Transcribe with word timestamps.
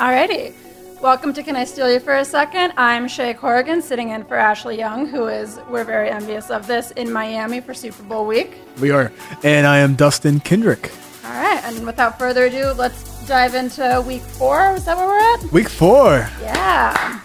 Alrighty. 0.00 0.54
Welcome 1.02 1.34
to 1.34 1.42
Can 1.42 1.56
I 1.56 1.64
Steal 1.64 1.92
You 1.92 2.00
for 2.00 2.16
a 2.16 2.24
Second? 2.24 2.72
I'm 2.78 3.06
Shay 3.06 3.34
Corrigan, 3.34 3.82
sitting 3.82 4.08
in 4.08 4.24
for 4.24 4.34
Ashley 4.34 4.78
Young, 4.78 5.06
who 5.06 5.26
is, 5.26 5.60
we're 5.68 5.84
very 5.84 6.08
envious 6.08 6.48
of 6.48 6.66
this, 6.66 6.90
in 6.92 7.12
Miami 7.12 7.60
for 7.60 7.74
Super 7.74 8.02
Bowl 8.04 8.24
week. 8.24 8.56
We 8.80 8.92
are. 8.92 9.12
And 9.44 9.66
I 9.66 9.76
am 9.76 9.96
Dustin 9.96 10.40
Kendrick. 10.40 10.90
All 11.22 11.32
right, 11.32 11.60
and 11.64 11.84
without 11.84 12.18
further 12.18 12.46
ado, 12.46 12.72
let's 12.78 13.26
dive 13.26 13.54
into 13.54 14.02
week 14.06 14.22
four. 14.22 14.72
Is 14.72 14.86
that 14.86 14.96
where 14.96 15.06
we're 15.06 15.18
at? 15.18 15.52
Week 15.52 15.68
four. 15.68 16.26
Yeah. 16.40 17.20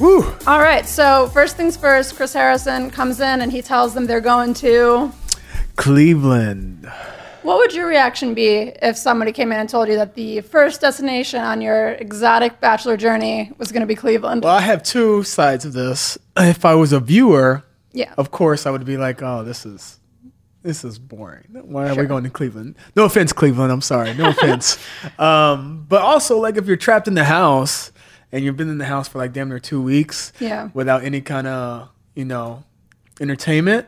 Woo. 0.00 0.24
All 0.48 0.58
right, 0.58 0.84
so 0.84 1.28
first 1.28 1.56
things 1.56 1.76
first, 1.76 2.16
Chris 2.16 2.32
Harrison 2.32 2.90
comes 2.90 3.20
in 3.20 3.40
and 3.40 3.52
he 3.52 3.62
tells 3.62 3.94
them 3.94 4.06
they're 4.06 4.20
going 4.20 4.52
to. 4.54 5.12
Cleveland. 5.76 6.90
What 7.42 7.58
would 7.58 7.74
your 7.74 7.86
reaction 7.86 8.34
be 8.34 8.72
if 8.82 8.96
somebody 8.96 9.32
came 9.32 9.52
in 9.52 9.58
and 9.60 9.68
told 9.68 9.88
you 9.88 9.94
that 9.96 10.14
the 10.14 10.40
first 10.40 10.80
destination 10.80 11.40
on 11.40 11.60
your 11.60 11.90
exotic 11.90 12.60
bachelor 12.60 12.96
journey 12.96 13.52
was 13.58 13.70
going 13.72 13.80
to 13.82 13.86
be 13.86 13.94
Cleveland? 13.94 14.42
Well, 14.44 14.54
I 14.56 14.60
have 14.60 14.82
two 14.82 15.22
sides 15.22 15.64
of 15.64 15.72
this. 15.72 16.18
If 16.36 16.64
I 16.64 16.74
was 16.74 16.92
a 16.92 17.00
viewer, 17.00 17.64
yeah. 17.92 18.12
of 18.18 18.30
course 18.30 18.66
I 18.66 18.70
would 18.70 18.84
be 18.84 18.96
like, 18.96 19.22
oh, 19.22 19.44
this 19.44 19.64
is 19.64 19.98
this 20.62 20.84
is 20.84 20.98
boring. 20.98 21.44
Why 21.50 21.88
are 21.88 21.94
we 21.94 22.04
going 22.06 22.24
to 22.24 22.30
Cleveland? 22.30 22.74
No 22.96 23.04
offense, 23.04 23.32
Cleveland. 23.32 23.70
I'm 23.70 23.80
sorry. 23.80 24.12
No 24.14 24.30
offense. 24.30 24.76
um, 25.18 25.86
but 25.88 26.02
also, 26.02 26.38
like, 26.38 26.56
if 26.56 26.66
you're 26.66 26.76
trapped 26.76 27.06
in 27.06 27.14
the 27.14 27.24
house 27.24 27.92
and 28.32 28.44
you've 28.44 28.56
been 28.56 28.68
in 28.68 28.78
the 28.78 28.84
house 28.84 29.08
for 29.08 29.18
like 29.18 29.32
damn 29.32 29.48
near 29.48 29.60
two 29.60 29.80
weeks 29.80 30.32
Yeah. 30.40 30.70
without 30.74 31.04
any 31.04 31.20
kind 31.20 31.46
of, 31.46 31.88
you 32.14 32.24
know, 32.24 32.64
entertainment, 33.20 33.86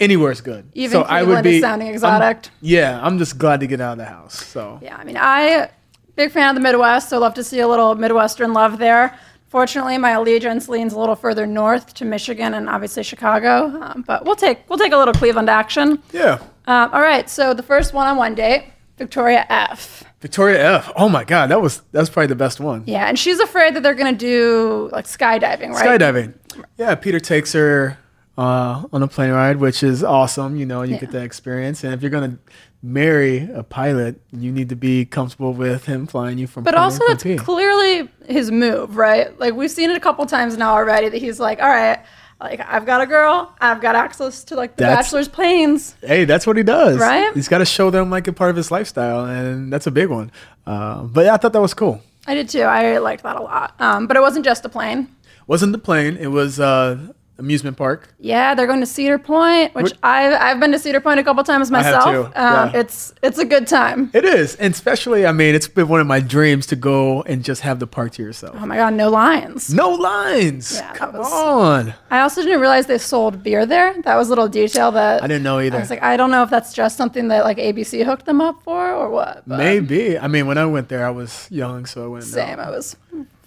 anywhere's 0.00 0.40
good. 0.40 0.70
Even 0.74 1.04
Cleveland 1.04 1.46
is 1.46 1.60
sounding 1.60 1.88
I'm- 1.88 1.94
exotic. 1.94 2.48
yeah, 2.60 3.00
I'm 3.02 3.18
just 3.18 3.38
glad 3.38 3.60
to 3.60 3.66
get 3.66 3.80
out 3.80 3.92
of 3.92 3.98
the 3.98 4.04
house. 4.04 4.34
So 4.44 4.78
Yeah, 4.82 4.96
I 4.96 5.04
mean, 5.04 5.16
I 5.18 5.70
big 6.16 6.30
fan 6.32 6.48
of 6.50 6.54
the 6.54 6.60
Midwest, 6.60 7.08
so 7.10 7.18
love 7.18 7.34
to 7.34 7.44
see 7.44 7.60
a 7.60 7.68
little 7.68 7.94
Midwestern 7.94 8.52
love 8.52 8.78
there. 8.78 9.16
Fortunately, 9.48 9.96
my 9.96 10.10
allegiance 10.10 10.68
leans 10.68 10.92
a 10.92 10.98
little 10.98 11.14
further 11.16 11.46
north 11.46 11.94
to 11.94 12.04
Michigan 12.04 12.52
and 12.54 12.68
obviously 12.68 13.02
Chicago, 13.02 13.66
um, 13.80 14.04
but 14.06 14.24
we'll 14.24 14.36
take 14.36 14.58
we'll 14.68 14.78
take 14.78 14.92
a 14.92 14.96
little 14.96 15.14
Cleveland 15.14 15.48
action. 15.48 16.02
yeah. 16.12 16.38
Um, 16.66 16.90
all 16.92 17.00
right, 17.00 17.30
so 17.30 17.54
the 17.54 17.62
first 17.62 17.94
one-on-one 17.94 18.34
date, 18.34 18.64
Victoria 18.98 19.46
F. 19.48 20.04
Victoria 20.20 20.74
F. 20.76 20.92
Oh 20.96 21.08
my 21.08 21.24
God, 21.24 21.48
that 21.50 21.62
was 21.62 21.80
that's 21.92 22.10
probably 22.10 22.26
the 22.26 22.34
best 22.34 22.60
one. 22.60 22.82
Yeah, 22.86 23.06
and 23.06 23.18
she's 23.18 23.40
afraid 23.40 23.72
that 23.74 23.82
they're 23.82 23.94
gonna 23.94 24.12
do 24.12 24.90
like 24.92 25.06
skydiving, 25.06 25.70
right? 25.70 25.98
Skydiving. 26.00 26.34
Yeah, 26.76 26.94
Peter 26.96 27.20
takes 27.20 27.54
her 27.54 27.96
uh, 28.38 28.84
on 28.92 29.02
a 29.02 29.08
plane 29.08 29.32
ride, 29.32 29.56
which 29.58 29.82
is 29.82 30.02
awesome. 30.04 30.56
You 30.56 30.64
know, 30.64 30.82
you 30.82 30.94
Yeah. 30.94 31.00
get 31.00 31.10
that 31.10 31.24
experience. 31.24 31.82
And 31.84 31.92
if 31.92 32.00
you're 32.02 32.10
gonna 32.10 32.38
marry 32.82 33.48
a 33.52 33.62
pilot, 33.62 34.20
you 34.32 34.52
need 34.52 34.68
to 34.68 34.76
be 34.76 35.04
comfortable 35.04 35.52
with 35.52 35.86
him 35.86 36.06
flying 36.06 36.38
you 36.38 36.46
from. 36.46 36.62
But 36.64 36.74
also, 36.76 37.00
to 37.00 37.16
point 37.16 37.26
it's 37.26 37.42
clearly 37.42 38.08
his 38.26 38.50
move, 38.50 38.96
right? 38.96 39.38
Like 39.38 39.54
we've 39.54 39.70
seen 39.70 39.90
it 39.90 39.96
a 39.96 40.00
couple 40.00 40.24
times 40.26 40.56
now 40.56 40.72
already. 40.74 41.08
That 41.08 41.18
he's 41.18 41.40
like, 41.40 41.60
"All 41.60 41.68
right, 41.68 41.98
like 42.40 42.60
I've 42.66 42.86
got 42.86 43.00
a 43.00 43.06
girl, 43.06 43.52
I've 43.60 43.80
got 43.80 43.96
access 43.96 44.44
to 44.44 44.54
like 44.54 44.76
the 44.76 44.84
That's- 44.84 45.06
bachelor's 45.06 45.28
planes." 45.28 45.96
Hey, 46.00 46.24
that's 46.24 46.46
what 46.46 46.56
he 46.56 46.62
does. 46.62 46.98
Right? 46.98 47.34
He's 47.34 47.48
got 47.48 47.58
to 47.58 47.64
show 47.66 47.90
them 47.90 48.08
like 48.08 48.28
a 48.28 48.32
part 48.32 48.50
of 48.50 48.56
his 48.56 48.70
lifestyle, 48.70 49.24
and 49.24 49.72
that's 49.72 49.88
a 49.88 49.90
big 49.90 50.08
one. 50.08 50.30
Uh, 50.66 51.02
but 51.02 51.24
yeah, 51.24 51.34
I 51.34 51.38
thought 51.38 51.52
that 51.54 51.60
was 51.60 51.74
cool. 51.74 52.00
I 52.28 52.34
did 52.34 52.48
too. 52.48 52.60
I 52.62 52.98
liked 52.98 53.24
that 53.24 53.36
a 53.36 53.42
lot. 53.42 53.74
Um, 53.80 54.06
but 54.06 54.16
it 54.16 54.20
wasn't 54.20 54.44
just 54.44 54.62
the 54.62 54.68
plane. 54.68 55.08
Wasn't 55.48 55.72
the 55.72 55.78
plane? 55.78 56.16
It 56.20 56.26
was 56.26 56.60
uh, 56.60 56.98
amusement 57.38 57.76
park. 57.76 58.08
Yeah, 58.18 58.54
they're 58.54 58.66
going 58.66 58.80
to 58.80 58.86
Cedar 58.86 59.18
Point, 59.18 59.74
which 59.74 59.92
I've 60.02 60.32
I've 60.32 60.60
been 60.60 60.72
to 60.72 60.78
Cedar 60.78 61.00
Point 61.00 61.20
a 61.20 61.24
couple 61.24 61.42
times 61.44 61.70
myself. 61.70 62.04
I 62.06 62.12
have 62.12 62.24
too, 62.32 62.38
Um, 62.40 62.70
yeah. 62.74 62.80
It's 62.80 63.14
it's 63.22 63.38
a 63.38 63.44
good 63.44 63.66
time. 63.66 64.10
It 64.12 64.24
is, 64.24 64.56
and 64.56 64.74
especially, 64.74 65.26
I 65.26 65.32
mean, 65.32 65.54
it's 65.54 65.68
been 65.68 65.88
one 65.88 66.00
of 66.00 66.06
my 66.06 66.20
dreams 66.20 66.66
to 66.66 66.76
go 66.76 67.22
and 67.22 67.44
just 67.44 67.62
have 67.62 67.78
the 67.78 67.86
park 67.86 68.12
to 68.12 68.22
yourself. 68.22 68.56
Oh 68.58 68.66
my 68.66 68.76
god, 68.76 68.94
no 68.94 69.08
lines. 69.10 69.72
No 69.72 69.90
lines. 69.90 70.74
Yeah, 70.76 70.92
Come 70.94 71.12
was- 71.14 71.32
on. 71.32 71.94
I 72.10 72.20
also 72.20 72.42
didn't 72.42 72.60
realize 72.60 72.86
they 72.86 72.98
sold 72.98 73.42
beer 73.42 73.64
there. 73.66 73.94
That 74.02 74.16
was 74.16 74.28
a 74.28 74.30
little 74.30 74.48
detail 74.48 74.90
that 74.92 75.22
I 75.22 75.26
didn't 75.26 75.42
know 75.44 75.60
either. 75.60 75.76
I 75.76 75.80
was 75.80 75.90
like, 75.90 76.02
I 76.02 76.16
don't 76.16 76.30
know 76.30 76.42
if 76.42 76.50
that's 76.50 76.72
just 76.72 76.96
something 76.96 77.28
that 77.28 77.44
like 77.44 77.58
ABC 77.58 78.04
hooked 78.04 78.26
them 78.26 78.40
up 78.40 78.62
for 78.62 78.92
or 78.92 79.10
what. 79.10 79.46
Maybe. 79.46 80.18
I 80.18 80.26
mean, 80.28 80.46
when 80.46 80.58
I 80.58 80.66
went 80.66 80.88
there, 80.88 81.06
I 81.06 81.10
was 81.10 81.46
young, 81.50 81.86
so 81.86 82.16
I 82.16 82.20
know. 82.20 82.24
Same. 82.24 82.58
I 82.58 82.70
was 82.70 82.96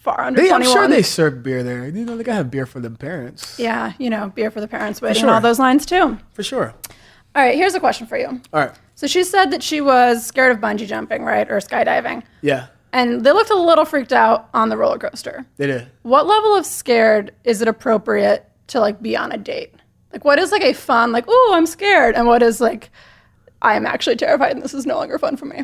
far 0.02 0.20
under 0.22 0.42
They, 0.42 0.52
I'm 0.52 0.64
sure 0.64 0.88
they 0.88 1.04
serve 1.04 1.44
beer 1.44 1.64
there. 1.64 1.88
You 1.88 2.04
know, 2.06 2.18
they 2.18 2.24
gotta 2.24 2.38
have 2.38 2.52
beer 2.52 2.66
for 2.66 2.80
the 2.80 2.90
parents. 2.90 3.58
Yeah, 3.60 3.94
you 4.00 4.10
know, 4.10 4.32
beer 4.36 4.50
for 4.52 4.60
the 4.60 4.68
parents 4.68 5.02
waiting, 5.02 5.22
sure. 5.22 5.30
all 5.30 5.42
those 5.42 5.60
lines 5.60 5.86
too. 5.86 6.18
For 6.34 6.44
sure. 6.44 6.74
All 7.36 7.44
right, 7.44 7.56
here's 7.56 7.76
a 7.76 7.80
question 7.80 8.08
for 8.08 8.18
you. 8.18 8.28
All 8.28 8.60
right. 8.60 8.72
So 8.96 9.08
she 9.08 9.24
said 9.24 9.52
that 9.52 9.64
she 9.64 9.80
was 9.80 10.26
scared 10.26 10.52
of 10.52 10.60
bungee 10.62 10.88
jumping, 10.88 11.24
right, 11.24 11.50
or 11.50 11.58
skydiving, 11.58 12.24
Yeah, 12.42 12.68
and 12.92 13.24
they 13.24 13.32
looked 13.32 13.52
a 13.52 13.56
little 13.56 13.86
freaked 13.86 14.12
out 14.14 14.50
on 14.54 14.70
the 14.70 14.78
roller 14.78 14.98
coaster. 14.98 15.46
they 15.58 15.68
did. 15.68 15.88
What 16.02 16.26
level 16.28 16.56
of 16.56 16.66
scared 16.66 17.34
is 17.44 17.62
it 17.62 17.68
appropriate 17.68 18.50
to 18.68 18.80
like 18.80 19.02
be 19.02 19.16
on 19.16 19.32
a 19.32 19.38
date? 19.38 19.74
Like, 20.12 20.26
what 20.26 20.40
is 20.40 20.52
like 20.52 20.64
a 20.64 20.74
fun, 20.74 21.12
like, 21.14 21.26
oh, 21.28 21.54
I'm 21.56 21.66
scared, 21.66 22.16
and 22.16 22.28
what 22.28 22.44
is 22.44 22.60
like, 22.60 22.90
I 23.62 23.76
am 23.76 23.86
actually 23.86 24.18
terrified, 24.18 24.52
and 24.54 24.62
this 24.64 24.74
is 24.74 24.86
no 24.86 24.96
longer 24.96 25.18
fun 25.18 25.38
for 25.38 25.46
me. 25.46 25.64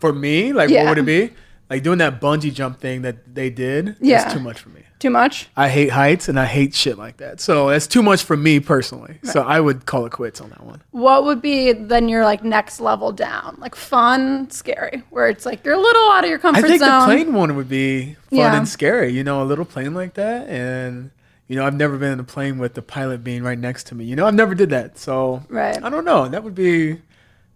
For 0.00 0.12
me, 0.12 0.52
like, 0.52 0.70
Yeah. 0.70 0.84
what 0.84 0.96
would 0.96 0.98
it 0.98 1.28
be? 1.28 1.32
Like 1.70 1.82
doing 1.84 1.98
that 1.98 2.20
bungee 2.20 2.52
jump 2.52 2.80
thing 2.80 3.02
that 3.02 3.32
they 3.34 3.48
did 3.48 3.96
Yeah. 4.00 4.26
is 4.26 4.34
too 4.34 4.40
much 4.40 4.58
for 4.60 4.68
me. 4.70 4.82
Too 4.98 5.08
much? 5.08 5.48
I 5.56 5.68
hate 5.68 5.90
heights 5.90 6.28
and 6.28 6.38
I 6.38 6.44
hate 6.44 6.74
shit 6.74 6.98
like 6.98 7.18
that. 7.18 7.40
So 7.40 7.70
that's 7.70 7.86
too 7.86 8.02
much 8.02 8.22
for 8.24 8.36
me 8.36 8.60
personally. 8.60 9.18
So 9.22 9.40
I 9.42 9.58
would 9.58 9.86
call 9.86 10.04
it 10.04 10.12
quits 10.12 10.40
on 10.42 10.50
that 10.50 10.62
one. 10.62 10.82
What 10.90 11.24
would 11.24 11.40
be 11.40 11.72
then 11.72 12.08
your 12.10 12.24
like 12.24 12.44
next 12.44 12.80
level 12.80 13.10
down? 13.12 13.56
Like 13.60 13.74
fun, 13.76 14.50
scary, 14.50 15.02
where 15.08 15.28
it's 15.28 15.46
like 15.46 15.64
you're 15.64 15.74
a 15.76 15.80
little 15.80 16.10
out 16.10 16.24
of 16.24 16.28
your 16.28 16.38
comfort 16.38 16.60
zone. 16.60 16.64
I 16.66 16.68
think 16.68 16.82
zone. 16.82 17.00
the 17.00 17.06
plane 17.06 17.32
one 17.32 17.56
would 17.56 17.68
be 17.68 18.14
fun 18.28 18.38
Yeah. 18.38 18.56
and 18.58 18.68
scary. 18.68 19.12
You 19.12 19.24
know, 19.24 19.42
a 19.42 19.44
little 19.46 19.64
plane 19.64 19.94
like 19.94 20.14
that, 20.14 20.48
and 20.48 21.12
you 21.48 21.56
know, 21.56 21.64
I've 21.64 21.74
never 21.74 21.96
been 21.96 22.12
in 22.12 22.20
a 22.20 22.24
plane 22.24 22.58
with 22.58 22.74
the 22.74 22.82
pilot 22.82 23.24
being 23.24 23.42
right 23.42 23.58
next 23.58 23.84
to 23.88 23.94
me. 23.94 24.04
You 24.04 24.16
know, 24.16 24.26
I've 24.26 24.34
never 24.34 24.54
did 24.54 24.68
that, 24.70 24.98
so 24.98 25.42
Right. 25.48 25.82
I 25.82 25.88
don't 25.88 26.04
know. 26.04 26.28
That 26.28 26.44
would 26.44 26.54
be 26.54 27.00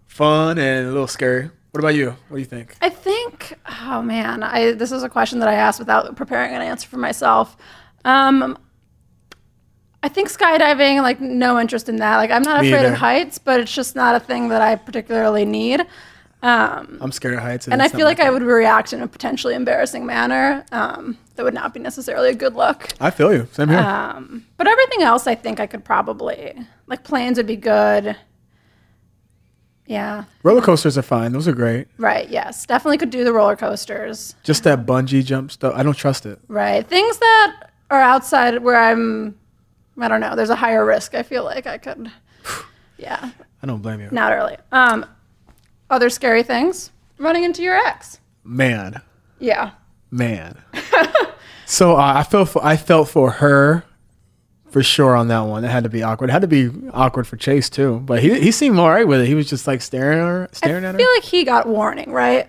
fun 0.07 0.57
and 0.59 0.87
a 0.87 0.91
little 0.91 1.07
scary. 1.07 1.51
What 1.75 1.81
about 1.81 1.97
you? 1.97 2.11
What 2.29 2.37
do 2.37 2.39
you 2.39 2.45
think? 2.45 2.77
I 2.81 2.89
think, 2.89 3.53
oh 3.83 4.01
man, 4.01 4.45
I 4.45 4.75
this 4.75 4.93
is 4.93 5.03
a 5.03 5.09
question 5.09 5.41
that 5.41 5.49
I 5.49 5.55
asked 5.55 5.81
without 5.81 6.15
preparing 6.15 6.55
an 6.55 6.63
answer 6.63 6.87
for 6.89 6.99
myself. 6.99 7.57
Um, 8.05 8.57
I 10.01 10.09
think 10.09 10.31
skydiving, 10.31 11.03
like, 11.03 11.21
no 11.21 11.59
interest 11.59 11.89
in 11.89 11.97
that. 11.97 12.19
Like, 12.19 12.31
I'm 12.31 12.43
not 12.43 12.63
Me 12.63 12.71
afraid 12.71 12.87
of 12.87 12.95
heights, 12.95 13.39
but 13.39 13.59
it's 13.59 13.75
just 13.75 13.97
not 13.97 14.15
a 14.15 14.21
thing 14.21 14.51
that 14.51 14.63
I 14.63 14.77
particularly 14.77 15.45
need. 15.45 15.81
Um, 16.43 16.99
I'm 17.01 17.11
scared 17.11 17.35
of 17.35 17.41
heights, 17.41 17.67
and 17.67 17.83
I 17.83 17.89
feel 17.89 18.05
like 18.05 18.21
I 18.21 18.31
would 18.31 18.43
react 18.43 18.93
in 18.93 19.03
a 19.03 19.09
potentially 19.09 19.57
embarrassing 19.57 20.07
manner. 20.07 20.65
Um, 20.71 21.19
that 21.35 21.43
would 21.43 21.55
not 21.55 21.75
be 21.75 21.81
necessarily 21.81 22.29
a 22.29 22.35
good 22.37 22.55
look. 22.55 22.91
I 23.01 23.11
feel 23.11 23.33
you. 23.33 23.49
Same 23.51 23.71
here. 23.71 23.81
Um, 23.81 24.47
but 24.59 24.69
everything 24.69 25.03
else, 25.03 25.27
I 25.27 25.35
think 25.35 25.59
I 25.59 25.67
could 25.67 25.85
probably 25.85 26.55
like 26.87 27.03
planes 27.03 27.37
would 27.37 27.49
be 27.49 27.57
good. 27.57 28.15
Yeah, 29.87 30.25
Roller 30.43 30.63
coasters 30.63 30.97
are 30.97 31.03
fine. 31.03 31.33
Those 31.33 31.47
are 31.47 31.53
great. 31.53 31.89
right. 31.99 32.29
Yes, 32.31 32.65
definitely 32.65 32.97
could 32.99 33.11
do 33.11 33.23
the 33.25 33.33
roller 33.35 33.55
coasters. 33.57 34.35
Just 34.43 34.65
that 34.65 34.87
bungee 34.87 35.23
jump 35.25 35.53
stuff. 35.53 35.75
I 35.77 35.83
don't 35.83 35.97
trust 35.97 36.25
it. 36.25 36.39
Right, 36.49 36.87
things 36.87 37.19
that 37.19 37.71
are 37.91 38.01
outside 38.01 38.63
where 38.63 38.77
I'm. 38.77 39.37
I 40.01 40.09
don't 40.09 40.21
know. 40.21 40.35
There's 40.37 40.51
a 40.51 40.57
higher 40.57 40.85
risk. 40.87 41.15
I 41.15 41.23
feel 41.23 41.45
like 41.45 41.67
I 41.67 41.79
could. 41.79 42.11
Yeah, 42.97 43.31
I 43.63 43.67
don't 43.67 43.83
blame 43.83 44.01
you. 44.01 44.09
not 44.13 44.33
early. 44.33 44.57
Um, 44.71 45.05
other 45.91 46.09
scary 46.09 46.45
things. 46.45 46.93
Running 47.19 47.43
into 47.43 47.61
your 47.63 47.75
ex. 47.75 48.21
Man, 48.45 49.01
Yeah. 49.41 49.73
man. 50.13 50.63
so 51.67 51.97
uh, 51.97 52.13
I 52.17 52.23
felt 52.23 52.49
for 52.51 52.65
I 52.65 52.77
felt 52.77 53.09
for 53.09 53.31
her 53.33 53.85
for 54.75 54.83
sure 54.83 55.15
on 55.15 55.29
that 55.29 55.43
one. 55.43 55.65
It 55.65 55.71
had 55.71 55.85
to 55.85 55.89
be 55.89 56.03
awkward. 56.03 56.31
It 56.31 56.33
had 56.33 56.43
to 56.43 56.49
be 56.49 56.69
awkward 56.93 57.29
for 57.29 57.37
Chase 57.37 57.71
too. 57.71 58.01
But 58.01 58.21
he 58.25 58.41
he 58.41 58.51
seemed 58.51 58.77
all 58.77 58.91
right 58.91 59.07
with 59.07 59.21
it. 59.21 59.29
He 59.29 59.37
was 59.37 59.49
just 59.49 59.69
like 59.69 59.81
staring 59.81 60.19
at 60.19 60.25
her, 60.25 60.49
staring 60.51 60.85
I 60.85 60.89
at 60.89 60.95
her. 60.97 60.99
I 60.99 61.03
feel 61.05 61.11
like 61.15 61.23
he 61.23 61.45
got 61.45 61.69
warning, 61.69 62.11
right? 62.11 62.49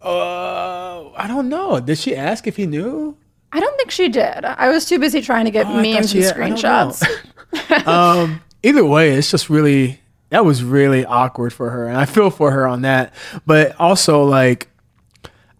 Uh, 0.00 1.10
I 1.16 1.26
don't 1.26 1.48
know. 1.48 1.80
Did 1.80 1.98
she 1.98 2.14
ask 2.14 2.46
if 2.46 2.54
he 2.56 2.64
knew? 2.66 3.16
I 3.52 3.58
don't 3.58 3.76
think 3.76 3.90
she 3.90 4.08
did. 4.08 4.44
I 4.44 4.68
was 4.68 4.86
too 4.86 5.00
busy 5.00 5.20
trying 5.20 5.46
to 5.46 5.50
get 5.50 5.66
Oh, 5.66 5.82
memes 5.82 6.14
and 6.14 6.22
had- 6.22 6.36
screenshots. 6.36 7.04
um, 7.88 8.40
either 8.62 8.84
way, 8.84 9.10
it's 9.10 9.32
just 9.32 9.50
really 9.50 10.00
that 10.28 10.44
was 10.44 10.62
really 10.62 11.04
awkward 11.04 11.52
for 11.52 11.70
her, 11.70 11.88
and 11.88 11.96
I 11.98 12.04
feel 12.04 12.30
for 12.30 12.52
her 12.52 12.68
on 12.68 12.82
that. 12.82 13.12
But 13.46 13.74
also, 13.80 14.22
like, 14.22 14.68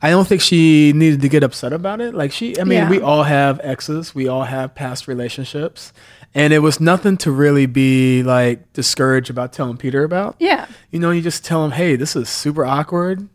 I 0.03 0.11
don't 0.11 0.27
think 0.27 0.41
she 0.41 0.93
needed 0.95 1.21
to 1.23 1.29
get 1.29 1.43
upset 1.43 1.73
about 1.73 2.01
it. 2.01 2.15
Like, 2.15 2.33
she, 2.33 2.59
I 2.59 2.65
mean, 2.65 2.79
Yeah. 2.79 2.91
we 2.91 3.01
all 3.01 3.25
have 3.25 3.61
exes, 3.63 4.15
we 4.15 4.29
all 4.29 4.45
have 4.45 4.75
past 4.75 5.07
relationships, 5.09 5.93
and 6.35 6.53
it 6.53 6.61
was 6.61 6.81
nothing 6.81 7.17
to 7.19 7.31
really 7.31 7.67
be 7.67 8.23
like 8.23 8.73
discouraged 8.73 9.31
about 9.31 9.53
telling 9.53 9.77
Peter 9.77 10.05
about. 10.05 10.37
Yeah. 10.39 10.67
You 10.91 10.99
know, 11.01 11.11
you 11.11 11.21
just 11.23 11.45
tell 11.45 11.65
him, 11.65 11.71
hey, 11.73 11.97
this 11.97 12.17
is 12.17 12.29
super 12.29 12.65
awkward. 12.65 13.29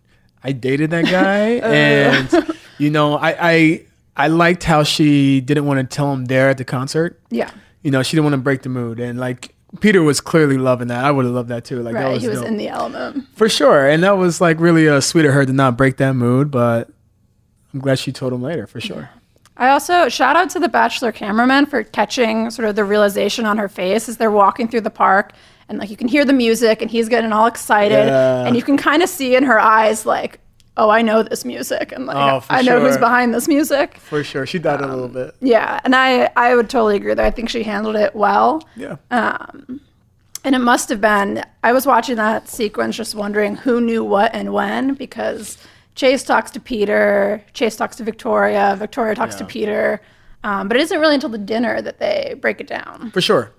I 0.43 0.51
dated 0.51 0.91
that 0.91 1.05
guy, 1.05 1.57
uh. 1.59 1.65
and 1.65 2.55
you 2.77 2.89
know, 2.89 3.15
I, 3.15 3.35
I 3.39 3.85
I 4.17 4.27
liked 4.27 4.63
how 4.63 4.83
she 4.83 5.41
didn't 5.41 5.65
want 5.65 5.79
to 5.89 5.95
tell 5.95 6.13
him 6.13 6.25
there 6.25 6.49
at 6.49 6.57
the 6.57 6.63
concert 6.65 7.19
Yeah. 7.29 7.49
you 7.81 7.91
know, 7.91 8.01
she 8.03 8.15
didn't 8.15 8.25
want 8.25 8.33
to 8.35 8.41
break 8.41 8.61
the 8.61 8.69
mood. 8.69 8.99
And 8.99 9.19
like 9.19 9.54
Peter 9.79 10.01
was 10.03 10.21
clearly 10.21 10.57
loving 10.57 10.87
that. 10.89 11.03
I 11.03 11.11
would 11.11 11.25
have 11.25 11.33
loved 11.33 11.49
that 11.49 11.65
too. 11.65 11.81
Like 11.81 11.93
that 11.93 12.09
was, 12.11 12.23
He 12.23 12.29
was 12.29 12.39
dope. 12.39 12.47
in 12.47 12.57
the 12.57 12.67
element. 12.69 13.25
for 13.35 13.49
sure. 13.49 13.87
And 13.87 14.03
that 14.03 14.17
was 14.17 14.39
like 14.41 14.59
really 14.59 14.87
uh, 14.89 15.01
sweet 15.01 15.25
of 15.25 15.33
her 15.33 15.45
to 15.45 15.53
not 15.53 15.77
break 15.77 15.97
that 15.97 16.13
mood. 16.13 16.51
But 16.51 16.89
I'm 17.73 17.79
glad 17.79 17.99
she 17.99 18.11
told 18.11 18.33
him 18.33 18.41
later 18.41 18.67
for 18.67 18.79
sure. 18.79 19.09
I 19.57 19.69
also 19.69 20.09
shout 20.09 20.35
out 20.35 20.49
to 20.51 20.59
the 20.59 20.67
Bachelor 20.67 21.11
cameraman 21.13 21.65
for 21.65 21.83
catching 21.83 22.49
sort 22.49 22.67
of 22.67 22.75
the 22.75 22.83
realization 22.83 23.45
on 23.45 23.57
her 23.57 23.69
face 23.69 24.09
as 24.09 24.17
they're 24.17 24.31
walking 24.31 24.67
through 24.67 24.81
the 24.81 24.89
park. 24.89 25.31
And 25.69 25.79
like 25.79 25.89
you 25.89 25.97
can 25.97 26.07
hear 26.07 26.25
the 26.25 26.33
music 26.33 26.81
and 26.81 26.91
he's 26.91 27.07
getting 27.09 27.31
all 27.31 27.47
excited. 27.47 28.07
Yeah. 28.07 28.45
And 28.45 28.55
you 28.55 28.61
can 28.61 28.77
kind 28.77 29.01
of 29.01 29.09
see 29.09 29.35
in 29.35 29.43
her 29.43 29.59
eyes, 29.59 30.05
like, 30.05 30.39
oh, 30.77 30.89
I 30.89 31.01
know 31.01 31.23
this 31.23 31.45
music. 31.45 31.91
And 31.91 32.05
like, 32.05 32.15
Oh, 32.17 32.43
I 32.49 32.61
know 32.61 32.79
who's 32.79 32.97
behind 32.97 33.33
this 33.33 33.47
music. 33.47 33.97
For 33.97 34.23
sure, 34.23 34.45
she 34.45 34.59
died 34.59 34.81
a 34.81 34.87
little 34.87 35.07
bit. 35.07 35.35
Yeah. 35.41 35.79
And 35.83 35.95
I, 35.95 36.29
I 36.35 36.55
would 36.55 36.69
totally 36.69 36.97
agree 36.97 37.13
there. 37.13 37.25
I 37.25 37.31
think 37.31 37.49
she 37.49 37.63
handled 37.63 37.95
it 37.95 38.15
well. 38.15 38.67
Yeah, 38.75 38.97
Um, 39.11 39.79
And 40.43 40.53
it 40.53 40.59
must 40.59 40.89
have 40.89 41.01
been, 41.01 41.43
I 41.63 41.71
was 41.73 41.85
watching 41.85 42.17
that 42.17 42.47
sequence 42.49 42.95
just 42.95 43.15
wondering 43.15 43.55
who 43.55 43.79
knew 43.81 44.03
what 44.03 44.33
and 44.35 44.53
when 44.53 44.93
because 44.95 45.57
Chase 45.95 46.23
talks 46.23 46.51
to 46.51 46.59
Peter, 46.59 47.41
Chase 47.53 47.75
talks 47.77 47.95
to 47.95 48.03
Victoria, 48.03 48.75
Victoria 48.77 49.15
talks 49.15 49.35
to 49.35 49.45
Peter. 49.45 50.01
Um, 50.43 50.67
but 50.67 50.77
it 50.77 50.81
isn't 50.81 50.99
really 50.99 51.15
until 51.15 51.29
the 51.29 51.37
dinner 51.39 51.81
that 51.81 51.99
they 51.99 52.35
break 52.39 52.59
it 52.61 52.67
down. 52.67 53.09
for 53.11 53.21
sure. 53.21 53.51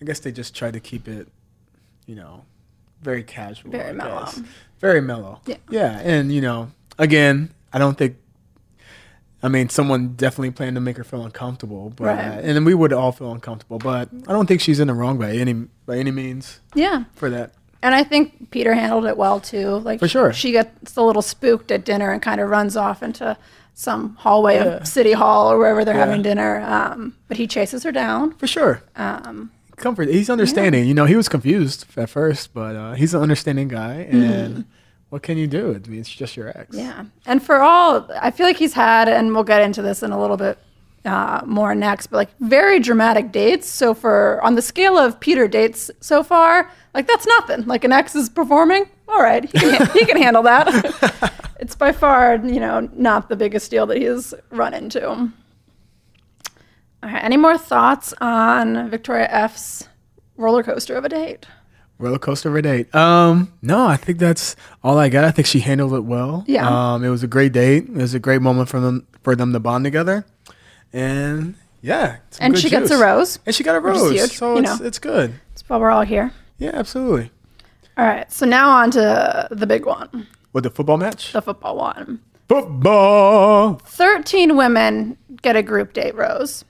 I 0.00 0.04
guess 0.04 0.20
they 0.20 0.32
just 0.32 0.54
tried 0.56 0.72
to 0.72 0.80
keep 0.80 1.06
it, 1.06 1.28
you 2.06 2.16
know, 2.16 2.44
very 3.02 3.22
casual. 3.22 3.70
Very 3.70 3.92
mellow. 3.92 4.28
Very 4.80 5.00
mellow. 5.00 5.40
Yeah. 5.46 5.56
Yeah, 5.70 5.98
and 6.00 6.32
you 6.32 6.40
know, 6.40 6.70
again, 6.98 7.50
I 7.72 7.78
don't 7.78 7.96
think. 7.96 8.16
I 9.42 9.48
mean, 9.48 9.68
someone 9.68 10.14
definitely 10.14 10.50
planned 10.50 10.76
to 10.76 10.80
make 10.80 10.96
her 10.96 11.04
feel 11.04 11.22
uncomfortable, 11.24 11.92
but 11.94 12.04
Right. 12.04 12.18
and 12.18 12.48
then 12.56 12.64
we 12.64 12.74
would 12.74 12.92
all 12.92 13.12
feel 13.12 13.32
uncomfortable. 13.32 13.78
But 13.78 14.08
I 14.26 14.32
don't 14.32 14.46
think 14.46 14.60
she's 14.60 14.80
in 14.80 14.88
the 14.88 14.94
wrong 14.94 15.18
by 15.18 15.32
any 15.32 15.52
by 15.84 15.98
any 15.98 16.10
means 16.10 16.60
Yeah. 16.74 17.04
for 17.14 17.30
that. 17.30 17.52
And 17.82 17.94
I 17.94 18.02
think 18.02 18.50
Peter 18.50 18.74
handled 18.74 19.04
it 19.04 19.16
well 19.16 19.38
too. 19.38 19.76
Like 19.78 20.00
For 20.00 20.08
sure. 20.08 20.32
she 20.32 20.50
gets 20.52 20.96
a 20.96 21.02
little 21.02 21.22
spooked 21.22 21.70
at 21.70 21.84
dinner 21.84 22.10
and 22.10 22.20
kind 22.20 22.40
of 22.40 22.48
runs 22.48 22.76
off 22.76 23.02
into 23.02 23.36
some 23.74 24.16
hallway 24.20 24.56
Yeah. 24.56 24.64
of 24.64 24.88
City 24.88 25.12
Hall 25.12 25.52
or 25.52 25.58
wherever 25.58 25.84
they're 25.84 25.94
Yeah. 25.94 26.06
having 26.06 26.22
dinner. 26.22 26.60
Um, 26.66 27.14
but 27.28 27.36
he 27.36 27.46
chases 27.46 27.84
her 27.84 27.92
down. 27.92 28.32
For 28.38 28.46
sure. 28.46 28.82
Um, 28.96 29.50
Comfort. 29.76 30.08
He's 30.08 30.30
understanding. 30.30 30.86
You 30.86 30.94
know, 30.94 31.04
he 31.04 31.16
was 31.16 31.28
confused 31.28 31.84
at 31.96 32.08
first, 32.08 32.54
but 32.54 32.74
uh, 32.74 32.92
he's 32.94 33.12
an 33.14 33.22
understanding 33.22 33.68
guy. 33.68 34.06
And 34.10 34.64
what 35.10 35.22
can 35.22 35.36
you 35.36 35.46
do? 35.46 35.74
I 35.74 35.88
mean, 35.88 36.00
it's 36.00 36.10
just 36.10 36.36
your 36.36 36.48
ex. 36.58 36.74
Yeah. 36.74 37.04
And 37.26 37.42
for 37.42 37.56
all, 37.56 38.08
I 38.20 38.30
feel 38.30 38.46
like 38.46 38.56
he's 38.56 38.72
had, 38.72 39.08
and 39.08 39.34
we'll 39.34 39.44
get 39.44 39.62
into 39.62 39.82
this 39.82 40.02
in 40.02 40.12
a 40.12 40.20
little 40.20 40.36
bit 40.36 40.58
uh, 41.04 41.42
more 41.46 41.74
next, 41.74 42.08
but 42.08 42.16
like 42.16 42.38
very 42.40 42.80
dramatic 42.80 43.32
dates. 43.32 43.68
So 43.68 43.94
for, 43.94 44.40
on 44.42 44.54
the 44.56 44.62
scale 44.62 44.98
of 44.98 45.20
Peter 45.20 45.46
dates 45.46 45.90
so 46.00 46.22
far, 46.22 46.70
like 46.94 47.06
that's 47.06 47.26
nothing. 47.26 47.66
Like 47.66 47.84
an 47.84 47.92
ex 47.92 48.14
is 48.14 48.28
performing. 48.28 48.88
All 49.08 49.22
right. 49.22 49.44
He 49.44 49.58
can, 49.58 49.86
he 49.92 50.04
can 50.04 50.16
handle 50.16 50.42
that. 50.42 51.32
it's 51.60 51.76
by 51.76 51.92
far, 51.92 52.36
you 52.36 52.60
know, 52.60 52.88
not 52.94 53.28
the 53.28 53.36
biggest 53.36 53.70
deal 53.70 53.86
that 53.86 53.98
he's 53.98 54.34
run 54.50 54.74
into. 54.74 55.30
All 57.06 57.12
right. 57.12 57.22
Any 57.22 57.36
more 57.36 57.56
thoughts 57.56 58.12
on 58.20 58.90
Victoria 58.90 59.28
F's 59.30 59.88
roller 60.36 60.64
coaster 60.64 60.96
of 60.96 61.04
a 61.04 61.08
date? 61.08 61.46
Roller 62.00 62.18
coaster 62.18 62.48
of 62.48 62.56
a 62.56 62.62
date. 62.62 62.92
Um, 62.96 63.52
no, 63.62 63.86
I 63.86 63.96
think 63.96 64.18
that's 64.18 64.56
all 64.82 64.98
I 64.98 65.08
got. 65.08 65.22
I 65.22 65.30
think 65.30 65.46
she 65.46 65.60
handled 65.60 65.94
it 65.94 66.00
well. 66.00 66.42
Yeah. 66.48 66.94
Um, 66.94 67.04
it 67.04 67.08
was 67.08 67.22
a 67.22 67.28
great 67.28 67.52
date. 67.52 67.84
It 67.84 67.92
was 67.92 68.14
a 68.14 68.18
great 68.18 68.42
moment 68.42 68.68
for 68.68 68.80
them 68.80 69.06
for 69.22 69.36
them 69.36 69.52
to 69.52 69.60
bond 69.60 69.84
together. 69.84 70.26
And 70.92 71.54
yeah. 71.80 72.16
And 72.40 72.58
she 72.58 72.68
gets 72.68 72.90
a 72.90 72.98
rose. 72.98 73.38
And 73.46 73.54
she 73.54 73.62
got 73.62 73.76
a 73.76 73.80
rose. 73.80 74.10
huge, 74.10 74.32
so 74.32 74.58
it's, 74.58 74.80
know. 74.80 74.84
it's 74.84 74.98
good. 74.98 75.32
That's 75.50 75.68
why 75.68 75.76
we're 75.76 75.92
all 75.92 76.02
here. 76.02 76.32
Yeah, 76.58 76.72
absolutely. 76.74 77.30
All 77.96 78.04
right. 78.04 78.30
So 78.32 78.46
now 78.46 78.68
on 78.70 78.90
to 78.90 79.46
the 79.52 79.66
big 79.66 79.86
one, 79.86 80.26
With 80.52 80.64
the 80.64 80.70
football 80.70 80.96
match? 80.96 81.32
the 81.32 81.40
football 81.40 81.76
one. 81.76 82.20
Football. 82.48 83.74
13 83.74 84.56
women 84.56 85.16
get 85.40 85.54
a 85.54 85.62
group 85.62 85.92
date 85.92 86.16
rose. 86.16 86.64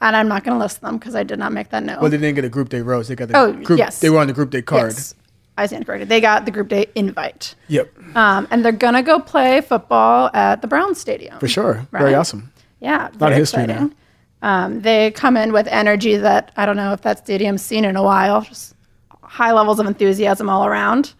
And 0.00 0.14
I'm 0.14 0.28
not 0.28 0.44
going 0.44 0.56
to 0.56 0.62
list 0.62 0.80
them 0.80 0.96
because 0.98 1.14
I 1.16 1.24
did 1.24 1.38
not 1.38 1.52
make 1.52 1.70
that 1.70 1.82
note. 1.82 2.00
Well, 2.00 2.10
they 2.10 2.18
didn't 2.18 2.36
get 2.36 2.44
a 2.44 2.48
group 2.48 2.68
day 2.68 2.80
rose. 2.82 3.08
They 3.08 3.16
got 3.16 3.28
the 3.28 3.36
Oh, 3.38 3.52
group. 3.52 3.78
yes. 3.78 3.98
They 4.00 4.10
were 4.10 4.18
on 4.18 4.28
the 4.28 4.32
group 4.32 4.50
day 4.50 4.62
card. 4.62 4.92
Yes, 4.92 5.14
I 5.56 5.66
stand 5.66 5.86
corrected. 5.86 6.08
They 6.08 6.20
got 6.20 6.44
the 6.44 6.50
group 6.52 6.68
date 6.68 6.90
invite. 6.94 7.54
Yep. 7.66 8.16
Um, 8.16 8.46
and 8.50 8.64
they're 8.64 8.70
going 8.72 8.94
to 8.94 9.02
go 9.02 9.18
play 9.18 9.60
football 9.60 10.30
at 10.34 10.62
the 10.62 10.68
Brown 10.68 10.94
Stadium. 10.94 11.38
For 11.40 11.48
sure. 11.48 11.86
Very 11.90 12.14
awesome. 12.14 12.52
Yeah. 12.80 13.08
A 13.08 13.18
Lot 13.18 13.32
of 13.32 13.38
history 13.38 13.64
exciting. 13.64 13.94
Um, 14.40 14.82
they 14.82 15.10
come 15.10 15.36
in 15.36 15.52
with 15.52 15.66
energy 15.66 16.16
that 16.16 16.52
I 16.56 16.64
don't 16.64 16.76
know 16.76 16.92
if 16.92 17.00
that 17.02 17.18
stadium's 17.18 17.60
seen 17.60 17.84
in 17.84 17.96
a 17.96 18.02
while. 18.04 18.42
Just 18.42 18.74
high 19.22 19.50
levels 19.52 19.80
of 19.80 19.86
enthusiasm 19.88 20.48
all 20.48 20.64
around, 20.64 21.12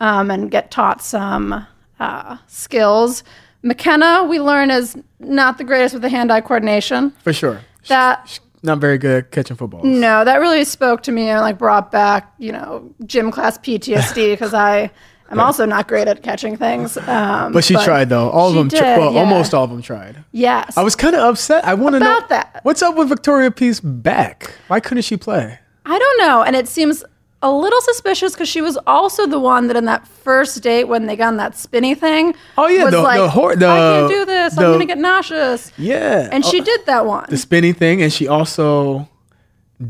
um, 0.00 0.30
and 0.30 0.50
get 0.50 0.70
taught 0.70 1.02
some 1.02 1.66
uh, 1.98 2.36
skills. 2.46 3.24
Mykenna, 3.64 4.28
we 4.28 4.38
learn, 4.38 4.70
is 4.70 4.96
not 5.18 5.56
the 5.56 5.64
greatest 5.64 5.94
with 5.94 6.02
the 6.02 6.08
hand-eye 6.10 6.42
coordination. 6.42 7.10
For 7.24 7.32
sure. 7.32 7.60
That 7.88 8.38
not 8.62 8.78
very 8.78 8.98
good 8.98 9.24
at 9.24 9.30
catching 9.30 9.56
footballs. 9.56 9.84
no, 9.84 10.24
that 10.24 10.36
really 10.38 10.64
spoke 10.64 11.02
to 11.04 11.12
me 11.12 11.28
and 11.28 11.40
like 11.40 11.58
brought 11.58 11.90
back 11.92 12.32
you 12.38 12.52
know 12.52 12.92
gym 13.06 13.30
class 13.30 13.58
PTSD 13.58 14.32
because 14.32 14.54
I 14.70 14.90
I'm 15.30 15.40
also 15.40 15.66
not 15.66 15.88
great 15.88 16.08
at 16.08 16.22
catching 16.22 16.56
things. 16.56 16.96
Um, 16.96 17.52
But 17.52 17.62
she 17.62 17.74
tried 17.74 18.08
though. 18.08 18.30
All 18.30 18.48
of 18.48 18.54
them. 18.54 18.70
Tri- 18.70 18.80
did, 18.80 18.98
well, 18.98 19.12
yeah. 19.12 19.20
almost 19.20 19.52
all 19.52 19.64
of 19.64 19.70
them 19.70 19.82
tried. 19.82 20.24
Yes, 20.32 20.76
I 20.76 20.82
was 20.82 20.96
kind 20.96 21.14
of 21.14 21.20
upset. 21.22 21.64
I 21.66 21.74
want 21.74 21.94
to 21.94 22.00
know 22.00 22.20
that. 22.30 22.60
what's 22.62 22.80
up 22.80 22.96
with 22.96 23.08
Victoria 23.10 23.50
P's 23.50 23.80
back. 23.80 24.52
Why 24.68 24.80
couldn't 24.80 25.02
she 25.02 25.16
play? 25.18 25.58
I 25.84 25.98
don't 25.98 26.18
know, 26.26 26.42
and 26.42 26.56
it 26.56 26.66
seems 26.68 27.04
a 27.40 27.50
little 27.52 27.80
suspicious 27.82 28.32
because 28.32 28.48
she 28.48 28.60
was 28.60 28.76
also 28.86 29.26
the 29.26 29.38
one 29.38 29.68
that 29.68 29.76
in 29.76 29.84
that 29.84 30.06
first 30.08 30.60
date 30.62 30.84
when 30.84 31.06
they 31.06 31.14
got 31.16 31.28
on 31.28 31.36
that 31.36 31.56
spinny 31.56 31.94
thing. 31.94 32.34
Oh, 32.56 32.66
yeah, 32.66 32.84
was 32.84 32.92
the- 32.92 33.00
like, 33.02 33.18
the 33.20 33.28
hor- 33.28 33.54
the- 33.56 33.68
I 33.68 33.76
can't 33.78 34.08
do 34.12 34.24
this. 34.24 34.58
I'm 34.58 34.72
gonna 34.72 34.84
get 34.86 34.98
nauseous. 34.98 35.70
Yeah, 35.78 36.28
And 36.32 36.44
she 36.44 36.60
Oh, 36.60 36.64
did 36.64 36.86
that 36.86 37.06
one. 37.06 37.26
the 37.28 37.36
spinny 37.36 37.72
thing, 37.72 38.02
and 38.02 38.12
she 38.12 38.26
also 38.26 39.08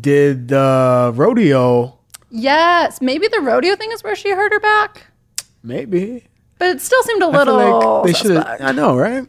did 0.01 0.49
the 0.49 1.13
rodeo. 1.15 1.95
yes, 2.31 3.01
maybe 3.01 3.29
the 3.29 3.41
rodeo 3.41 3.75
thing 3.77 3.91
is 3.93 4.05
where 4.05 4.15
she 4.15 4.31
hurt 4.33 4.53
her 4.53 4.61
back, 4.61 5.07
Maybe 5.63 6.25
but 6.59 6.69
it 6.69 6.81
still 6.83 7.03
seemed 7.05 7.23
a 7.23 7.29
little 7.29 7.57
like 8.03 8.07
they 8.07 8.13
should. 8.13 8.37
I 8.37 8.73
know, 8.73 8.97
right? 8.97 9.27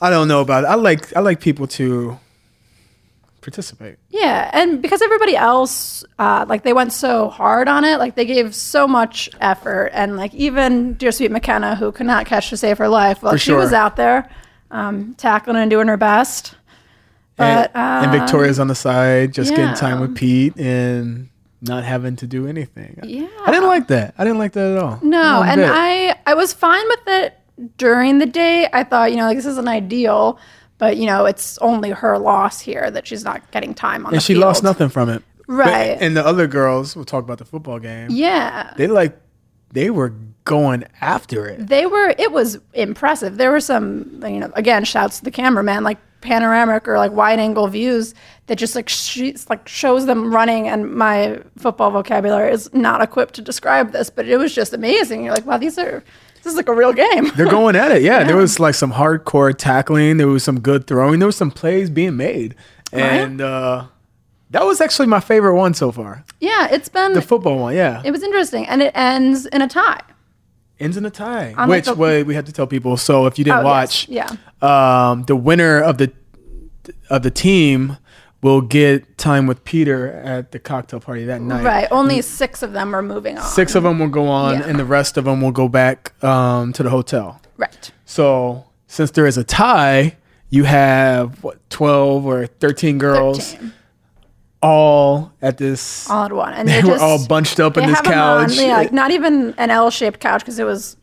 I 0.00 0.10
don't 0.10 0.28
know 0.28 0.40
about 0.40 0.62
it. 0.64 0.68
I 0.68 0.74
like 0.76 1.16
I 1.16 1.20
like 1.20 1.40
people 1.40 1.66
to 1.78 2.18
participate. 3.40 3.98
Yeah, 4.08 4.50
and 4.52 4.82
because 4.82 5.02
everybody 5.02 5.36
else, 5.36 6.04
uh, 6.18 6.46
like 6.48 6.62
they 6.62 6.72
went 6.72 6.92
so 6.92 7.28
hard 7.28 7.68
on 7.68 7.84
it, 7.84 7.98
like 7.98 8.14
they 8.14 8.24
gave 8.24 8.54
so 8.54 8.86
much 8.88 9.30
effort, 9.40 9.90
and 9.92 10.16
like 10.16 10.34
even 10.34 10.94
dear 10.94 11.12
sweet 11.12 11.30
Mykenna, 11.30 11.76
who 11.76 11.92
could 11.92 12.06
not 12.06 12.26
catch 12.26 12.50
to 12.50 12.56
save 12.56 12.78
her 12.78 12.88
life, 12.88 13.22
well, 13.22 13.32
For 13.32 13.38
she 13.38 13.52
was 13.52 13.72
out 13.72 13.96
there 13.96 14.28
um, 14.70 15.14
tackling 15.14 15.56
and 15.56 15.70
doing 15.70 15.88
her 15.88 15.96
best. 15.96 16.54
But 17.36 17.70
and, 17.74 18.02
and 18.04 18.14
uh, 18.14 18.18
Victoria's 18.18 18.58
on 18.58 18.66
the 18.66 18.74
side, 18.74 19.32
just 19.32 19.54
getting 19.54 19.74
time 19.74 20.00
with 20.00 20.16
Pete 20.16 20.58
and 20.58 21.28
not 21.60 21.84
having 21.84 22.16
to 22.16 22.26
do 22.26 22.46
anything. 22.46 22.98
Yeah, 23.02 23.28
I 23.44 23.50
didn't 23.50 23.68
like 23.68 23.88
that. 23.88 24.14
I 24.18 24.24
didn't 24.24 24.38
like 24.38 24.52
that 24.52 24.76
at 24.76 24.78
all. 24.82 24.98
No, 25.02 25.42
and 25.42 25.60
bit. 25.60 25.70
I 25.72 26.16
I 26.26 26.34
was 26.34 26.52
fine 26.52 26.86
with 26.88 27.00
it 27.06 27.34
during 27.76 28.18
the 28.18 28.26
day. 28.26 28.68
I 28.72 28.84
thought, 28.84 29.10
you 29.10 29.16
know, 29.16 29.24
like 29.26 29.36
this 29.36 29.46
isn't 29.46 29.68
ideal, 29.68 30.38
but 30.78 30.96
you 30.96 31.06
know, 31.06 31.26
it's 31.26 31.58
only 31.58 31.90
her 31.90 32.18
loss 32.18 32.60
here 32.60 32.90
that 32.90 33.06
she's 33.06 33.24
not 33.24 33.48
getting 33.50 33.74
time 33.74 34.06
on 34.06 34.14
and 34.14 34.22
she 34.22 34.32
field. 34.34 34.44
lost 34.46 34.62
nothing 34.62 34.88
from 34.88 35.08
it. 35.08 35.22
But- 35.46 35.54
Right. 35.54 35.96
and 36.00 36.14
the 36.16 36.24
other 36.26 36.46
girls, 36.46 36.94
we'll 36.94 37.06
talk 37.06 37.24
about 37.24 37.38
the 37.38 37.44
football 37.46 37.78
game. 37.78 38.08
Yeah. 38.10 38.72
They 38.76 38.86
like 38.86 39.18
they 39.72 39.88
were 39.90 40.12
going 40.44 40.84
after 41.00 41.46
it. 41.46 41.66
They 41.68 41.84
were. 41.86 42.14
It 42.18 42.32
was 42.32 42.58
impressive. 42.72 43.36
There 43.36 43.50
were 43.50 43.60
some, 43.60 44.20
you 44.22 44.40
know, 44.40 44.50
again, 44.54 44.84
shouts 44.84 45.18
to 45.18 45.24
the 45.24 45.30
cameraman, 45.30 45.84
like 45.84 45.98
panoramic 46.22 46.88
or 46.88 46.96
like 46.98 47.12
wide 47.12 47.38
angle 47.38 47.66
views 47.68 48.14
that 48.46 48.56
just 48.56 48.74
like 48.74 48.88
she, 48.88 49.36
like 49.50 49.68
shows 49.68 50.06
them 50.06 50.32
running. 50.32 50.68
And 50.68 50.90
my 50.94 51.40
football 51.58 51.90
vocabulary 51.90 52.50
is 52.52 52.72
not 52.74 53.02
equipped 53.02 53.34
to 53.34 53.42
describe 53.42 53.92
this, 53.92 54.08
but 54.10 54.26
it 54.26 54.36
was 54.38 54.54
just 54.54 54.72
amazing. 54.72 55.24
You're 55.24 55.34
like, 55.34 55.46
wow, 55.46 55.58
these 55.58 55.78
are 55.78 56.02
this 56.42 56.52
is 56.52 56.54
like 56.56 56.68
a 56.68 56.74
real 56.74 56.92
game. 56.92 57.30
They're 57.36 57.50
going 57.50 57.76
at 57.76 57.92
it. 57.92 58.02
Yeah, 58.08 58.24
there 58.24 58.36
was 58.36 58.58
like 58.60 58.74
some 58.74 58.92
hardcore 58.92 59.54
tackling. 59.56 60.16
There 60.18 60.28
was 60.28 60.44
some 60.44 60.60
good 60.60 60.86
throwing. 60.86 61.18
There 61.18 61.26
was 61.26 61.36
some 61.36 61.50
plays 61.50 61.90
being 61.90 62.16
made, 62.16 62.54
and 62.92 63.40
uh, 63.40 63.86
that 64.50 64.64
was 64.64 64.80
actually 64.80 65.08
my 65.08 65.20
favorite 65.20 65.54
one 65.56 65.74
so 65.74 65.92
far. 65.92 66.24
yeah, 66.40 66.68
it's 66.70 66.88
been. 66.88 67.12
The 67.12 67.22
football 67.22 67.58
one. 67.58 67.74
Yeah, 67.74 68.02
it 68.04 68.10
was 68.10 68.22
interesting, 68.22 68.66
and 68.66 68.82
it 68.82 68.92
ends 68.94 69.46
in 69.46 69.62
a 69.62 69.68
tie. 69.68 70.00
ends 70.80 70.96
in 70.96 71.04
a 71.04 71.10
tie. 71.10 71.54
On, 71.56 71.68
like, 71.68 71.78
Which 71.78 71.84
the- 71.86 71.94
way 71.94 72.22
we 72.22 72.34
have 72.34 72.44
to 72.46 72.52
tell 72.52 72.66
people. 72.66 72.96
So 72.96 73.26
if 73.26 73.38
you 73.38 73.44
didn't 73.44 73.60
Oh, 73.60 73.64
watch, 73.64 74.08
yes. 74.08 74.30
um, 74.62 75.24
the 75.24 75.36
winner 75.36 75.80
of 75.80 75.98
the 75.98 76.12
of 77.10 77.22
the 77.22 77.30
team 77.30 77.96
will 78.40 78.60
get 78.60 79.18
time 79.18 79.46
with 79.46 79.64
Peter 79.64 80.08
at 80.12 80.52
the 80.52 80.58
cocktail 80.58 81.00
party 81.00 81.24
that 81.24 81.40
night. 81.40 81.64
Right. 81.64 81.88
Only 81.90 82.22
six 82.22 82.62
of 82.62 82.72
them 82.72 82.94
are 82.94 83.02
moving 83.02 83.36
on. 83.38 83.44
Six 83.44 83.74
of 83.74 83.82
them 83.82 83.98
will 83.98 84.08
go 84.08 84.28
on, 84.28 84.54
Yeah. 84.60 84.66
and 84.68 84.78
the 84.78 84.84
rest 84.84 85.16
of 85.16 85.24
them 85.24 85.40
will 85.40 85.50
go 85.52 85.68
back 85.68 86.12
um, 86.22 86.72
to 86.74 86.82
the 86.84 86.90
hotel. 86.90 87.40
Right. 87.56 87.90
So 88.04 88.64
since 88.86 89.10
there 89.10 89.26
is 89.26 89.36
a 89.36 89.44
tie, 89.44 90.16
you 90.50 90.64
have 90.64 91.42
what 91.42 91.58
twelve 91.68 92.24
or 92.26 92.46
thirteen 92.46 92.96
girls 92.98 93.52
13. 93.54 93.72
all 94.62 95.32
at 95.42 95.58
this. 95.58 96.08
odd 96.10 96.32
one, 96.32 96.54
and 96.54 96.68
they 96.68 96.80
they 96.80 96.88
were 96.88 96.98
all 96.98 97.24
bunched 97.26 97.60
up 97.60 97.76
in 97.76 97.86
this 97.88 97.98
'em 98.00 98.06
on, 98.06 98.46
couch. 98.48 98.56
yeah, 98.56 98.76
like 98.76 98.92
not 98.92 99.10
even 99.10 99.54
an 99.58 99.70
L-shaped 99.70 100.20
couch 100.20 100.40
because 100.42 100.58
it 100.58 100.64
was 100.64 100.96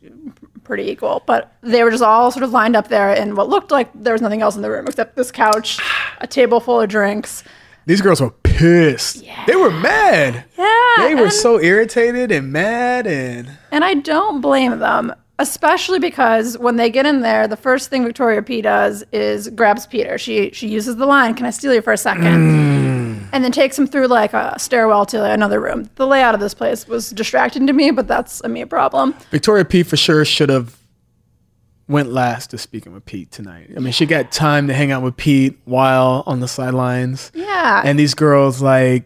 pretty 0.66 0.90
equal. 0.90 1.22
But 1.26 1.52
they 1.62 1.82
were 1.82 1.90
just 1.90 2.02
all 2.02 2.30
sort 2.30 2.42
of 2.42 2.50
lined 2.50 2.76
up 2.76 2.88
there 2.88 3.12
in 3.12 3.34
what 3.36 3.48
looked 3.48 3.70
like 3.70 3.88
there 3.94 4.12
was 4.12 4.20
nothing 4.22 4.42
else 4.42 4.56
in 4.56 4.62
the 4.62 4.70
room 4.70 4.86
except 4.86 5.16
this 5.16 5.30
couch, 5.32 5.78
a 6.20 6.26
table 6.26 6.60
full 6.60 6.80
of 6.80 6.88
drinks. 6.88 7.42
These 7.86 8.00
girls 8.00 8.20
were 8.20 8.30
pissed. 8.42 9.24
They 9.46 9.54
were 9.56 9.70
mad. 9.70 10.44
Yeah. 10.58 10.94
They 10.98 11.14
were 11.14 11.24
and- 11.24 11.32
so 11.32 11.60
irritated 11.60 12.32
and 12.32 12.52
mad 12.52 13.06
and 13.06 13.48
And 13.70 13.84
I 13.84 13.94
don't 13.94 14.40
blame 14.40 14.80
them, 14.80 15.14
especially 15.38 16.00
because 16.00 16.58
when 16.58 16.76
they 16.76 16.90
get 16.90 17.06
in 17.06 17.20
there, 17.20 17.46
the 17.46 17.56
first 17.56 17.88
thing 17.88 18.02
Victoria 18.04 18.42
P 18.42 18.60
does 18.60 19.04
is 19.12 19.48
grabs 19.50 19.86
Peter. 19.86 20.18
She 20.18 20.50
she 20.52 20.66
uses 20.66 20.96
the 20.96 21.06
line, 21.06 21.34
"Can 21.34 21.46
I 21.46 21.50
steal 21.50 21.72
you 21.74 21.80
for 21.82 21.92
a 21.92 21.96
second? 21.98 22.24
Mm. 22.24 22.95
And 23.32 23.44
then 23.44 23.52
takes 23.52 23.78
him 23.78 23.86
through 23.86 24.06
like 24.08 24.32
a 24.32 24.58
stairwell 24.58 25.06
to 25.06 25.24
another 25.24 25.60
room. 25.60 25.90
The 25.96 26.06
layout 26.06 26.34
of 26.34 26.40
this 26.40 26.54
place 26.54 26.86
was 26.86 27.10
distracting 27.10 27.66
to 27.66 27.72
me, 27.72 27.90
but 27.90 28.08
that's 28.08 28.40
a 28.42 28.48
me 28.48 28.64
problem. 28.64 29.14
Victoria 29.30 29.64
P 29.64 29.82
for 29.82 29.96
sure 29.96 30.24
should 30.24 30.48
have 30.48 30.76
went 31.88 32.10
last 32.10 32.50
to 32.50 32.58
speaking 32.58 32.92
with 32.92 33.04
Pete 33.04 33.30
tonight. 33.30 33.70
I 33.76 33.80
mean, 33.80 33.92
she 33.92 34.06
got 34.06 34.32
time 34.32 34.66
to 34.66 34.74
hang 34.74 34.90
out 34.90 35.02
with 35.02 35.16
Pete 35.16 35.58
while 35.64 36.24
on 36.26 36.40
the 36.40 36.48
sidelines. 36.48 37.30
Yeah. 37.34 37.82
And 37.84 37.98
these 37.98 38.14
girls 38.14 38.60
like 38.60 39.04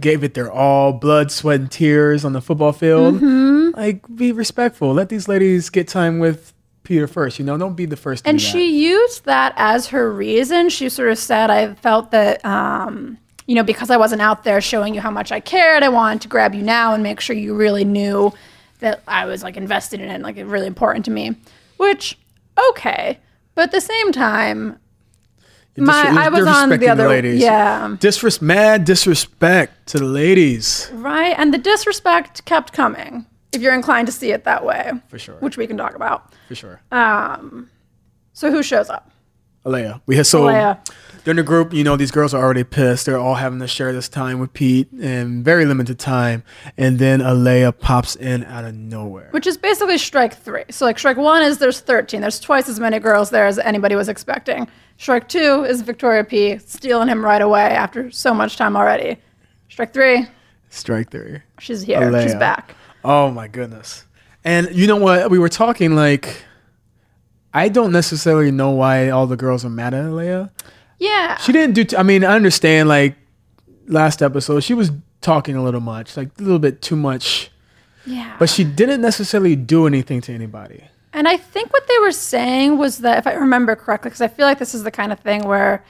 gave 0.00 0.24
it 0.24 0.34
their 0.34 0.50
all, 0.50 0.92
blood, 0.92 1.30
sweat, 1.30 1.60
and 1.60 1.70
tears 1.70 2.24
on 2.24 2.32
the 2.32 2.40
football 2.40 2.72
field. 2.72 3.16
Mm-hmm. 3.16 3.78
Like, 3.78 4.16
be 4.16 4.32
respectful. 4.32 4.92
Let 4.94 5.10
these 5.10 5.28
ladies 5.28 5.68
get 5.70 5.88
time 5.88 6.18
with 6.18 6.54
Peter 6.82 7.06
first. 7.06 7.38
You 7.38 7.44
know, 7.44 7.56
don't 7.56 7.74
be 7.74 7.86
the 7.86 7.96
first. 7.96 8.24
To 8.24 8.30
and 8.30 8.40
she 8.40 8.84
used 8.84 9.24
that 9.24 9.52
as 9.56 9.88
her 9.88 10.10
reason. 10.12 10.68
She 10.68 10.88
sort 10.88 11.10
of 11.10 11.18
said, 11.18 11.50
I 11.50 11.74
felt 11.74 12.10
that, 12.10 12.44
um, 12.44 13.18
you 13.46 13.54
know, 13.54 13.62
because 13.62 13.90
I 13.90 13.96
wasn't 13.96 14.22
out 14.22 14.44
there 14.44 14.60
showing 14.60 14.94
you 14.94 15.00
how 15.00 15.10
much 15.10 15.30
I 15.32 15.40
cared, 15.40 15.82
I 15.82 15.88
wanted 15.88 16.22
to 16.22 16.28
grab 16.28 16.54
you 16.54 16.62
now 16.62 16.94
and 16.94 17.02
make 17.02 17.20
sure 17.20 17.36
you 17.36 17.54
really 17.54 17.84
knew 17.84 18.32
that 18.80 19.02
I 19.06 19.26
was 19.26 19.42
like 19.42 19.56
invested 19.56 20.00
in 20.00 20.10
it, 20.10 20.22
like 20.22 20.36
it 20.36 20.44
really 20.44 20.66
important 20.66 21.04
to 21.04 21.10
me. 21.10 21.36
Which, 21.76 22.18
okay. 22.70 23.18
But 23.54 23.62
at 23.64 23.72
the 23.72 23.80
same 23.80 24.10
time, 24.12 24.78
my- 25.76 26.14
I 26.24 26.28
was 26.28 26.46
on 26.46 26.68
the 26.70 26.88
other- 26.88 27.08
ladies. 27.08 27.40
yeah. 27.40 27.96
Disres- 28.00 28.42
mad 28.42 28.84
disrespect 28.84 29.86
to 29.88 29.98
the 29.98 30.04
ladies. 30.04 30.90
right? 30.92 31.34
And 31.38 31.54
the 31.54 31.58
disrespect 31.58 32.44
kept 32.44 32.72
coming, 32.72 33.26
if 33.52 33.60
you're 33.62 33.74
inclined 33.74 34.06
to 34.06 34.12
see 34.12 34.32
it 34.32 34.44
that 34.44 34.64
way. 34.64 34.92
For 35.08 35.18
sure. 35.18 35.36
Which 35.36 35.56
we 35.56 35.66
can 35.66 35.76
talk 35.76 35.94
about. 35.94 36.32
For 36.48 36.54
sure. 36.54 36.80
Um, 36.90 37.68
So 38.32 38.50
who 38.50 38.62
shows 38.62 38.88
up? 38.90 39.10
Alayah. 39.64 40.00
We 40.06 40.16
had 40.16 40.26
so 40.26 40.42
Alayah. 40.46 40.84
during 41.24 41.36
the 41.36 41.44
group, 41.44 41.72
you 41.72 41.84
know, 41.84 41.94
these 41.96 42.10
girls 42.10 42.34
are 42.34 42.42
already 42.42 42.64
pissed. 42.64 43.06
They're 43.06 43.18
all 43.18 43.36
having 43.36 43.60
to 43.60 43.68
share 43.68 43.92
this 43.92 44.08
time 44.08 44.40
with 44.40 44.52
Pete 44.52 44.90
and 44.90 45.44
very 45.44 45.64
limited 45.66 46.00
time. 46.00 46.42
And 46.76 46.98
then 46.98 47.20
Alayah 47.20 47.78
pops 47.78 48.16
in 48.16 48.42
out 48.44 48.64
of 48.64 48.74
nowhere. 48.74 49.28
Which 49.30 49.46
is 49.46 49.56
basically 49.56 49.98
strike 49.98 50.34
three. 50.36 50.64
So, 50.70 50.84
like, 50.84 50.98
strike 50.98 51.16
one 51.16 51.42
is 51.44 51.58
there's 51.58 51.78
13. 51.78 52.20
There's 52.22 52.40
twice 52.40 52.68
as 52.68 52.80
many 52.80 52.98
girls 52.98 53.30
there 53.30 53.46
as 53.46 53.58
anybody 53.60 53.94
was 53.94 54.08
expecting. 54.08 54.66
Strike 54.98 55.28
two 55.28 55.64
is 55.64 55.82
Victoria 55.82 56.24
P. 56.24 56.58
stealing 56.58 57.06
him 57.08 57.24
right 57.24 57.42
away 57.42 57.62
after 57.62 58.10
so 58.10 58.34
much 58.34 58.56
time 58.56 58.76
already. 58.76 59.16
Strike 59.68 59.92
three, 59.92 60.26
Strike 60.70 61.10
three. 61.10 61.38
she's 61.60 61.82
here. 61.82 62.20
She's 62.22 62.34
back. 62.34 62.74
Oh 63.04 63.30
my 63.30 63.48
goodness. 63.48 64.04
And 64.44 64.68
you 64.72 64.86
know 64.86 64.96
what? 64.96 65.30
We 65.30 65.38
were 65.38 65.48
talking 65.48 65.94
like 65.94 66.44
I 67.54 67.68
don't 67.68 67.92
necessarily 67.92 68.50
know 68.50 68.70
why 68.70 69.10
all 69.10 69.26
the 69.26 69.36
girls 69.36 69.64
are 69.64 69.70
mad 69.70 69.94
at 69.94 70.04
Alayah. 70.04 70.50
Yeah. 70.98 71.36
She 71.38 71.52
didn't 71.52 71.74
do. 71.74 71.84
T- 71.84 71.96
I 71.96 72.02
mean, 72.02 72.24
I 72.24 72.34
understand. 72.34 72.88
Like 72.88 73.16
last 73.86 74.22
episode, 74.22 74.60
she 74.60 74.74
was 74.74 74.90
talking 75.20 75.56
a 75.56 75.62
little 75.62 75.80
much, 75.80 76.16
like 76.16 76.28
a 76.38 76.42
little 76.42 76.58
bit 76.58 76.80
too 76.80 76.96
much. 76.96 77.50
yeah. 78.06 78.36
But 78.38 78.48
she 78.48 78.64
didn't 78.64 79.00
necessarily 79.00 79.56
do 79.56 79.86
anything 79.86 80.20
to 80.22 80.32
anybody. 80.32 80.84
And 81.12 81.28
I 81.28 81.36
think 81.36 81.72
what 81.72 81.86
they 81.88 81.98
were 81.98 82.12
saying 82.12 82.78
was 82.78 82.98
that, 82.98 83.18
if 83.18 83.26
I 83.26 83.34
remember 83.34 83.76
correctly, 83.76 84.08
because 84.08 84.22
I 84.22 84.28
feel 84.28 84.46
like 84.46 84.58
this 84.58 84.74
is 84.74 84.82
the 84.82 84.90
kind 84.90 85.12
of 85.12 85.20
thing 85.20 85.44
where 85.46 85.84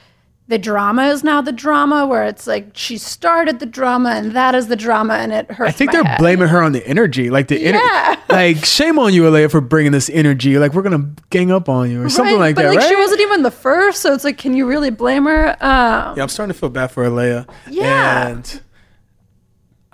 the 0.47 0.57
drama 0.57 1.05
is 1.07 1.23
now 1.23 1.39
the 1.41 1.51
drama, 1.53 2.05
where 2.05 2.25
it's 2.25 2.45
like 2.47 2.71
she 2.75 2.97
started 2.97 3.59
the 3.59 3.65
drama 3.65 4.09
and 4.11 4.33
that 4.33 4.53
is 4.55 4.67
the 4.67 4.75
drama, 4.75 5.13
and 5.15 5.31
it 5.31 5.49
hurts. 5.49 5.69
I 5.69 5.71
think 5.71 5.93
my 5.93 5.99
they're 6.01 6.03
head. 6.11 6.19
blaming 6.19 6.47
her 6.49 6.61
on 6.61 6.73
the 6.73 6.85
energy, 6.85 7.29
like 7.29 7.47
the 7.47 7.63
ener- 7.63 7.73
Yeah. 7.79 8.15
like 8.29 8.65
shame 8.65 8.99
on 8.99 9.13
you, 9.13 9.23
Alayah, 9.23 9.49
for 9.49 9.61
bringing 9.61 9.91
this 9.93 10.09
energy. 10.09 10.57
Like 10.59 10.73
we're 10.73 10.81
gonna 10.81 11.09
gang 11.29 11.51
up 11.51 11.69
on 11.69 11.89
you 11.89 12.03
or 12.03 12.09
something 12.09 12.35
Right? 12.35 12.39
like 12.41 12.55
but 12.55 12.63
that, 12.63 12.69
like 12.69 12.79
right? 12.79 12.89
she 12.89 12.95
wasn't 12.95 13.21
even 13.21 13.43
the 13.43 13.51
first, 13.51 14.01
so 14.01 14.13
it's 14.13 14.23
like, 14.25 14.37
can 14.37 14.53
you 14.53 14.67
really 14.67 14.89
blame 14.89 15.25
her? 15.25 15.51
Um, 15.63 16.17
yeah, 16.17 16.23
I'm 16.23 16.29
starting 16.29 16.53
to 16.53 16.59
feel 16.59 16.69
bad 16.69 16.87
for 16.91 17.05
Alayah. 17.05 17.49
Yeah. 17.69 18.27
and 18.27 18.61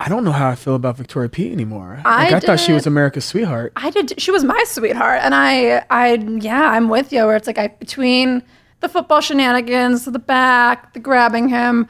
I 0.00 0.08
don't 0.08 0.24
know 0.24 0.32
how 0.32 0.48
I 0.48 0.54
feel 0.54 0.74
about 0.74 0.96
Victoria 0.96 1.28
P 1.28 1.52
anymore. 1.52 2.00
I 2.04 2.24
like 2.24 2.32
I 2.32 2.40
thought 2.40 2.58
she 2.60 2.72
was 2.72 2.86
America's 2.86 3.24
sweetheart. 3.26 3.72
I 3.76 3.90
did. 3.90 4.18
She 4.20 4.30
was 4.30 4.42
my 4.44 4.64
sweetheart, 4.66 5.20
and 5.22 5.34
I, 5.34 5.84
I, 5.90 6.14
yeah, 6.14 6.70
I'm 6.70 6.88
with 6.88 7.12
you. 7.12 7.24
Where 7.26 7.36
it's 7.36 7.46
like 7.46 7.58
I 7.58 7.68
between 7.68 8.42
the 8.80 8.88
football 8.88 9.20
shenanigans, 9.20 10.04
the 10.04 10.18
back, 10.18 10.92
the 10.94 11.00
grabbing 11.00 11.48
him, 11.48 11.86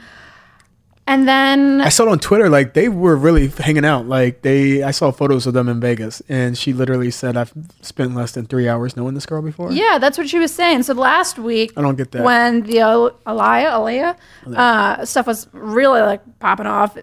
and 1.07 1.27
then 1.27 1.81
I 1.81 1.89
saw 1.89 2.05
it 2.05 2.09
on 2.11 2.19
Twitter, 2.21 2.49
like 2.49 2.75
they 2.75 2.89
were 2.89 3.17
really 3.17 3.49
hanging 3.49 3.85
out. 3.85 4.07
Like 4.07 4.43
they, 4.43 4.85
I 4.85 4.93
saw 4.93 5.11
photos 5.11 5.45
of 5.45 5.55
them 5.55 5.69
in 5.69 5.81
Vegas, 5.81 6.23
and 6.29 6.57
she 6.57 6.73
literally 6.73 7.11
said, 7.11 7.37
"I've 7.37 7.53
spent 7.81 8.15
less 8.15 8.33
than 8.33 8.47
three 8.47 8.69
hours 8.69 8.97
knowing 8.97 9.15
this 9.15 9.27
girl 9.27 9.43
before." 9.43 9.73
yeah, 9.73 9.99
that's 9.99 10.17
what 10.19 10.29
she 10.29 10.39
was 10.39 10.55
saying. 10.55 10.85
So 10.85 10.95
last 10.95 11.37
week, 11.39 11.73
I 11.77 11.83
don't 11.83 11.97
get 11.97 12.13
that. 12.13 12.23
when 12.23 12.63
the 12.63 12.79
Al- 12.81 13.11
Alayah, 13.27 13.73
Alayah, 13.73 14.57
uh, 14.57 15.05
stuff 15.05 15.27
was 15.27 15.49
really 15.53 16.01
like 16.01 16.21
popping 16.39 16.67
off, 16.67 16.97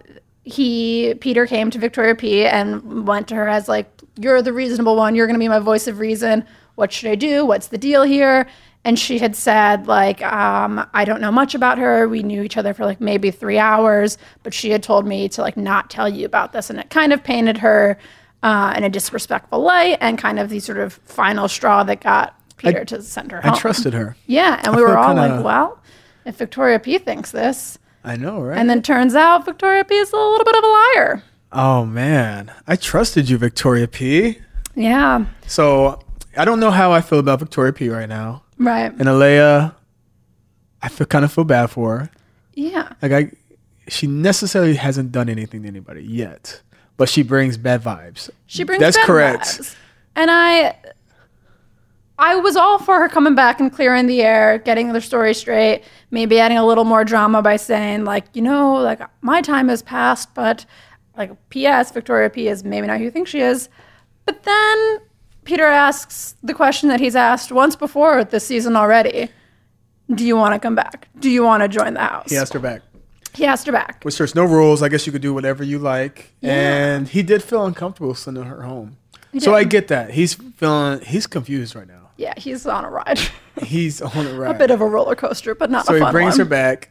he 0.43 1.15
Peter 1.19 1.45
came 1.45 1.69
to 1.71 1.77
Victoria 1.79 2.15
P 2.15 2.45
and 2.45 3.05
went 3.05 3.27
to 3.27 3.35
her 3.35 3.49
as 3.49 3.67
like, 3.67 3.89
"You're 4.17 4.41
the 4.41 4.53
reasonable 4.53 4.95
one. 4.95 5.15
You're 5.15 5.27
going 5.27 5.35
to 5.35 5.43
be 5.43 5.49
my 5.49 5.59
voice 5.59 5.85
of 5.85 5.99
reason. 5.99 6.45
What 6.77 6.93
should 6.93 7.09
I 7.11 7.15
do? 7.15 7.45
What's 7.45 7.67
the 7.67 7.77
deal 7.77 8.03
here?" 8.03 8.47
And 8.85 8.97
she 8.97 9.19
had 9.19 9.35
said 9.35 9.87
like, 9.87 10.21
um, 10.23 10.85
"I 10.93 11.03
don't 11.03 11.19
know 11.19 11.31
much 11.31 11.53
about 11.55 11.77
her. 11.77 12.07
We 12.07 12.23
knew 12.23 12.41
each 12.43 12.55
other 12.55 12.73
for 12.73 12.85
like 12.85 13.01
maybe 13.01 13.31
three 13.31 13.57
hours, 13.59 14.17
but 14.43 14.53
she 14.53 14.69
had 14.69 14.81
told 14.83 15.05
me 15.05 15.27
to 15.29 15.41
like 15.41 15.57
not 15.57 15.89
tell 15.89 16.07
you 16.07 16.25
about 16.25 16.53
this, 16.53 16.69
and 16.69 16.79
it 16.79 16.89
kind 16.89 17.11
of 17.11 17.23
painted 17.23 17.57
her." 17.57 17.97
Uh, 18.43 18.71
in 18.77 18.83
a 18.83 18.89
disrespectful 18.89 19.59
light, 19.59 19.97
and 19.99 20.19
kind 20.19 20.37
of 20.37 20.49
the 20.49 20.59
sort 20.59 20.77
of 20.77 20.93
final 21.05 21.47
straw 21.47 21.83
that 21.83 21.99
got 22.01 22.39
Peter 22.57 22.85
to 22.85 23.01
send 23.01 23.31
her 23.31 23.41
I 23.43 23.57
trusted 23.57 23.93
her. 23.95 24.15
Yeah, 24.27 24.61
and 24.63 24.75
we 24.75 24.81
were 24.87 24.95
all 24.95 25.07
kinda- 25.15 25.37
like, 25.37 25.43
well, 25.43 25.79
if 26.23 26.35
Victoria 26.37 26.77
P 26.79 26.99
thinks 26.99 27.31
this, 27.31 27.79
I 28.03 28.15
know, 28.15 28.39
right? 28.39 28.55
and 28.59 28.69
then 28.69 28.83
turns 28.83 29.15
out 29.15 29.43
Victoria 29.43 29.83
P 29.83 29.95
is 29.95 30.13
a 30.13 30.15
little 30.15 30.45
bit 30.45 30.55
of 30.55 30.63
a 30.63 30.67
liar. 30.67 31.23
oh 31.51 31.83
man, 31.83 32.51
I 32.67 32.75
trusted 32.75 33.27
you, 33.27 33.39
Victoria 33.39 33.87
P. 33.87 34.37
Yeah, 34.75 35.25
So 35.47 35.99
I 36.37 36.45
don't 36.45 36.59
know 36.59 36.71
how 36.71 36.91
I 36.91 37.01
feel 37.01 37.19
about 37.19 37.39
Victoria 37.39 37.73
P 37.73 37.89
right 37.89 38.07
now. 38.09 38.43
right. 38.57 38.91
And 38.91 39.01
Alayah, 39.01 39.73
I 40.81 40.89
feel 40.89 41.07
kind 41.07 41.25
of 41.25 41.31
feel 41.33 41.43
bad 41.43 41.67
for 41.69 41.99
her. 41.99 42.09
Yeah, 42.53 42.91
Like 43.01 43.11
I, 43.11 43.31
she 43.87 44.07
necessarily 44.07 44.75
hasn't 44.75 45.11
done 45.11 45.29
anything 45.29 45.61
to 45.61 45.67
anybody 45.67 46.03
yet, 46.03 46.61
but 46.97 47.07
she 47.07 47.21
brings 47.21 47.55
bad 47.57 47.83
vibes. 47.83 48.29
she 48.47 48.63
brings. 48.63 48.81
That's 48.81 48.97
correct. 49.05 49.43
vibes. 49.43 49.75
And 50.15 50.31
I, 50.31 50.75
I 52.17 52.35
was 52.37 52.55
all 52.55 52.79
for 52.79 52.99
her 52.99 53.07
coming 53.09 53.35
back 53.35 53.59
and 53.59 53.71
clearing 53.71 54.07
the 54.07 54.23
air, 54.23 54.57
getting 54.57 54.91
their 54.91 55.01
story 55.01 55.35
straight, 55.35 55.83
maybe 56.09 56.39
adding 56.39 56.57
a 56.57 56.65
little 56.65 56.83
more 56.83 57.03
drama 57.05 57.43
by 57.43 57.57
saying 57.57 58.05
like, 58.05 58.25
you 58.33 58.41
know, 58.41 58.73
like 58.73 59.01
my 59.21 59.41
time 59.41 59.67
has 59.67 59.83
passed, 59.83 60.33
but 60.33 60.65
like, 61.15 61.31
P.S. 61.49 61.91
Victoria 61.91 62.29
P 62.29 62.47
is 62.47 62.63
maybe 62.63 62.87
not 62.87 62.97
who 62.97 63.03
you 63.03 63.11
think 63.11 63.27
she 63.27 63.39
is. 63.39 63.69
But 64.25 64.43
then 64.43 64.99
Peter 65.47 65.63
asks 65.63 66.35
the 66.43 66.53
question 66.53 66.89
that 66.89 66.99
he's 66.99 67.15
asked 67.15 67.53
once 67.53 67.77
before 67.77 68.25
this 68.25 68.45
season 68.45 68.75
already. 68.75 69.29
Do 70.13 70.25
you 70.25 70.35
want 70.35 70.53
to 70.53 70.59
come 70.59 70.75
back? 70.75 71.07
Do 71.19 71.29
you 71.29 71.41
want 71.41 71.63
to 71.63 71.69
join 71.69 71.93
the 71.93 72.01
house? 72.01 72.29
He 72.29 72.35
asked 72.35 72.51
her 72.51 72.59
back. 72.59 72.81
He 73.33 73.45
asked 73.45 73.65
her 73.65 73.71
back. 73.71 74.03
Which 74.03 74.17
there's 74.17 74.35
no 74.35 74.43
rules. 74.43 74.83
I 74.83 74.89
guess 74.89 75.05
you 75.05 75.13
could 75.13 75.21
do 75.21 75.33
whatever 75.33 75.63
you 75.63 75.79
like. 75.79 76.33
Yeah. 76.41 76.51
And 76.51 77.07
he 77.07 77.23
did 77.23 77.41
feel 77.41 77.65
uncomfortable 77.65 78.13
sending 78.13 78.43
her 78.43 78.63
home. 78.63 78.97
So 79.39 79.55
I 79.55 79.63
get 79.63 79.87
that. 79.87 80.11
He's 80.11 80.33
feeling 80.33 80.99
he's 80.99 81.27
confused 81.27 81.75
right 81.75 81.87
now. 81.87 82.09
Yeah, 82.17 82.33
he's 82.35 82.65
on 82.65 82.83
a 82.83 82.89
ride. 82.89 83.19
He's 83.63 84.01
on 84.01 84.27
a 84.27 84.33
ride. 84.33 84.55
a 84.55 84.59
bit 84.59 84.69
of 84.69 84.81
a 84.81 84.85
roller 84.85 85.15
coaster, 85.15 85.55
but 85.55 85.71
not 85.71 85.85
so 85.85 85.95
a 85.95 86.05
he 86.05 86.11
brings 86.11 86.33
one. 86.33 86.39
her 86.39 86.45
back 86.45 86.89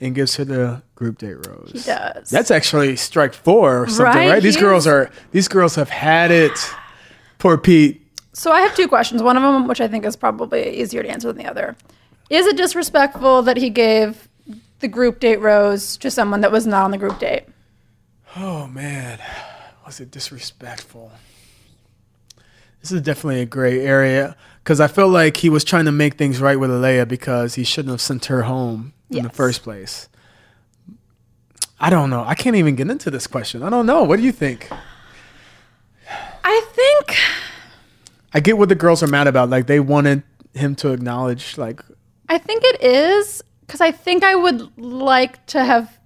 and 0.00 0.14
gives 0.14 0.34
her 0.36 0.44
the 0.44 0.82
group 0.94 1.18
date 1.18 1.46
rose. 1.46 1.70
He 1.72 1.80
does. 1.80 2.30
That's 2.30 2.50
actually 2.50 2.96
strike 2.96 3.32
four 3.32 3.82
or 3.82 3.86
something, 3.86 4.04
right? 4.04 4.30
Right? 4.30 4.42
These 4.42 4.56
girls 4.56 4.86
are 4.86 5.10
these 5.32 5.48
girls 5.48 5.74
have 5.76 5.90
had 5.90 6.30
it. 6.30 6.52
Poor 7.40 7.56
Pete. 7.58 8.06
So 8.34 8.52
I 8.52 8.60
have 8.60 8.76
two 8.76 8.86
questions. 8.86 9.22
One 9.22 9.36
of 9.36 9.42
them, 9.42 9.66
which 9.66 9.80
I 9.80 9.88
think 9.88 10.04
is 10.04 10.14
probably 10.14 10.78
easier 10.78 11.02
to 11.02 11.08
answer 11.08 11.32
than 11.32 11.42
the 11.42 11.50
other, 11.50 11.74
is 12.28 12.46
it 12.46 12.56
disrespectful 12.56 13.42
that 13.42 13.56
he 13.56 13.70
gave 13.70 14.28
the 14.78 14.88
group 14.88 15.20
date 15.20 15.40
rose 15.40 15.96
to 15.96 16.10
someone 16.10 16.42
that 16.42 16.52
was 16.52 16.66
not 16.66 16.84
on 16.84 16.90
the 16.90 16.98
group 16.98 17.18
date? 17.18 17.44
Oh 18.36 18.66
man, 18.68 19.18
was 19.84 20.00
it 20.00 20.10
disrespectful? 20.10 21.10
This 22.82 22.92
is 22.92 23.00
definitely 23.00 23.40
a 23.40 23.46
gray 23.46 23.80
area 23.80 24.36
because 24.62 24.78
I 24.78 24.86
felt 24.86 25.10
like 25.10 25.38
he 25.38 25.48
was 25.48 25.64
trying 25.64 25.86
to 25.86 25.92
make 25.92 26.14
things 26.14 26.40
right 26.40 26.60
with 26.60 26.70
Alayah 26.70 27.08
because 27.08 27.54
he 27.54 27.64
shouldn't 27.64 27.90
have 27.90 28.00
sent 28.00 28.26
her 28.26 28.42
home 28.42 28.92
in 29.10 29.22
the 29.22 29.30
first 29.30 29.62
place. 29.62 30.08
I 31.80 31.88
don't 31.88 32.10
know. 32.10 32.22
I 32.22 32.34
can't 32.34 32.56
even 32.56 32.76
get 32.76 32.90
into 32.90 33.10
this 33.10 33.26
question. 33.26 33.62
I 33.62 33.70
don't 33.70 33.86
know. 33.86 34.04
What 34.04 34.16
do 34.16 34.22
you 34.22 34.32
think? 34.32 34.70
I 36.50 36.64
think 36.72 37.16
I 38.32 38.40
get 38.40 38.58
what 38.58 38.68
the 38.68 38.74
girls 38.74 39.04
are 39.04 39.06
mad 39.06 39.28
about. 39.28 39.50
Like 39.50 39.68
they 39.68 39.78
wanted 39.78 40.24
him 40.52 40.74
to 40.76 40.90
acknowledge 40.92 41.56
like 41.56 41.80
I 42.28 42.38
think 42.38 42.64
it 42.64 42.82
is 42.82 43.42
because 43.66 43.80
I 43.80 43.92
think 43.92 44.24
I 44.24 44.34
would 44.34 44.76
like 44.76 45.44
to 45.46 45.64
have. 45.64 45.96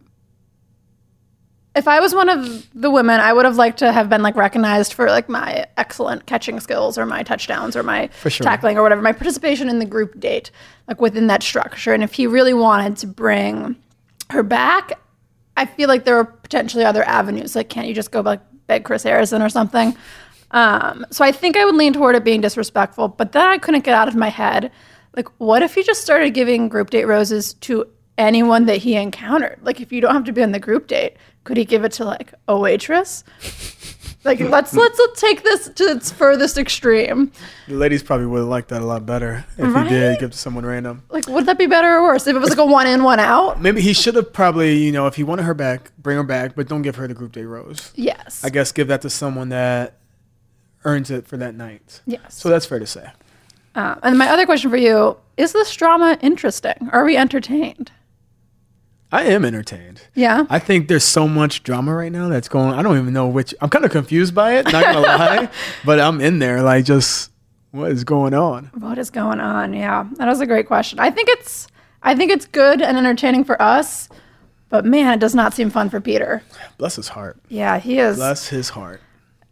If 1.74 1.88
I 1.88 1.98
was 1.98 2.14
one 2.14 2.28
of 2.28 2.68
the 2.74 2.90
women, 2.90 3.20
I 3.20 3.32
would 3.32 3.46
have 3.46 3.56
liked 3.56 3.78
to 3.78 3.90
have 3.90 4.08
been 4.08 4.22
like 4.22 4.36
recognized 4.36 4.92
for 4.92 5.08
like 5.08 5.28
my 5.28 5.66
excellent 5.76 6.26
catching 6.26 6.60
skills 6.60 6.98
or 6.98 7.06
my 7.06 7.22
touchdowns 7.22 7.74
or 7.74 7.82
my 7.82 8.10
sure. 8.22 8.30
tackling 8.30 8.78
or 8.78 8.82
whatever, 8.82 9.02
my 9.02 9.12
participation 9.12 9.68
in 9.68 9.80
the 9.80 9.86
group 9.86 10.20
date, 10.20 10.50
like 10.86 11.00
within 11.00 11.26
that 11.28 11.42
structure. 11.42 11.92
And 11.92 12.02
if 12.02 12.12
he 12.12 12.26
really 12.26 12.54
wanted 12.54 12.98
to 12.98 13.06
bring 13.06 13.76
her 14.30 14.42
back, 14.42 15.00
I 15.56 15.66
feel 15.66 15.88
like 15.88 16.04
there 16.04 16.16
are 16.16 16.24
potentially 16.24 16.84
other 16.84 17.02
avenues. 17.02 17.56
Like, 17.56 17.70
can't 17.70 17.88
you 17.88 17.94
just 17.94 18.12
go 18.12 18.20
like 18.20 18.40
beg 18.66 18.84
Chris 18.84 19.02
Harrison 19.02 19.42
or 19.42 19.48
something? 19.48 19.96
Um, 20.50 21.04
so 21.10 21.24
I 21.24 21.32
think 21.32 21.56
I 21.56 21.64
would 21.64 21.74
lean 21.74 21.92
toward 21.92 22.14
it 22.16 22.24
being 22.24 22.40
disrespectful, 22.40 23.08
but 23.08 23.32
then 23.32 23.46
I 23.46 23.58
couldn't 23.58 23.84
get 23.84 23.94
out 23.94 24.08
of 24.08 24.14
my 24.14 24.28
head. 24.28 24.70
Like, 25.16 25.28
what 25.38 25.62
if 25.62 25.74
he 25.74 25.82
just 25.82 26.02
started 26.02 26.34
giving 26.34 26.68
group 26.68 26.90
date 26.90 27.04
roses 27.06 27.54
to 27.54 27.86
anyone 28.18 28.66
that 28.66 28.78
he 28.78 28.94
encountered? 28.96 29.58
Like, 29.62 29.80
if 29.80 29.92
you 29.92 30.00
don't 30.00 30.14
have 30.14 30.24
to 30.24 30.32
be 30.32 30.42
on 30.42 30.52
the 30.52 30.58
group 30.60 30.86
date, 30.86 31.16
could 31.44 31.56
he 31.56 31.64
give 31.64 31.84
it 31.84 31.92
to 31.92 32.04
like 32.04 32.32
a 32.48 32.58
waitress? 32.58 33.22
Like, 34.24 34.40
let's 34.54 34.72
let's 34.74 34.98
take 35.20 35.42
this 35.42 35.68
to 35.68 35.84
its 35.84 36.10
furthest 36.10 36.56
extreme. 36.56 37.30
the 37.68 37.74
ladies 37.74 38.02
probably 38.02 38.26
would 38.26 38.38
have 38.38 38.48
liked 38.48 38.68
that 38.70 38.80
a 38.80 38.84
lot 38.84 39.04
better 39.04 39.44
if 39.58 39.72
Right? 39.74 39.86
he 39.86 39.92
did 39.92 40.18
give 40.18 40.30
to 40.32 40.38
someone 40.38 40.64
random. 40.64 41.02
Like, 41.10 41.28
would 41.28 41.44
that 41.46 41.58
be 41.58 41.66
better 41.66 41.96
or 41.98 42.02
worse 42.02 42.26
if 42.26 42.34
it 42.34 42.38
was 42.38 42.48
like 42.50 42.58
a 42.58 42.64
one 42.64 42.86
in, 42.86 43.02
one 43.04 43.20
out? 43.20 43.60
Maybe 43.60 43.82
he 43.82 43.92
should 43.92 44.14
have 44.14 44.32
probably, 44.32 44.78
you 44.78 44.92
know, 44.92 45.06
if 45.06 45.16
he 45.16 45.24
wanted 45.24 45.42
her 45.42 45.54
back, 45.54 45.92
bring 45.98 46.16
her 46.16 46.22
back, 46.24 46.54
but 46.56 46.68
don't 46.68 46.82
give 46.82 46.96
her 46.96 47.06
the 47.06 47.14
group 47.14 47.32
date 47.32 47.44
rose. 47.44 47.92
Yes. 47.94 48.42
I 48.44 48.48
guess 48.48 48.72
give 48.72 48.88
that 48.88 49.02
to 49.02 49.10
someone 49.10 49.50
that 49.50 49.98
earns 50.84 51.10
it 51.10 51.26
for 51.26 51.36
that 51.36 51.54
night. 51.54 52.00
yes. 52.06 52.34
So 52.34 52.48
that's 52.48 52.66
fair 52.66 52.78
to 52.78 52.86
say. 52.86 53.08
Uh, 53.74 53.96
and 54.02 54.16
my 54.18 54.28
other 54.28 54.46
question 54.46 54.70
for 54.70 54.76
you 54.76 55.16
is 55.36 55.52
this 55.52 55.74
drama 55.74 56.16
interesting? 56.20 56.74
Are 56.92 57.04
we 57.04 57.16
entertained? 57.16 57.90
I 59.10 59.24
am 59.24 59.44
entertained. 59.44 60.02
Yeah. 60.14 60.44
I 60.50 60.58
think 60.58 60.88
there's 60.88 61.04
so 61.04 61.28
much 61.28 61.62
drama 61.62 61.94
right 61.94 62.10
now 62.10 62.28
that's 62.28 62.48
going. 62.48 62.74
I 62.74 62.82
don't 62.82 62.98
even 62.98 63.12
know 63.12 63.28
which. 63.28 63.54
I'm 63.60 63.68
kind 63.70 63.84
of 63.84 63.90
confused 63.92 64.34
by 64.34 64.56
it. 64.58 64.64
Not 64.72 64.84
gonna 64.84 65.00
lie, 65.06 65.48
but 65.84 66.00
I'm 66.00 66.20
in 66.20 66.38
there. 66.40 66.62
Like, 66.62 66.84
just 66.84 67.30
what 67.70 67.90
is 67.92 68.02
going 68.04 68.34
on? 68.34 68.70
What 68.78 68.98
is 68.98 69.10
going 69.10 69.40
on? 69.40 69.72
Yeah, 69.72 70.06
that 70.14 70.26
was 70.26 70.40
a 70.40 70.46
great 70.46 70.66
question. 70.66 70.98
I 70.98 71.10
think 71.10 71.28
it's 71.28 71.68
I 72.02 72.14
think 72.16 72.30
it's 72.32 72.46
good 72.46 72.82
and 72.82 72.96
entertaining 72.98 73.44
for 73.44 73.60
us, 73.62 74.08
but 74.68 74.84
man, 74.84 75.14
it 75.14 75.20
does 75.20 75.34
not 75.34 75.54
seem 75.54 75.70
fun 75.70 75.90
for 75.90 76.00
Peter. 76.00 76.42
Bless 76.78 76.96
his 76.96 77.08
heart. 77.08 77.38
Yeah, 77.48 77.78
he 77.78 77.98
is. 77.98 78.16
Bless 78.16 78.48
his 78.48 78.68
heart. 78.70 79.00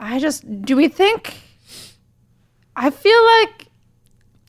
I 0.02 0.18
just 0.18 0.64
do 0.64 0.76
we 0.76 0.88
think? 0.88 1.34
I 2.74 2.90
feel 2.90 3.24
like, 3.24 3.68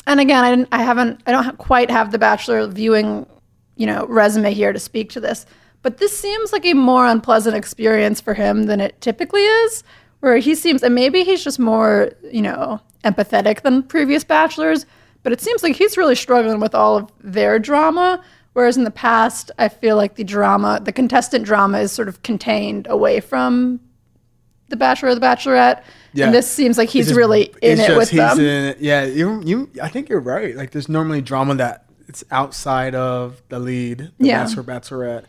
and 0.07 0.19
again, 0.19 0.43
I 0.43 0.49
didn't. 0.49 0.69
I 0.71 0.81
haven't. 0.81 1.21
I 1.27 1.31
don't 1.31 1.57
quite 1.59 1.91
have 1.91 2.11
the 2.11 2.17
Bachelor 2.17 2.65
viewing, 2.67 3.27
you 3.75 3.85
know, 3.85 4.07
resume 4.07 4.51
here 4.53 4.73
to 4.73 4.79
speak 4.79 5.11
to 5.11 5.19
this. 5.19 5.45
But 5.83 5.97
this 5.97 6.17
seems 6.17 6.51
like 6.51 6.65
a 6.65 6.73
more 6.73 7.05
unpleasant 7.05 7.55
experience 7.55 8.19
for 8.19 8.33
him 8.33 8.63
than 8.63 8.81
it 8.81 8.99
typically 8.99 9.43
is. 9.43 9.83
Where 10.21 10.37
he 10.37 10.55
seems, 10.55 10.83
and 10.83 10.95
maybe 10.95 11.23
he's 11.23 11.43
just 11.43 11.59
more, 11.59 12.11
you 12.31 12.41
know, 12.41 12.79
empathetic 13.03 13.61
than 13.61 13.83
previous 13.83 14.23
bachelors. 14.23 14.85
But 15.21 15.33
it 15.33 15.41
seems 15.41 15.61
like 15.61 15.75
he's 15.75 15.97
really 15.97 16.15
struggling 16.15 16.61
with 16.61 16.73
all 16.73 16.97
of 16.97 17.11
their 17.21 17.59
drama. 17.59 18.23
Whereas 18.53 18.77
in 18.77 18.85
the 18.85 18.91
past, 18.91 19.51
I 19.59 19.67
feel 19.67 19.97
like 19.97 20.15
the 20.15 20.23
drama, 20.23 20.79
the 20.81 20.91
contestant 20.93 21.45
drama, 21.45 21.79
is 21.79 21.91
sort 21.91 22.07
of 22.07 22.23
contained 22.23 22.87
away 22.89 23.19
from 23.19 23.79
the 24.69 24.75
Bachelor 24.77 25.09
or 25.09 25.15
the 25.15 25.21
Bachelorette. 25.21 25.83
Yeah. 26.13 26.25
And 26.25 26.33
this 26.33 26.49
seems 26.49 26.77
like 26.77 26.89
he's 26.89 27.07
just- 27.07 27.17
really 27.17 27.53
in 27.61 27.79
it 27.79 27.87
just 27.87 27.97
with 27.97 28.09
he's 28.09 28.19
them. 28.19 28.39
in 28.39 28.65
it. 28.65 28.77
Yeah, 28.79 29.03
you, 29.05 29.41
you. 29.43 29.69
I 29.81 29.89
think 29.89 30.09
you're 30.09 30.19
right. 30.19 30.55
Like, 30.55 30.71
there's 30.71 30.87
normally 30.89 31.21
drama 31.21 31.55
that 31.55 31.85
it's 32.07 32.23
outside 32.31 32.93
of 32.95 33.41
the 33.49 33.59
lead, 33.59 34.11
the 34.19 34.27
Yeah. 34.27 34.43
bachelor, 34.43 34.63
bachelorette. 34.63 35.25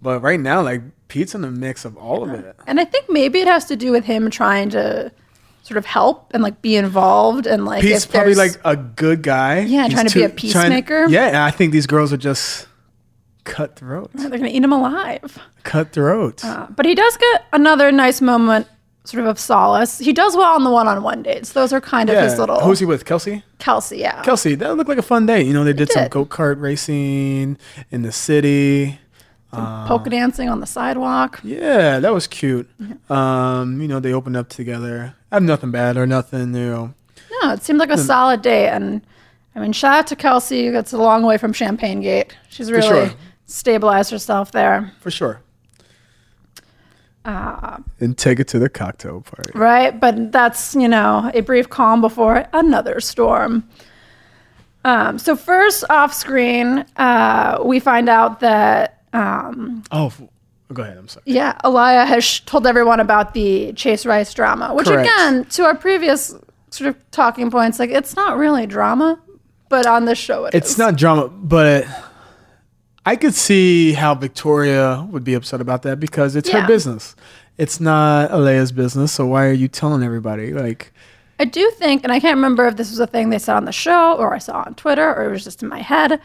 But 0.00 0.20
right 0.22 0.38
now, 0.38 0.62
like 0.62 0.82
Pete's 1.08 1.34
in 1.34 1.40
the 1.40 1.50
mix 1.50 1.84
of 1.84 1.96
all 1.96 2.22
of 2.22 2.30
it. 2.38 2.54
And 2.68 2.78
I 2.78 2.84
think 2.84 3.06
maybe 3.10 3.40
it 3.40 3.48
has 3.48 3.64
to 3.66 3.76
do 3.76 3.90
with 3.90 4.04
him 4.04 4.30
trying 4.30 4.70
to 4.70 5.10
sort 5.64 5.76
of 5.76 5.84
help 5.86 6.30
and 6.32 6.42
like 6.42 6.62
be 6.62 6.76
involved 6.76 7.46
and 7.46 7.64
like 7.64 7.82
Pete's 7.82 8.06
probably 8.06 8.34
like 8.36 8.52
a 8.64 8.76
good 8.76 9.22
guy. 9.22 9.60
Yeah, 9.60 9.84
He's 9.84 9.94
trying 9.94 10.06
to 10.06 10.14
be 10.14 10.22
a 10.22 10.28
peacemaker. 10.28 11.06
yeah, 11.08 11.26
and 11.26 11.36
I 11.36 11.50
think 11.50 11.72
these 11.72 11.86
girls 11.88 12.12
are 12.12 12.16
just 12.16 12.68
cutthroat. 13.44 14.10
they're 14.14 14.30
gonna 14.30 14.48
eat 14.48 14.62
him 14.62 14.72
alive. 14.72 15.38
Cutthroat. 15.64 16.44
Uh, 16.44 16.66
but 16.70 16.86
he 16.86 16.94
does 16.94 17.16
get 17.16 17.44
another 17.52 17.90
nice 17.90 18.20
moment 18.20 18.66
sort 19.08 19.22
of 19.22 19.26
of 19.26 19.38
solace. 19.38 19.98
He 19.98 20.12
does 20.12 20.36
well 20.36 20.54
on 20.54 20.64
the 20.64 20.70
one-on-one 20.70 21.22
dates. 21.22 21.52
Those 21.52 21.72
are 21.72 21.80
kind 21.80 22.10
of 22.10 22.22
his 22.22 22.38
little 22.38 22.60
Who's 22.60 22.78
he 22.78 22.84
with? 22.84 23.06
Kelsey? 23.06 23.42
Kelsey, 23.58 23.96
yeah. 23.96 24.22
Kelsey, 24.22 24.54
that 24.54 24.76
looked 24.76 24.88
like 24.88 24.98
a 24.98 25.02
fun 25.02 25.24
day. 25.24 25.42
You 25.42 25.54
know, 25.54 25.64
they 25.64 25.72
did, 25.72 25.90
some 25.90 26.08
go 26.08 26.26
kart 26.26 26.60
racing 26.60 27.56
in 27.90 28.02
the 28.02 28.12
city. 28.12 28.98
Polka 29.50 30.10
dancing 30.10 30.50
on 30.50 30.60
the 30.60 30.66
sidewalk. 30.66 31.40
Yeah, 31.42 32.00
that 32.00 32.12
was 32.12 32.26
cute. 32.26 32.68
Um, 33.10 33.80
you 33.80 33.88
know, 33.88 33.98
they 33.98 34.12
opened 34.12 34.36
up 34.36 34.50
together. 34.50 35.14
I 35.32 35.36
have 35.36 35.42
nothing 35.42 35.70
bad 35.70 35.96
or 35.96 36.06
nothing, 36.06 36.52
know. 36.52 36.92
No, 37.42 37.52
it 37.54 37.62
seemed 37.62 37.78
like 37.78 37.90
a 37.90 37.96
solid 37.96 38.42
date. 38.42 38.68
And 38.68 39.00
I 39.54 39.60
mean, 39.60 39.72
shout 39.72 40.00
out 40.00 40.06
to 40.08 40.16
Kelsey. 40.16 40.68
That's 40.68 40.92
a 40.92 40.98
long 40.98 41.22
way 41.22 41.38
from 41.38 41.54
Champagne 41.54 42.02
Gate. 42.02 42.36
She's 42.50 42.70
really 42.70 43.08
sure. 43.08 43.10
stabilized 43.46 44.10
herself 44.10 44.52
there. 44.52 44.92
For 45.00 45.10
sure. 45.10 45.40
Uh, 47.24 47.78
And 48.00 48.16
take 48.16 48.40
it 48.40 48.48
to 48.48 48.58
the 48.58 48.68
cocktail 48.68 49.20
party. 49.20 49.50
right? 49.54 49.98
But 49.98 50.32
that's, 50.32 50.74
you 50.74 50.88
know, 50.88 51.30
a 51.34 51.40
brief 51.40 51.68
calm 51.68 52.00
before 52.00 52.46
another 52.52 53.00
storm. 53.00 53.64
Um, 54.84 55.18
so, 55.18 55.36
first 55.36 55.84
off 55.90 56.14
screen, 56.14 56.86
uh, 56.96 57.58
we 57.64 57.80
find 57.80 58.08
out 58.08 58.40
that, 58.40 59.02
um, 59.12 59.82
Oh, 59.90 60.06
f- 60.06 60.22
go 60.72 60.82
ahead. 60.82 60.96
I'm 60.96 61.08
sorry. 61.08 61.24
yeah, 61.26 61.58
Alayah 61.64 62.06
has 62.06 62.24
sh- 62.24 62.40
told 62.46 62.66
everyone 62.66 63.00
about 63.00 63.34
the 63.34 63.72
Chase 63.74 64.06
Rice 64.06 64.32
drama, 64.32 64.72
which, 64.74 64.86
Correct. 64.86 65.02
again, 65.10 65.44
to 65.46 65.64
our 65.64 65.74
previous 65.74 66.34
sort 66.70 66.88
of 66.88 67.10
talking 67.10 67.50
points, 67.50 67.78
like, 67.78 67.90
it's 67.90 68.14
not 68.16 68.38
really 68.38 68.66
drama, 68.66 69.18
but 69.68 69.84
on 69.86 70.04
this 70.06 70.16
show, 70.18 70.46
it 70.46 70.54
It's 70.54 70.70
is. 70.72 70.78
not 70.78 70.96
drama, 70.96 71.28
but 71.28 71.84
I 73.08 73.16
could 73.16 73.34
see 73.34 73.94
how 73.94 74.14
Victoria 74.14 75.06
would 75.10 75.24
be 75.24 75.32
upset 75.32 75.62
about 75.62 75.80
that 75.84 75.98
because 75.98 76.36
it's 76.36 76.50
Yeah. 76.50 76.60
her 76.60 76.66
business. 76.66 77.16
It's 77.56 77.80
not 77.80 78.30
Alayah's 78.30 78.70
business, 78.70 79.12
so 79.12 79.24
why 79.24 79.46
are 79.46 79.52
you 79.52 79.66
telling 79.66 80.02
everybody? 80.02 80.52
Like, 80.52 80.92
I 81.40 81.46
do 81.46 81.70
think, 81.78 82.04
and 82.04 82.12
I 82.12 82.20
can't 82.20 82.36
remember 82.36 82.66
if 82.66 82.76
this 82.76 82.90
was 82.90 83.00
a 83.00 83.06
thing 83.06 83.30
they 83.30 83.38
said 83.38 83.56
on 83.56 83.64
the 83.64 83.72
show 83.72 84.12
or 84.18 84.34
I 84.34 84.38
saw 84.38 84.62
on 84.66 84.74
Twitter 84.74 85.08
or 85.14 85.24
it 85.24 85.30
was 85.30 85.42
just 85.42 85.62
in 85.62 85.70
my 85.70 85.80
head. 85.80 86.20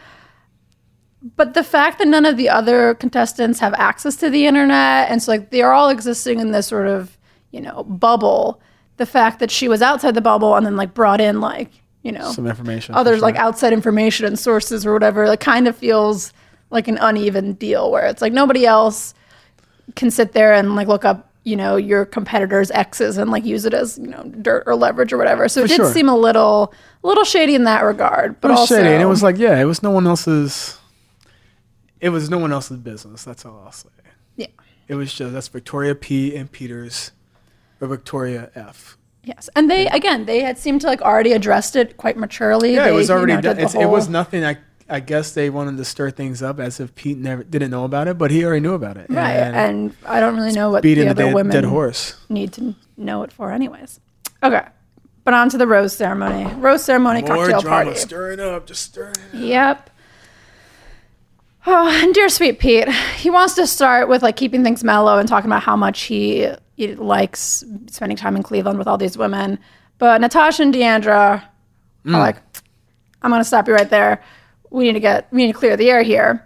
But 1.36 1.54
the 1.54 1.64
fact 1.64 2.00
that 2.00 2.06
none 2.08 2.26
of 2.26 2.36
the 2.36 2.50
other 2.50 2.92
contestants 2.96 3.60
have 3.60 3.72
access 3.78 4.16
to 4.16 4.28
the 4.28 4.44
internet, 4.46 5.10
and 5.10 5.22
so 5.22 5.32
like 5.32 5.50
they're 5.50 5.72
all 5.72 5.88
existing 5.88 6.38
in 6.38 6.52
this 6.52 6.66
sort 6.66 6.86
of, 6.86 7.16
you 7.50 7.62
know, 7.62 7.84
bubble. 7.84 8.60
The 8.98 9.06
fact 9.06 9.38
that 9.40 9.50
she 9.50 9.68
was 9.68 9.80
outside 9.80 10.14
the 10.14 10.20
bubble 10.20 10.54
and 10.54 10.66
then 10.66 10.76
like 10.76 10.92
brought 10.92 11.22
in 11.22 11.40
like, 11.40 11.70
you 12.02 12.12
know, 12.12 12.30
some 12.30 12.46
information. 12.46 12.92
for 12.92 12.98
others 12.98 13.22
like 13.22 13.36
outside 13.36 13.72
information 13.72 14.26
and 14.26 14.38
sources 14.38 14.84
or 14.84 14.92
whatever, 14.92 15.26
like 15.26 15.40
kind 15.40 15.66
of 15.66 15.74
feels 15.74 16.34
like 16.74 16.88
an 16.88 16.98
uneven 17.00 17.54
deal 17.54 17.90
where 17.90 18.04
it's 18.06 18.20
like 18.20 18.32
nobody 18.34 18.66
else 18.66 19.14
can 19.96 20.10
sit 20.10 20.32
there 20.32 20.52
and 20.52 20.74
like 20.76 20.88
look 20.88 21.04
up, 21.06 21.30
you 21.44 21.56
know, 21.56 21.76
your 21.76 22.04
competitor's 22.04 22.70
exes 22.72 23.16
and 23.16 23.30
like 23.30 23.44
use 23.44 23.64
it 23.64 23.72
as, 23.72 23.98
you 23.98 24.08
know, 24.08 24.22
dirt 24.42 24.64
or 24.66 24.74
leverage 24.74 25.12
or 25.12 25.16
whatever. 25.18 25.48
So 25.48 25.60
it 25.60 25.64
For 25.64 25.68
did 25.68 25.76
sure. 25.76 25.92
seem 25.92 26.08
a 26.08 26.16
little 26.16 26.74
a 27.02 27.06
little 27.06 27.24
shady 27.24 27.54
in 27.54 27.64
that 27.64 27.82
regard. 27.82 28.40
But 28.40 28.48
It 28.48 28.50
was 28.52 28.60
also 28.60 28.76
shady, 28.76 28.88
and 28.94 29.02
it 29.02 29.06
was 29.06 29.22
like, 29.22 29.38
yeah, 29.38 29.58
it 29.60 29.64
was 29.64 29.82
no 29.82 29.90
one 29.90 30.06
else's. 30.06 30.78
It 32.00 32.10
was 32.10 32.28
no 32.28 32.38
one 32.38 32.52
else's 32.52 32.78
business. 32.78 33.24
That's 33.24 33.46
all 33.46 33.62
I'll 33.64 33.72
say. 33.72 33.88
Yeah. 34.36 34.46
It 34.88 34.94
was 34.96 35.14
just 35.14 35.32
that's 35.32 35.48
Victoria 35.48 35.94
P 35.94 36.36
and 36.36 36.50
Peters, 36.50 37.12
or 37.80 37.88
Victoria 37.88 38.50
F. 38.54 38.98
Yes. 39.22 39.48
And 39.56 39.70
they 39.70 39.86
again 39.88 40.26
they 40.26 40.40
had 40.40 40.58
seemed 40.58 40.82
to 40.82 40.86
like 40.86 41.00
already 41.00 41.32
addressed 41.32 41.76
it 41.76 41.96
quite 41.96 42.16
maturely. 42.18 42.74
Yeah, 42.74 42.84
They, 42.84 42.90
it 42.90 42.92
was 42.94 43.08
you 43.08 43.14
already 43.14 43.34
know, 43.34 43.40
done. 43.54 43.58
it 43.58 43.88
was 43.88 44.08
nothing. 44.08 44.44
I 44.44 44.58
I 44.94 45.00
guess 45.00 45.32
they 45.32 45.50
wanted 45.50 45.76
to 45.76 45.84
stir 45.84 46.10
things 46.10 46.42
up 46.42 46.58
as 46.60 46.80
if 46.80 46.94
Pete 46.94 47.18
never 47.18 47.42
didn't 47.42 47.70
know 47.70 47.84
about 47.84 48.08
it, 48.08 48.16
but 48.16 48.30
he 48.30 48.44
already 48.44 48.60
knew 48.60 48.74
about 48.74 48.96
it. 48.96 49.06
right. 49.10 49.30
And 49.32 49.56
And 49.56 49.96
I 50.06 50.20
don't 50.20 50.36
really 50.36 50.52
know 50.52 50.70
what 50.70 50.82
the 50.82 50.94
the 50.94 51.08
other 51.08 51.24
dead, 51.24 51.34
women 51.34 51.52
dead 51.52 51.64
horse. 51.64 52.16
need 52.28 52.52
to 52.54 52.74
know 52.96 53.22
it 53.24 53.32
for 53.32 53.50
anyways. 53.50 54.00
Okay. 54.42 54.62
But 55.24 55.34
on 55.34 55.48
to 55.50 55.58
the 55.58 55.66
rose 55.66 55.96
ceremony. 55.96 56.52
Rose 56.60 56.84
ceremony 56.84 57.22
cocktail 57.22 57.62
party. 57.62 57.94
stirring 57.94 58.40
up, 58.40 58.66
just 58.66 58.82
stirring. 58.82 59.14
It 59.32 59.36
up. 59.36 59.40
Yep. 59.42 59.90
Oh, 61.66 61.88
and 62.02 62.12
dear 62.12 62.28
sweet 62.28 62.58
Pete, 62.58 62.88
he 63.16 63.30
wants 63.30 63.54
to 63.54 63.66
start 63.66 64.08
with 64.08 64.22
like 64.22 64.36
keeping 64.36 64.62
things 64.62 64.84
mellow 64.84 65.18
and 65.18 65.26
talking 65.28 65.48
about 65.50 65.62
how 65.62 65.76
much 65.76 66.02
he, 66.02 66.46
he 66.76 66.94
likes 66.94 67.64
spending 67.90 68.16
time 68.18 68.36
in 68.36 68.42
Cleveland 68.42 68.78
with 68.78 68.86
all 68.86 68.98
these 68.98 69.16
women. 69.16 69.58
But 69.98 70.20
Natasha 70.20 70.62
and 70.62 70.74
Deandra 70.74 71.42
Mm. 72.04 72.14
are 72.16 72.20
like, 72.20 72.36
I'm 73.22 73.30
going 73.30 73.40
to 73.40 73.44
stop 73.46 73.66
you 73.66 73.72
right 73.74 73.88
there. 73.88 74.22
We 74.74 74.84
need 74.84 74.94
to 74.94 75.00
get, 75.00 75.28
we 75.32 75.46
need 75.46 75.52
to 75.52 75.58
clear 75.58 75.76
the 75.76 75.90
air 75.90 76.02
here. 76.02 76.44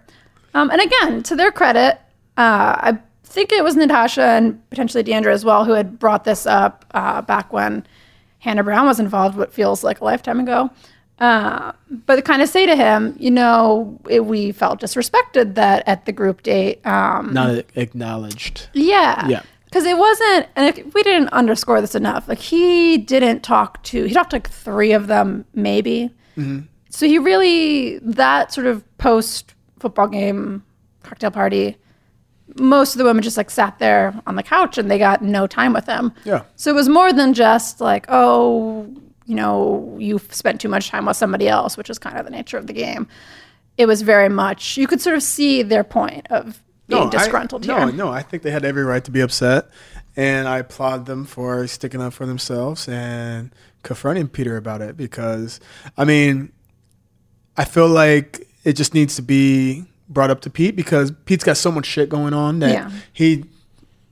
Um, 0.53 0.69
and 0.69 0.79
again, 0.81 1.23
to 1.23 1.35
their 1.35 1.51
credit, 1.51 1.99
uh, 2.37 2.75
I 2.77 2.99
think 3.23 3.51
it 3.51 3.63
was 3.63 3.75
Natasha 3.75 4.21
and 4.21 4.67
potentially 4.69 5.03
Deandra 5.03 5.31
as 5.33 5.43
well 5.43 5.65
who 5.65 5.73
had 5.73 5.99
brought 5.99 6.23
this 6.23 6.45
up 6.45 6.85
uh, 6.91 7.21
back 7.21 7.51
when 7.51 7.85
Hannah 8.39 8.63
Brown 8.63 8.85
was 8.85 8.99
involved, 8.99 9.37
what 9.37 9.53
feels 9.53 9.83
like 9.83 10.01
a 10.01 10.05
lifetime 10.05 10.39
ago. 10.39 10.69
Uh, 11.19 11.73
but 11.89 12.23
kind 12.23 12.41
of 12.41 12.47
say 12.47 12.65
to 12.65 12.75
him, 12.75 13.15
you 13.19 13.29
know, 13.29 13.99
it, 14.09 14.25
we 14.25 14.51
felt 14.53 14.79
disrespected 14.79 15.55
that 15.55 15.83
at 15.85 16.05
the 16.05 16.11
group 16.11 16.43
date. 16.43 16.85
Um, 16.85 17.33
Not 17.33 17.65
acknowledged. 17.75 18.69
yeah. 18.73 19.27
Yeah. 19.27 19.41
Because 19.65 19.85
it 19.85 19.97
wasn't, 19.97 20.47
and 20.55 20.77
if 20.77 20.93
we 20.95 21.03
didn't 21.03 21.27
underscore 21.29 21.79
this 21.81 21.93
enough. 21.93 22.27
Like 22.27 22.39
he 22.39 22.97
didn't 22.97 23.41
talk 23.41 23.83
to, 23.83 24.05
he 24.05 24.13
talked 24.13 24.31
to 24.31 24.37
like 24.37 24.49
three 24.49 24.93
of 24.93 25.05
them, 25.07 25.45
maybe. 25.53 26.09
So 26.89 27.07
he 27.07 27.19
really, 27.19 27.99
that 27.99 28.51
sort 28.51 28.67
of 28.67 28.83
post 28.97 29.53
football 29.79 30.07
game 30.07 30.63
cocktail 31.03 31.31
party, 31.31 31.77
most 32.57 32.95
of 32.95 32.99
the 32.99 33.05
women 33.05 33.23
just 33.23 33.37
like 33.37 33.49
sat 33.49 33.79
there 33.79 34.19
on 34.25 34.35
the 34.35 34.43
couch 34.43 34.77
and 34.77 34.89
they 34.89 34.97
got 34.97 35.21
no 35.21 35.47
time 35.47 35.73
with 35.73 35.85
him. 35.85 36.11
Yeah. 36.25 36.43
So 36.55 36.71
it 36.71 36.73
was 36.73 36.89
more 36.89 37.13
than 37.13 37.33
just 37.33 37.79
like, 37.79 38.05
oh, 38.09 38.91
you 39.25 39.35
know, 39.35 39.95
you've 39.99 40.33
spent 40.33 40.59
too 40.59 40.69
much 40.69 40.89
time 40.89 41.05
with 41.05 41.15
somebody 41.15 41.47
else, 41.47 41.77
which 41.77 41.89
is 41.89 41.99
kind 41.99 42.17
of 42.17 42.25
the 42.25 42.31
nature 42.31 42.57
of 42.57 42.65
the 42.67 42.73
game. 42.73 43.07
It 43.77 43.85
was 43.85 44.01
very 44.01 44.29
much, 44.29 44.75
you 44.75 44.87
could 44.87 44.99
sort 44.99 45.15
of 45.15 45.23
see 45.23 45.61
their 45.61 45.83
point 45.83 46.27
of 46.31 46.61
being 46.87 47.07
I- 47.07 47.09
disgruntled 47.09 47.67
no, 47.67 47.77
here. 47.77 47.85
No 47.85 48.05
no, 48.05 48.11
I 48.11 48.23
think 48.23 48.43
they 48.43 48.51
had 48.51 48.65
every 48.65 48.83
right 48.83 49.03
to 49.03 49.11
be 49.11 49.21
upset, 49.21 49.69
and 50.17 50.47
I 50.47 50.57
applaud 50.57 51.05
them 51.05 51.25
for 51.25 51.67
sticking 51.67 52.01
up 52.01 52.13
for 52.13 52.25
themselves 52.25 52.89
and 52.89 53.51
confronting 53.83 54.27
Peter 54.27 54.57
about 54.57 54.81
it 54.81 54.97
because, 54.97 55.59
I 55.95 56.03
mean, 56.03 56.51
I 57.59 57.65
feel 57.65 57.87
like 57.87 58.47
it 58.63 58.73
just 58.73 58.93
needs 58.93 59.15
to 59.17 59.21
be 59.21 59.85
brought 60.07 60.29
up 60.31 60.41
to 60.41 60.49
Pete 60.49 60.75
because 60.75 61.11
Pete's 61.25 61.43
got 61.43 61.57
so 61.57 61.71
much 61.71 61.85
shit 61.85 62.09
going 62.09 62.33
on 62.33 62.59
that 62.59 62.71
Yeah. 62.73 62.91
he. 63.13 63.45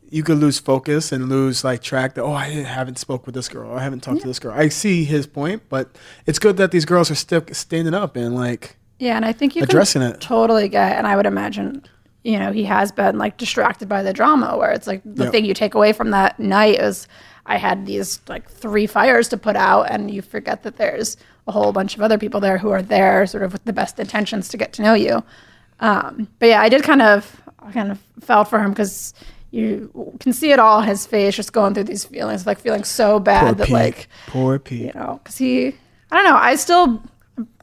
You 0.09 0.23
could 0.23 0.37
lose 0.37 0.57
focus 0.57 1.11
and 1.11 1.27
lose 1.27 1.65
like 1.65 1.81
track 1.81 2.13
that 2.15 2.23
oh 2.23 2.31
I 2.31 2.45
haven't 2.47 2.97
spoke 2.97 3.25
with 3.25 3.35
this 3.35 3.49
girl 3.49 3.73
I 3.77 3.83
haven't 3.83 4.03
talked 4.03 4.21
to 4.21 4.27
this 4.27 4.39
girl 4.39 4.53
I 4.55 4.69
see 4.69 5.03
his 5.03 5.27
point 5.27 5.63
but 5.67 5.85
it's 6.25 6.39
good 6.39 6.55
that 6.57 6.71
these 6.71 6.85
girls 6.85 7.11
are 7.11 7.15
still 7.15 7.43
standing 7.51 7.93
up 7.93 8.15
and 8.15 8.33
like 8.33 8.77
Yeah, 8.99 9.17
and 9.17 9.25
I 9.25 9.33
think 9.33 9.53
you 9.53 9.63
Addressing 9.63 10.01
it. 10.01 10.21
totally 10.21 10.69
get, 10.69 10.97
and 10.97 11.05
I 11.07 11.17
would 11.17 11.25
imagine, 11.25 11.83
you 12.23 12.39
know, 12.39 12.53
he 12.53 12.63
has 12.63 12.89
been 12.93 13.17
like 13.17 13.35
distracted 13.37 13.89
by 13.89 14.01
the 14.01 14.13
drama, 14.13 14.57
where 14.57 14.71
it's 14.71 14.87
like 14.87 15.01
the 15.03 15.23
Yep. 15.25 15.31
thing 15.33 15.43
you 15.43 15.53
take 15.53 15.75
away 15.75 15.91
from 15.91 16.11
that 16.11 16.39
night 16.39 16.79
is 16.79 17.05
I 17.47 17.57
had 17.57 17.85
these 17.85 18.19
like 18.27 18.49
three 18.49 18.85
fires 18.85 19.29
to 19.29 19.37
put 19.37 19.55
out, 19.55 19.83
and 19.89 20.11
you 20.11 20.21
forget 20.21 20.63
that 20.63 20.77
there's 20.77 21.17
a 21.47 21.51
whole 21.51 21.71
bunch 21.71 21.95
of 21.95 22.01
other 22.01 22.17
people 22.17 22.39
there 22.39 22.57
who 22.57 22.69
are 22.71 22.81
there, 22.81 23.25
sort 23.25 23.43
of 23.43 23.53
with 23.53 23.63
the 23.63 23.73
best 23.73 23.99
intentions 23.99 24.49
to 24.49 24.57
get 24.57 24.73
to 24.73 24.81
know 24.81 24.93
you. 24.93 25.23
Um, 25.79 26.27
but 26.39 26.47
yeah, 26.47 26.61
I 26.61 26.69
did 26.69 26.83
kind 26.83 27.01
of, 27.01 27.41
I 27.59 27.71
kind 27.71 27.89
of 27.89 27.99
felt 28.19 28.49
for 28.49 28.59
him 28.59 28.71
because 28.71 29.13
you 29.51 30.13
can 30.19 30.33
see 30.33 30.51
it 30.51 30.59
all 30.59 30.81
his 30.81 31.05
face, 31.07 31.35
just 31.35 31.53
going 31.53 31.73
through 31.73 31.85
these 31.85 32.03
feelings, 32.03 32.45
like 32.45 32.59
feeling 32.59 32.83
so 32.83 33.13
poor 33.13 33.19
bad 33.21 33.57
that 33.57 33.67
Pete 33.67 33.73
like 33.73 34.07
poor 34.27 34.59
Pete 34.59 34.93
you 34.93 34.93
know, 34.93 35.21
because 35.23 35.37
he, 35.37 35.67
I 36.11 36.15
don't 36.15 36.25
know, 36.25 36.35
I 36.35 36.55
still, 36.55 37.01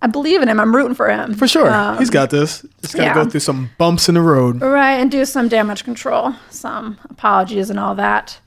I 0.01 0.07
believe 0.07 0.41
in 0.41 0.49
him. 0.49 0.61
I'm 0.61 0.75
rooting 0.75 0.95
for 0.95 1.11
him 1.11 1.35
For 1.35 1.49
sure. 1.49 1.71
Um, 1.71 1.99
He's 1.99 2.09
got 2.09 2.31
this. 2.31 2.65
Just 2.81 2.95
got 2.95 3.01
to 3.01 3.07
yeah. 3.09 3.15
go 3.15 3.29
through 3.29 3.41
some 3.41 3.71
bumps 3.77 4.09
in 4.09 4.15
the 4.15 4.23
road. 4.23 4.63
right, 4.63 4.95
and 4.95 5.11
do 5.11 5.25
some 5.27 5.49
damage 5.49 5.85
control, 5.85 6.35
some 6.49 6.99
apologies, 7.11 7.69
and 7.69 7.79
all 7.79 7.95
that. 7.97 8.39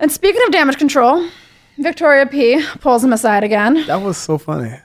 And 0.00 0.10
speaking 0.12 0.40
of 0.46 0.52
damage 0.52 0.76
control, 0.78 1.28
Victoria 1.78 2.26
P 2.26 2.64
pulls 2.80 3.02
him 3.04 3.12
aside 3.12 3.44
again, 3.44 3.86
That 3.86 4.02
was 4.02 4.16
so 4.16 4.38
funny. 4.38 4.78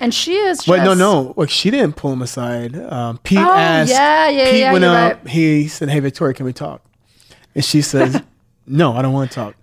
and 0.00 0.12
she 0.14 0.34
is. 0.36 0.58
Just, 0.58 0.68
Wait, 0.68 0.82
no, 0.82 0.94
no. 0.94 1.34
Look, 1.36 1.50
she 1.50 1.70
didn't 1.70 1.96
pull 1.96 2.12
him 2.12 2.22
aside. 2.22 2.76
Um, 2.76 3.18
Pete 3.18 3.38
Oh, 3.38 3.52
asked. 3.52 3.90
yeah, 3.90 4.28
yeah, 4.28 4.50
Pete 4.50 4.60
yeah, 4.60 4.72
went 4.72 4.84
up. 4.84 5.18
right. 5.18 5.28
He 5.28 5.68
said, 5.68 5.88
"Hey, 5.90 6.00
Victoria, 6.00 6.34
can 6.34 6.46
we 6.46 6.52
talk?" 6.52 6.82
And 7.54 7.64
she 7.64 7.82
says, 7.82 8.20
"No, 8.66 8.92
I 8.94 9.02
don't 9.02 9.12
want 9.12 9.30
to 9.30 9.34
talk." 9.34 9.54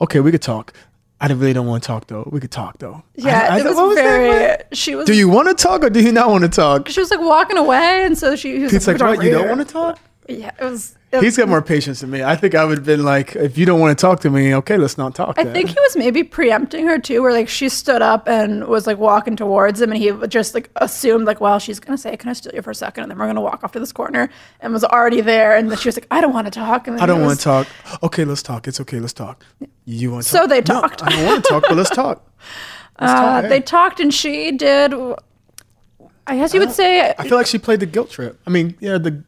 Okay, 0.00 0.20
we 0.20 0.30
could 0.30 0.42
talk. 0.42 0.72
I 1.20 1.28
really 1.28 1.52
don't 1.52 1.66
want 1.66 1.82
to 1.82 1.86
talk 1.86 2.06
though. 2.08 2.28
We 2.30 2.38
could 2.40 2.50
talk 2.50 2.78
though. 2.78 3.02
Yeah, 3.14 3.48
I- 3.50 3.56
I- 3.56 3.60
it 3.60 3.64
was, 3.64 3.96
that, 3.96 4.02
very. 4.02 4.58
she 4.72 4.94
was. 4.94 5.06
Do 5.06 5.14
you 5.14 5.28
want 5.28 5.48
to 5.48 5.54
talk 5.54 5.82
or 5.82 5.90
do 5.90 6.00
you 6.02 6.12
not 6.12 6.28
want 6.28 6.42
to 6.42 6.50
talk? 6.50 6.88
She 6.88 7.00
was 7.00 7.10
like 7.10 7.20
walking 7.20 7.56
away, 7.56 8.04
and 8.04 8.16
so 8.18 8.36
she. 8.36 8.56
he 8.56 8.62
was 8.64 8.72
Pete's 8.72 8.86
like, 8.86 8.98
"We're 8.98 9.16
"What? 9.16 9.24
You 9.24 9.30
don't 9.30 9.48
want 9.48 9.66
to 9.66 9.72
talk?" 9.72 9.98
Yeah, 10.28 10.50
it 10.58 10.64
was. 10.64 10.96
it 11.12 11.22
He's 11.22 11.36
got 11.36 11.48
more 11.48 11.60
patience 11.60 12.00
than 12.00 12.10
me. 12.10 12.22
I 12.24 12.34
think 12.34 12.54
I 12.54 12.64
would 12.64 12.78
have 12.78 12.86
been 12.86 13.04
like, 13.04 13.36
"If 13.36 13.58
you 13.58 13.66
don't 13.66 13.78
want 13.78 13.96
to 13.96 14.00
talk 14.00 14.20
to 14.20 14.30
me, 14.30 14.54
okay, 14.54 14.78
let's 14.78 14.96
not 14.96 15.14
talk." 15.14 15.38
I 15.38 15.44
then." 15.44 15.52
think 15.52 15.68
he 15.68 15.76
was 15.78 15.96
maybe 15.96 16.24
preempting 16.24 16.86
her 16.86 16.98
too, 16.98 17.20
where 17.22 17.30
like 17.32 17.48
she 17.48 17.68
stood 17.68 18.00
up 18.00 18.26
and 18.26 18.66
was 18.66 18.86
like 18.86 18.96
walking 18.98 19.36
towards 19.36 19.80
him, 19.82 19.92
and 19.92 20.00
he 20.00 20.10
just 20.28 20.54
like 20.54 20.70
assumed 20.76 21.26
like, 21.26 21.40
well, 21.42 21.58
she's 21.58 21.78
gonna 21.78 21.98
say, 21.98 22.16
"Can 22.16 22.30
I 22.30 22.32
steal 22.32 22.52
you 22.54 22.62
for 22.62 22.70
a 22.70 22.74
second? 22.74 23.02
and 23.04 23.10
then 23.10 23.18
we're 23.18 23.26
gonna 23.26 23.42
walk 23.42 23.62
off 23.64 23.72
to 23.72 23.80
this 23.80 23.92
corner, 23.92 24.30
and 24.60 24.72
was 24.72 24.82
already 24.84 25.20
there, 25.20 25.56
and 25.56 25.70
then 25.70 25.76
she 25.76 25.88
was 25.88 25.96
like, 25.96 26.06
"I 26.10 26.20
don't 26.22 26.32
want 26.32 26.46
to 26.46 26.50
talk." 26.50 26.88
And 26.88 26.96
then 26.96 27.02
I 27.02 27.06
don't 27.06 27.20
want 27.22 27.38
to 27.38 27.44
talk. 27.44 27.66
Okay, 28.02 28.24
let's 28.24 28.42
talk. 28.42 28.66
It's 28.66 28.80
okay. 28.80 28.98
Let's 28.98 29.12
talk. 29.12 29.44
You 29.84 30.12
want 30.12 30.24
to 30.24 30.28
So 30.30 30.46
they 30.46 30.60
No, 30.60 30.80
talked. 30.80 31.02
I 31.02 31.10
don't 31.10 31.26
want 31.26 31.44
to 31.44 31.50
talk, 31.50 31.64
but 31.68 31.76
let's 31.76 31.90
talk. 31.90 32.26
Let's 33.00 33.12
Uh, 33.12 33.40
talk. 33.42 33.48
They 33.50 33.60
talked, 33.60 33.98
and 34.00 34.14
she 34.14 34.52
did. 34.52 34.94
I 36.26 36.36
guess 36.36 36.54
you 36.54 36.60
would 36.60 36.72
say 36.72 37.12
I 37.18 37.28
feel 37.28 37.36
like 37.36 37.46
she 37.46 37.58
played 37.58 37.80
the 37.80 37.86
guilt 37.86 38.10
trip. 38.10 38.40
I 38.46 38.50
mean, 38.50 38.76
yeah, 38.80 38.98
the 38.98 39.22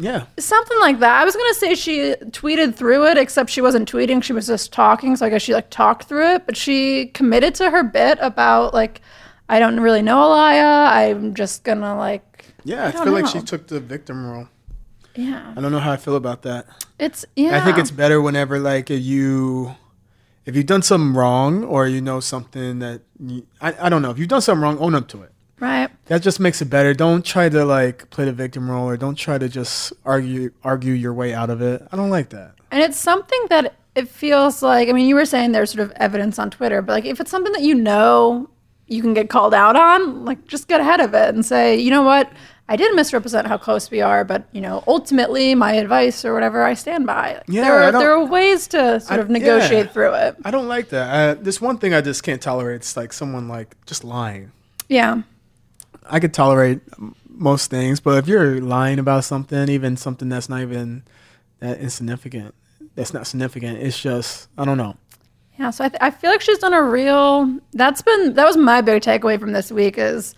yeah. 0.00 0.26
something 0.38 0.78
like 0.80 1.00
that. 1.00 1.20
I 1.20 1.24
was 1.24 1.36
gonna 1.36 1.54
say 1.54 1.74
she 1.74 2.14
tweeted 2.30 2.74
through 2.74 3.06
it, 3.08 3.18
except 3.18 3.50
she 3.50 3.60
wasn't 3.60 3.90
tweeting; 3.90 4.22
she 4.22 4.32
was 4.32 4.46
just 4.46 4.72
talking. 4.72 5.16
So 5.16 5.26
I 5.26 5.28
guess 5.28 5.42
she 5.42 5.52
like 5.54 5.70
talked 5.70 6.04
through 6.04 6.34
it, 6.34 6.46
but 6.46 6.56
she 6.56 7.06
committed 7.08 7.54
to 7.56 7.70
her 7.70 7.82
bit 7.82 8.18
about 8.20 8.74
like, 8.74 9.00
I 9.48 9.58
don't 9.58 9.78
really 9.80 10.02
know 10.02 10.16
Alayah. 10.18 10.90
I'm 10.90 11.34
just 11.34 11.64
gonna 11.64 11.96
like, 11.96 12.46
Yeah, 12.64 12.88
I, 12.88 12.90
don't 12.90 13.04
feel 13.04 13.12
like 13.12 13.26
she 13.26 13.40
took 13.40 13.66
the 13.66 13.80
victim 13.80 14.26
role. 14.26 14.48
yeah. 15.14 15.52
I 15.56 15.60
don't 15.60 15.72
know 15.72 15.78
how 15.78 15.92
I 15.92 15.96
feel 15.96 16.16
about 16.16 16.42
that. 16.42 16.66
It's 16.98 17.24
yeah. 17.36 17.56
I 17.56 17.64
think 17.64 17.78
it's 17.78 17.90
better 17.90 18.20
whenever 18.20 18.58
like 18.58 18.90
if 18.90 19.02
you 19.02 19.74
if 20.46 20.56
you've 20.56 20.66
done 20.66 20.82
something 20.82 21.14
wrong 21.14 21.64
or 21.64 21.86
you 21.86 22.00
know 22.00 22.20
something 22.20 22.78
that 22.80 23.02
you, 23.18 23.46
I, 23.60 23.86
I 23.86 23.88
don't 23.88 24.02
know 24.02 24.10
if 24.10 24.18
you've 24.18 24.28
done 24.28 24.40
something 24.40 24.62
wrong 24.62 24.78
own 24.78 24.94
up 24.94 25.08
to 25.08 25.22
it 25.22 25.32
right. 25.60 25.88
that 26.06 26.22
just 26.22 26.40
makes 26.40 26.60
it 26.60 26.66
better 26.70 26.92
don't 26.94 27.24
try 27.24 27.48
to 27.48 27.64
like 27.64 28.08
play 28.10 28.24
the 28.24 28.32
victim 28.32 28.70
role 28.70 28.88
or 28.88 28.96
don't 28.96 29.14
try 29.16 29.38
to 29.38 29.48
just 29.48 29.92
argue 30.04 30.50
argue 30.64 30.92
your 30.94 31.14
way 31.14 31.32
out 31.34 31.50
of 31.50 31.60
it 31.62 31.86
i 31.92 31.96
don't 31.96 32.10
like 32.10 32.30
that 32.30 32.54
And 32.72 32.82
it's 32.82 32.98
something 32.98 33.40
that 33.50 33.74
it 33.96 34.08
feels 34.08 34.62
like. 34.62 34.88
I 34.88 34.92
mean, 34.92 35.08
you 35.08 35.16
were 35.16 35.24
saying 35.26 35.50
there's 35.50 35.72
sort 35.72 35.80
of 35.82 35.90
evidence 35.96 36.38
on 36.38 36.48
Twitter, 36.50 36.80
but 36.80 36.92
like 36.92 37.04
if 37.04 37.18
it's 37.18 37.30
something 37.30 37.52
that 37.52 37.62
you 37.62 37.74
know 37.74 38.48
you 38.86 39.02
can 39.02 39.14
get 39.14 39.28
called 39.28 39.52
out 39.52 39.74
on, 39.74 40.24
like 40.24 40.46
just 40.46 40.68
get 40.68 40.80
ahead 40.80 41.00
of 41.00 41.12
it 41.12 41.34
and 41.34 41.44
say, 41.44 41.74
you 41.76 41.90
know 41.90 42.02
what, 42.02 42.30
I 42.68 42.76
did 42.76 42.94
misrepresent 42.94 43.48
how 43.48 43.58
close 43.58 43.90
we 43.90 44.00
are, 44.00 44.22
but 44.24 44.44
you 44.52 44.60
know, 44.60 44.84
ultimately, 44.86 45.56
my 45.56 45.72
advice 45.72 46.24
or 46.24 46.32
whatever 46.32 46.62
I 46.62 46.74
stand 46.74 47.04
by. 47.04 47.34
Like, 47.34 47.42
Yeah, 47.48 47.62
there 47.62 47.82
are 47.82 47.90
there 47.92 48.12
are 48.12 48.24
ways 48.24 48.68
to 48.68 49.00
sort 49.00 49.18
I- 49.18 49.22
of 49.24 49.28
negotiate 49.28 49.86
yeah. 49.86 49.92
through 49.92 50.14
it. 50.14 50.36
i 50.44 50.52
don't 50.52 50.68
like 50.68 50.90
that 50.90 51.08
uh, 51.38 51.42
this 51.42 51.60
one 51.60 51.78
thing 51.78 51.92
i 51.92 52.00
just 52.00 52.22
can't 52.22 52.40
tolerate 52.40 52.76
it's 52.76 52.96
like 52.96 53.12
someone 53.12 53.48
like 53.48 53.74
just 53.86 54.04
lying 54.04 54.52
Yeah. 54.88 55.22
I 56.10 56.20
could 56.20 56.34
tolerate 56.34 56.80
most 57.28 57.70
things 57.70 58.00
but 58.00 58.18
if 58.18 58.28
you're 58.28 58.60
lying 58.60 58.98
about 58.98 59.24
something 59.24 59.68
even 59.68 59.96
something 59.96 60.28
that's 60.28 60.48
not 60.48 60.60
even 60.60 61.02
that 61.60 61.78
insignificant 61.80 62.54
that's 62.94 63.14
not 63.14 63.26
significant 63.26 63.78
it's 63.78 63.98
just 63.98 64.48
i 64.58 64.64
don't 64.64 64.76
know 64.78 64.94
Yeah, 65.58 65.70
so 65.70 65.84
I, 65.84 65.88
th- 65.88 65.98
I 66.00 66.10
feel 66.10 66.30
like 66.30 66.40
she's 66.40 66.58
done 66.58 66.72
a 66.72 66.82
real. 66.82 67.58
That's 67.72 68.00
been 68.02 68.32
that 68.34 68.46
was 68.46 68.56
my 68.56 68.80
big 68.80 69.02
takeaway 69.02 69.38
from 69.38 69.52
this 69.52 69.70
week 69.70 69.98
is 69.98 70.34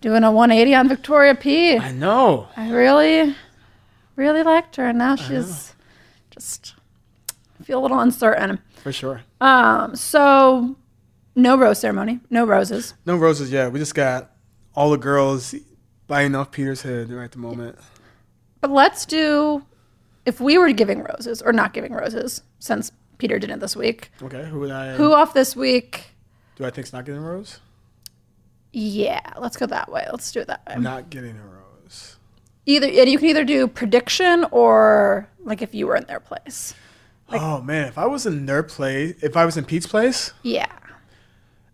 doing 0.00 0.24
a 0.24 0.32
180 0.32 0.74
on 0.74 0.88
Victoria 0.88 1.34
P. 1.34 1.76
i 1.76 1.92
know 1.92 2.48
I 2.56 2.70
really, 2.72 3.34
really 4.16 4.42
liked 4.42 4.76
her, 4.76 4.86
and 4.88 4.98
now 4.98 5.14
she's 5.16 5.74
just 6.30 6.74
I 7.60 7.64
feel 7.64 7.78
a 7.80 7.82
little 7.84 8.00
uncertain. 8.00 8.58
for 8.82 8.92
sure 8.92 9.20
Um, 9.40 9.94
so 9.94 10.74
no 11.36 11.56
rose 11.58 11.78
ceremony, 11.78 12.20
no 12.30 12.44
roses. 12.46 12.94
No 13.06 13.16
roses 13.16 13.50
Yeah, 13.52 13.68
We 13.68 13.78
just 13.78 13.94
got 13.94 14.31
all 14.74 14.90
the 14.90 14.98
girls 14.98 15.54
biting 16.06 16.34
off 16.34 16.50
Peter's 16.50 16.82
head 16.82 17.10
right 17.10 17.24
at 17.24 17.32
the 17.32 17.38
moment. 17.38 17.78
But 18.60 18.70
let's 18.70 19.04
do 19.06 19.64
if 20.26 20.40
we 20.40 20.56
were 20.58 20.72
giving 20.72 21.02
roses 21.02 21.42
or 21.42 21.52
not 21.52 21.72
giving 21.72 21.92
roses, 21.92 22.42
since 22.58 22.92
Peter 23.18 23.38
didn't 23.38 23.58
this 23.60 23.74
week. 23.76 24.10
Okay, 24.22 24.44
who 24.44 24.60
would 24.60 24.70
I? 24.70 24.94
Who 24.94 25.12
off 25.12 25.34
this 25.34 25.54
week? 25.56 26.06
do 26.56 26.64
I 26.66 26.70
think's 26.70 26.92
not 26.92 27.04
getting 27.04 27.22
a 27.22 27.24
rose? 27.24 27.60
Yeah, 28.72 29.20
let's 29.38 29.56
go 29.56 29.66
that 29.66 29.90
way. 29.90 30.06
Let's 30.10 30.30
do 30.32 30.40
it 30.40 30.46
that 30.48 30.62
way. 30.66 30.76
Not 30.76 31.10
getting 31.10 31.36
a 31.36 31.42
rose. 31.44 32.16
Either 32.66 32.86
and 32.86 33.08
you 33.10 33.18
can 33.18 33.28
either 33.28 33.44
do 33.44 33.66
prediction 33.66 34.46
or 34.50 35.28
like 35.40 35.62
if 35.62 35.74
you 35.74 35.86
were 35.86 35.96
in 35.96 36.04
their 36.06 36.20
place. 36.20 36.74
oh 37.30 37.60
man, 37.62 37.88
if 37.88 37.98
I 37.98 38.06
was 38.06 38.26
in 38.26 38.46
their 38.46 38.62
place, 38.62 39.14
if 39.22 39.36
I 39.36 39.44
was 39.44 39.56
in 39.56 39.64
Pete's 39.64 39.86
place, 39.86 40.32
Yeah. 40.42 40.70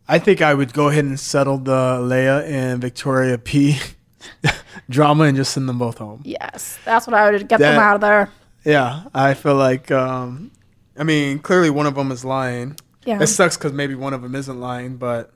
I 0.09 0.19
think 0.19 0.41
I 0.41 0.55
would 0.55 0.73
go 0.73 0.89
ahead 0.89 1.05
and 1.05 1.21
settle 1.21 1.59
the 1.59 1.99
Leia 2.01 2.43
and 2.49 2.81
Victoria 2.81 3.37
P 3.39 3.79
drama 4.89 5.25
and 5.25 5.37
just 5.37 5.53
send 5.53 5.69
them 5.69 5.79
both 5.79 5.99
home. 5.99 6.23
Yes, 6.25 6.79
that's 6.85 7.07
what 7.07 7.15
I 7.15 7.31
would 7.31 7.47
get 7.49 7.61
them 7.61 7.79
out 7.79 7.97
of 7.97 8.01
there. 8.01 8.31
Yeah, 8.65 9.05
I 9.15 9.35
feel 9.35 9.55
like. 9.55 9.91
um 9.91 10.51
I 10.99 11.05
mean, 11.05 11.39
clearly 11.39 11.71
one 11.71 11.87
of 11.87 11.95
them 11.95 12.11
is 12.11 12.25
lying. 12.25 12.77
Yeah. 13.05 13.23
It 13.23 13.29
sucks 13.29 13.57
because 13.57 13.73
maybe 13.73 13.95
one 13.95 14.13
of 14.15 14.21
them 14.23 14.35
isn't 14.35 14.61
lying, 14.61 14.97
but 14.97 15.33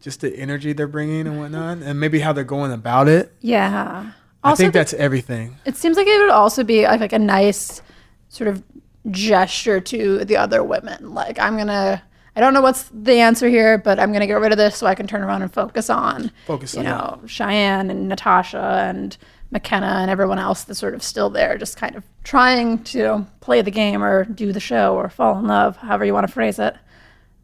just 0.00 0.22
the 0.22 0.34
energy 0.34 0.72
they're 0.72 0.86
bringing 0.88 1.26
and 1.26 1.38
whatnot, 1.38 1.78
and 1.78 2.00
maybe 2.00 2.20
how 2.20 2.32
they're 2.32 2.42
going 2.42 2.72
about 2.72 3.06
it. 3.08 3.34
Yeah. 3.40 4.12
I 4.42 4.54
think 4.54 4.72
that's 4.72 4.94
everything. 4.94 5.56
it 5.66 5.76
seems 5.76 5.96
like 5.96 6.06
it 6.06 6.18
would 6.20 6.30
also 6.30 6.64
be 6.64 6.84
like, 6.84 7.00
like 7.00 7.12
a 7.12 7.18
nice 7.18 7.82
sort 8.30 8.48
of 8.48 8.62
gesture 9.10 9.80
to 9.80 10.24
the 10.24 10.36
other 10.38 10.62
women. 10.64 11.14
Like, 11.14 11.38
I'm 11.38 11.56
going 11.56 11.68
to, 11.68 12.02
I 12.36 12.40
don't 12.40 12.52
know 12.52 12.62
what's 12.62 12.90
the 12.92 13.20
answer 13.20 13.48
here, 13.48 13.78
but 13.78 14.00
I'm 14.00 14.10
going 14.10 14.20
to 14.20 14.26
get 14.26 14.40
rid 14.40 14.50
of 14.50 14.58
this 14.58 14.76
so 14.76 14.86
I 14.86 14.94
can 14.94 15.06
turn 15.06 15.22
around 15.22 15.42
and 15.42 15.52
focus 15.52 15.88
on, 15.88 16.32
Focus 16.46 16.74
you 16.74 16.80
on 16.80 16.86
know, 16.86 17.20
Shiann 17.26 17.90
and 17.90 18.08
Natasha 18.08 18.84
and 18.88 19.16
Mykenna 19.52 20.00
and 20.02 20.10
everyone 20.10 20.40
else 20.40 20.64
that's 20.64 20.80
sort 20.80 20.94
of 20.94 21.02
still 21.02 21.30
there, 21.30 21.56
just 21.56 21.76
kind 21.76 21.94
of 21.94 22.02
trying 22.24 22.82
to 22.84 23.24
play 23.40 23.62
the 23.62 23.70
game 23.70 24.02
or 24.02 24.24
do 24.24 24.52
the 24.52 24.58
show 24.58 24.96
or 24.96 25.08
fall 25.08 25.38
in 25.38 25.46
love, 25.46 25.76
however 25.76 26.04
you 26.04 26.12
want 26.12 26.26
to 26.26 26.32
phrase 26.32 26.58
it. 26.58 26.74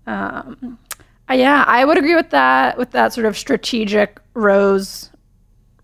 Um, 0.08 0.78
uh, 1.30 1.34
yeah, 1.34 1.64
I 1.68 1.84
would 1.84 1.96
agree 1.96 2.16
with 2.16 2.30
that. 2.30 2.76
With 2.76 2.90
that 2.90 3.12
sort 3.12 3.26
of 3.26 3.38
strategic 3.38 4.18
rose, 4.34 5.10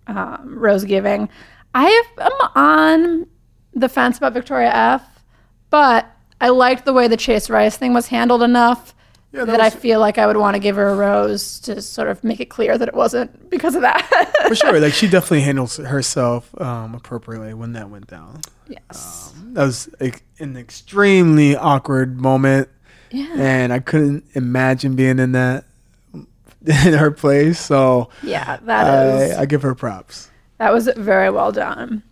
um, 0.09 0.59
rose 0.59 0.85
giving. 0.85 1.29
I 1.75 2.05
am 2.19 2.33
on 2.57 3.27
the 3.73 3.89
fence 3.89 4.19
about 4.19 4.33
Victoria 4.33 4.73
F, 4.73 5.23
but 5.71 6.11
I 6.41 6.49
liked 6.49 6.85
the 6.85 6.93
way 6.93 7.07
the 7.07 7.17
Chase 7.17 7.49
Rice 7.49 7.77
thing 7.77 7.95
was 7.95 8.09
handled 8.09 8.43
enough 8.43 8.95
Yeah, 9.37 9.45
that, 9.45 9.59
that 9.59 9.61
I 9.61 9.71
feel 9.71 10.01
like 10.01 10.19
I 10.19 10.27
would 10.27 10.37
want 10.37 10.55
to 10.55 10.59
give 10.59 10.77
her 10.77 10.89
a 10.89 10.97
rose 10.97 11.61
to 11.61 11.83
sort 11.83 12.09
of 12.09 12.25
make 12.25 12.41
it 12.41 12.47
clear 12.47 12.79
that 12.79 12.89
it 12.89 12.95
wasn't 12.95 13.51
because 13.51 13.75
of 13.75 13.83
that. 13.83 14.33
For 14.49 14.55
sure. 14.55 14.81
Like 14.81 14.95
she 14.95 15.09
definitely 15.11 15.43
handles 15.43 15.77
herself 15.77 16.59
um, 16.61 16.95
appropriately 16.95 17.53
when 17.55 17.73
that 17.75 17.91
went 17.91 18.07
down. 18.07 18.41
yes. 18.67 19.35
That 19.53 19.65
was 19.65 19.89
like, 20.01 20.23
an 20.39 20.57
extremely 20.57 21.57
awkward 21.57 22.21
moment, 22.21 22.69
yeah. 23.11 23.35
and 23.37 23.73
I 23.73 23.79
couldn't 23.79 24.25
imagine 24.35 24.97
being 24.97 25.19
in 25.19 25.33
that 25.33 25.65
in 26.15 26.95
her 26.95 27.11
place. 27.11 27.61
So 27.61 28.11
Yeah. 28.23 28.59
That 28.63 29.31
is. 29.31 29.37
I, 29.37 29.43
I 29.43 29.47
give 29.47 29.63
her 29.63 29.75
props. 29.75 30.31
That 30.59 30.73
was 30.73 30.89
very 30.97 31.31
well 31.31 31.53
done. 31.53 32.03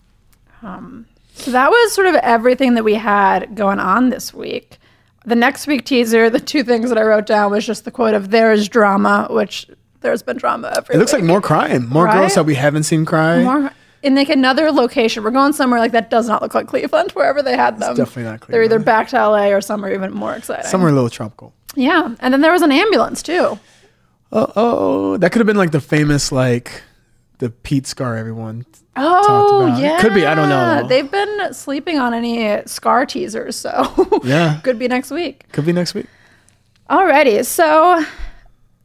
Um, 0.63 1.07
so 1.35 1.51
that 1.51 1.71
was 1.71 1.95
sort 1.95 2.07
of 2.07 2.15
everything 2.17 2.75
that 2.75 2.85
we 2.85 2.95
had 2.95 3.55
going 3.55 3.79
on 3.79 4.11
this 4.11 4.33
week. 4.33 4.79
The 5.27 5.35
next 5.37 5.67
week 5.67 5.85
teaser, 5.85 6.29
the 6.29 6.41
two 6.41 6.63
things 6.63 6.89
that 6.91 6.99
I 6.99 7.03
wrote 7.03 7.27
down 7.27 7.51
was 7.51 7.67
just 7.67 7.85
the 7.85 7.91
quote 7.91 8.15
of 8.15 8.31
"There 8.31 8.53
is 8.53 8.69
drama," 8.69 9.27
which 9.31 9.67
there's 10.01 10.23
been 10.23 10.37
drama 10.37 10.73
every. 10.77 10.95
It 10.95 10.99
looks 10.99 11.13
like 11.13 11.25
more 11.25 11.41
crying, 11.41 11.89
more 11.89 12.05
Right? 12.05 12.15
girls 12.19 12.35
that 12.35 12.45
we 12.45 12.55
haven't 12.55 12.83
seen 12.83 13.05
cry. 13.07 13.43
more 13.43 13.71
in 14.03 14.15
like 14.15 14.29
another 14.29 14.71
location. 14.71 15.25
We're 15.25 15.31
going 15.31 15.55
somewhere 15.55 15.81
like 15.81 15.93
that 15.93 16.11
does 16.11 16.29
not 16.29 16.43
look 16.43 16.55
like 16.55 16.67
Cleveland, 16.67 17.13
wherever 17.15 17.43
they 17.43 17.57
had 17.57 17.79
them. 17.81 17.95
definitely 17.95 18.25
not 18.25 18.41
Cleveland. 18.41 18.53
They're 18.55 18.63
either 18.65 18.79
back 18.85 19.09
to 19.09 19.17
LA 19.17 19.47
or 19.49 19.63
somewhere 19.63 19.95
even 19.95 20.13
more 20.13 20.35
exciting. 20.35 20.67
Somewhere 20.67 20.91
a 20.91 20.95
little 20.95 21.09
tropical. 21.09 21.55
Yeah, 21.75 22.15
and 22.21 22.33
then 22.35 22.41
there 22.43 22.53
was 22.53 22.61
an 22.63 22.71
ambulance 22.71 23.23
too. 23.23 23.59
Oh, 24.31 24.53
oh, 24.57 25.17
that 25.17 25.33
could 25.33 25.41
have 25.41 25.47
been 25.47 25.57
like 25.57 25.71
the 25.71 25.81
famous 25.81 26.31
like 26.33 26.83
the 27.39 27.49
Pete 27.51 27.87
scar 27.87 28.17
everyone. 28.17 28.67
Oh 28.97 29.77
yeah, 29.79 30.01
Could 30.01 30.15
be, 30.15 30.25
I 30.25 30.35
don't 30.35 30.49
know. 30.49 30.87
They've 30.87 31.11
been 31.11 31.53
sleeping 31.53 31.99
on 31.99 32.15
any 32.15 32.63
Scar 32.67 33.07
teasers, 33.07 33.57
so 33.57 34.21
Yeah. 34.25 34.61
could 34.63 34.79
be 34.79 34.87
next 34.89 35.11
week. 35.11 35.51
Could 35.53 35.67
be 35.67 35.73
next 35.73 35.95
week. 35.95 36.07
Alrighty, 36.89 37.45
so 37.45 38.05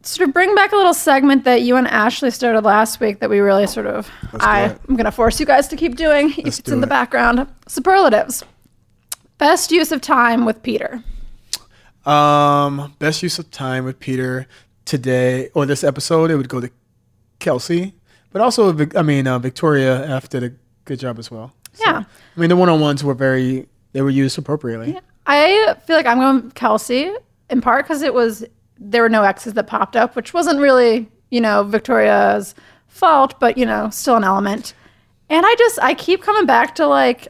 sort 0.02 0.28
of 0.30 0.34
bring 0.34 0.56
back 0.56 0.72
a 0.72 0.76
little 0.76 0.94
segment 0.94 1.44
that 1.44 1.62
you 1.62 1.76
and 1.76 1.88
Ashley 1.88 2.32
started 2.32 2.62
last 2.64 3.00
week 3.00 3.20
that 3.20 3.30
we 3.30 3.40
really 3.40 3.68
sort 3.68 3.86
of 3.86 4.10
Let's 4.32 4.46
I, 4.46 4.66
it. 4.68 4.82
I'm 4.88 4.96
gonna 4.96 5.12
force 5.12 5.40
you 5.40 5.46
guys 5.46 5.68
to 5.68 5.76
keep 5.76 5.96
doing 5.96 6.32
if 6.38 6.48
it's 6.48 6.60
do 6.60 6.74
in 6.74 6.82
the 6.82 6.88
background. 6.88 7.46
Superlatives. 7.68 8.44
Best 9.38 9.72
use 9.72 9.92
of 9.92 10.02
time 10.02 10.46
with 10.46 10.64
Peter. 10.64 11.04
Um, 12.06 12.94
best 13.00 13.22
use 13.22 13.38
of 13.40 13.52
time 13.52 13.86
with 13.86 14.00
Peter 14.00 14.48
today 14.86 15.50
or 15.54 15.66
this 15.66 15.84
episode, 15.84 16.32
it 16.32 16.36
would 16.38 16.50
go 16.50 16.60
to 16.62 16.70
Kelsey, 17.40 17.94
but 18.32 18.42
also 18.42 18.76
I 18.96 19.02
mean 19.02 19.28
uh, 19.28 19.40
Victoria 19.40 20.06
F 20.08 20.30
did 20.30 20.44
a 20.44 20.52
good 20.86 21.00
job 21.00 21.20
as 21.20 21.30
well. 21.32 21.54
So, 21.74 21.84
Yeah. 21.86 22.04
I 22.36 22.40
mean 22.40 22.50
the 22.50 22.56
one 22.56 22.70
on 22.70 22.80
ones 22.80 23.04
were 23.04 23.14
very 23.14 23.68
they 23.94 24.02
were 24.02 24.10
used 24.10 24.38
appropriately. 24.38 24.94
Yeah. 24.94 25.00
I 25.26 25.76
feel 25.86 25.96
like 25.96 26.06
I'm 26.06 26.20
going 26.20 26.52
Kelsey 26.52 27.12
in 27.50 27.62
part 27.62 27.86
because 27.86 28.02
it 28.02 28.14
was 28.14 28.46
there 28.80 29.02
were 29.02 29.10
no 29.10 29.24
X's 29.24 29.54
that 29.54 29.68
popped 29.68 29.96
up, 29.96 30.16
which 30.16 30.34
wasn't 30.34 30.60
really 30.60 31.10
you 31.30 31.42
know 31.42 31.64
Victoria's 31.64 32.56
fault, 32.88 33.40
but 33.40 33.58
you 33.58 33.66
know 33.66 33.90
still 33.90 34.16
an 34.16 34.24
element. 34.24 34.74
And 35.30 35.46
I 35.46 35.56
just 35.56 35.80
I 35.82 35.94
keep 35.94 36.22
coming 36.24 36.46
back 36.46 36.76
to 36.76 36.88
like 36.88 37.28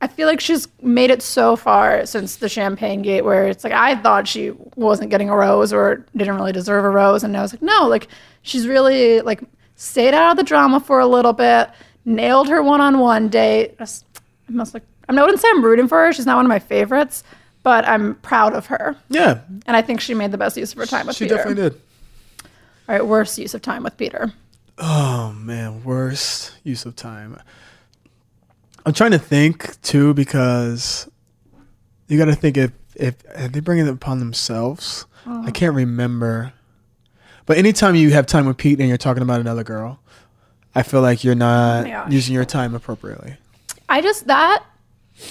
I 0.00 0.08
feel 0.08 0.26
like 0.26 0.40
she's 0.40 0.66
made 0.80 1.10
it 1.10 1.22
so 1.22 1.54
far 1.54 2.04
since 2.06 2.36
the 2.36 2.48
Champagne 2.48 3.02
Gate 3.02 3.24
where 3.24 3.46
it's 3.46 3.62
like 3.62 3.72
I 3.72 3.94
thought 3.96 4.26
she 4.26 4.52
wasn't 4.74 5.10
getting 5.10 5.30
a 5.30 5.36
rose 5.36 5.72
or 5.72 6.04
didn't 6.16 6.36
really 6.36 6.52
deserve 6.52 6.84
a 6.84 6.90
rose, 6.90 7.22
and 7.22 7.36
I 7.36 7.42
was 7.42 7.52
like 7.52 7.62
no, 7.62 7.86
like 7.88 8.08
she's 8.42 8.66
really 8.66 9.20
like 9.20 9.42
stayed 9.82 10.14
out 10.14 10.32
of 10.32 10.36
the 10.36 10.44
drama 10.44 10.78
for 10.80 11.00
a 11.00 11.06
little 11.06 11.32
bit, 11.32 11.70
nailed 12.04 12.48
her 12.48 12.62
one-on-one 12.62 13.28
date. 13.28 13.78
Just- 13.78 14.04
I 14.48 14.52
must 14.52 14.74
like 14.74 14.84
I'm 15.08 15.16
not 15.16 15.26
wouldn't 15.26 15.40
say 15.40 15.48
I'm 15.50 15.64
rooting 15.64 15.88
for 15.88 15.98
her. 16.04 16.12
She's 16.12 16.26
not 16.26 16.36
one 16.36 16.46
of 16.46 16.48
my 16.48 16.58
favorites, 16.58 17.24
but 17.62 17.86
I'm 17.86 18.14
proud 18.16 18.54
of 18.54 18.66
her, 18.66 18.96
Yeah, 19.08 19.40
and 19.66 19.76
I 19.76 19.82
think 19.82 20.00
she 20.00 20.14
made 20.14 20.30
the 20.30 20.38
best 20.38 20.56
use 20.56 20.72
of 20.72 20.78
her 20.78 20.86
time 20.86 21.06
with 21.06 21.16
she 21.16 21.24
Peter. 21.24 21.34
She 21.34 21.38
definitely 21.38 21.62
did. 21.62 21.80
All 22.88 22.94
right, 22.94 23.06
worst 23.06 23.38
use 23.38 23.54
of 23.54 23.62
time 23.62 23.82
with 23.82 23.96
Peter. 23.96 24.32
Oh 24.78 25.32
man, 25.32 25.84
worst 25.84 26.54
use 26.62 26.86
of 26.86 26.96
time. 26.96 27.38
I'm 28.86 28.92
trying 28.92 29.12
to 29.12 29.18
think 29.18 29.80
too 29.82 30.14
because 30.14 31.08
you 32.08 32.18
got 32.18 32.26
to 32.26 32.34
think 32.34 32.56
if 32.56 32.72
if, 32.94 33.16
if 33.34 33.52
they 33.52 33.60
bring 33.60 33.78
it 33.78 33.88
upon 33.88 34.18
themselves. 34.18 35.06
I 35.24 35.48
oh. 35.48 35.52
can't 35.52 35.74
remember, 35.74 36.52
but 37.46 37.58
anytime 37.58 37.94
you 37.94 38.10
have 38.10 38.26
time 38.26 38.46
with 38.46 38.56
Pete 38.56 38.78
and 38.78 38.88
you're 38.88 38.98
talking 38.98 39.22
about 39.22 39.40
another 39.40 39.64
girl, 39.64 40.00
I 40.74 40.82
feel 40.82 41.00
like 41.02 41.24
you're 41.24 41.34
not 41.34 41.86
oh 41.86 41.90
gosh. 41.90 42.12
using 42.12 42.34
your 42.34 42.44
time 42.44 42.74
appropriately. 42.74 43.36
I 43.88 44.00
just 44.00 44.26
that 44.26 44.64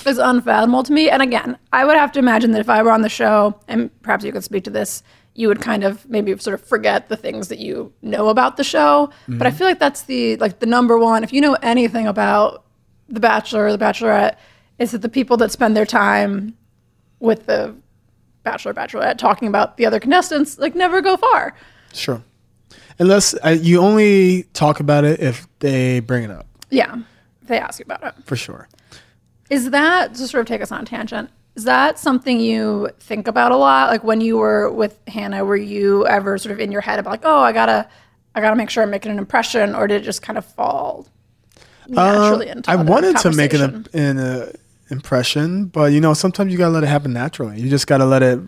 is 0.05 0.17
unfathomable 0.17 0.83
to 0.83 0.93
me. 0.93 1.09
And 1.09 1.21
again, 1.21 1.57
I 1.73 1.85
would 1.85 1.97
have 1.97 2.11
to 2.13 2.19
imagine 2.19 2.51
that 2.51 2.61
if 2.61 2.69
I 2.69 2.83
were 2.83 2.91
on 2.91 3.01
the 3.01 3.09
show, 3.09 3.59
and 3.67 3.89
perhaps 4.01 4.23
you 4.23 4.31
could 4.31 4.43
speak 4.43 4.63
to 4.65 4.69
this, 4.69 5.03
you 5.33 5.47
would 5.47 5.61
kind 5.61 5.83
of 5.83 6.07
maybe 6.09 6.37
sort 6.37 6.53
of 6.53 6.61
forget 6.63 7.09
the 7.09 7.17
things 7.17 7.47
that 7.47 7.59
you 7.59 7.93
know 8.01 8.29
about 8.29 8.57
the 8.57 8.63
show. 8.63 9.09
But 9.27 9.47
I 9.47 9.49
mm-hmm. 9.49 9.57
feel 9.57 9.67
like 9.67 9.79
that's 9.79 10.03
the 10.03 10.35
like 10.37 10.59
the 10.59 10.65
number 10.65 10.97
one. 10.97 11.23
If 11.23 11.33
you 11.33 11.41
know 11.41 11.57
anything 11.61 12.07
about 12.07 12.65
The 13.09 13.19
Bachelor 13.19 13.65
or 13.65 13.71
The 13.71 13.83
Bachelorette, 13.83 14.35
is 14.77 14.91
that 14.91 15.01
the 15.01 15.09
people 15.09 15.37
that 15.37 15.51
spend 15.51 15.75
their 15.75 15.85
time 15.85 16.57
with 17.19 17.45
the 17.45 17.75
Bachelor 18.43 18.73
Bachelorette 18.73 19.17
talking 19.17 19.47
about 19.47 19.77
the 19.77 19.85
other 19.85 19.99
contestants 19.99 20.57
like 20.57 20.75
never 20.75 21.01
go 21.01 21.15
far. 21.17 21.55
Sure, 21.93 22.21
unless 22.99 23.33
uh, 23.45 23.49
you 23.49 23.79
only 23.79 24.43
talk 24.53 24.79
about 24.79 25.03
it 25.03 25.19
if 25.19 25.47
they 25.59 25.99
bring 25.99 26.23
it 26.23 26.31
up, 26.31 26.47
Yeah, 26.69 26.95
they 27.43 27.59
ask 27.59 27.79
you 27.79 27.85
about 27.85 28.03
it. 28.03 28.13
for 28.25 28.35
sure. 28.35 28.67
Is 29.49 29.69
that 29.71 30.13
to 30.15 30.27
sort 30.27 30.41
of 30.41 30.47
take 30.47 30.61
us 30.61 30.71
on 30.71 30.81
a 30.83 30.85
tangent? 30.85 31.29
Is 31.55 31.65
that 31.65 31.99
something 31.99 32.39
you 32.39 32.89
think 33.01 33.27
about 33.27 33.51
a 33.51 33.57
lot? 33.57 33.89
Like 33.89 34.03
when 34.05 34.21
you 34.21 34.37
were 34.37 34.71
with 34.71 34.97
Hannah, 35.07 35.43
were 35.43 35.57
you 35.57 36.07
ever 36.07 36.37
sort 36.37 36.53
of 36.53 36.59
in 36.61 36.71
your 36.71 36.79
head 36.79 36.97
about 36.99 37.11
like, 37.11 37.25
oh, 37.25 37.39
I 37.41 37.51
gotta, 37.51 37.89
I 38.33 38.39
gotta 38.39 38.55
make 38.55 38.69
sure 38.69 38.83
I'm 38.83 38.89
making 38.89 39.11
an 39.11 39.17
impression, 39.19 39.75
or 39.75 39.85
did 39.87 40.01
it 40.01 40.05
just 40.05 40.21
kind 40.21 40.37
of 40.37 40.45
fall 40.45 41.07
naturally 41.89 42.49
Um, 42.49 42.57
into? 42.59 42.71
I 42.71 42.75
wanted 42.77 43.17
to 43.17 43.31
make 43.33 43.53
an, 43.53 43.85
an 43.93 44.17
uh, 44.17 44.51
impression, 44.89 45.65
but 45.65 45.91
you 45.91 45.99
know, 45.99 46.13
sometimes 46.13 46.53
you 46.53 46.57
gotta 46.57 46.71
let 46.71 46.83
it 46.83 46.87
happen 46.87 47.11
naturally. 47.11 47.59
You 47.59 47.69
just 47.69 47.87
gotta 47.87 48.05
let 48.05 48.23
it. 48.23 48.39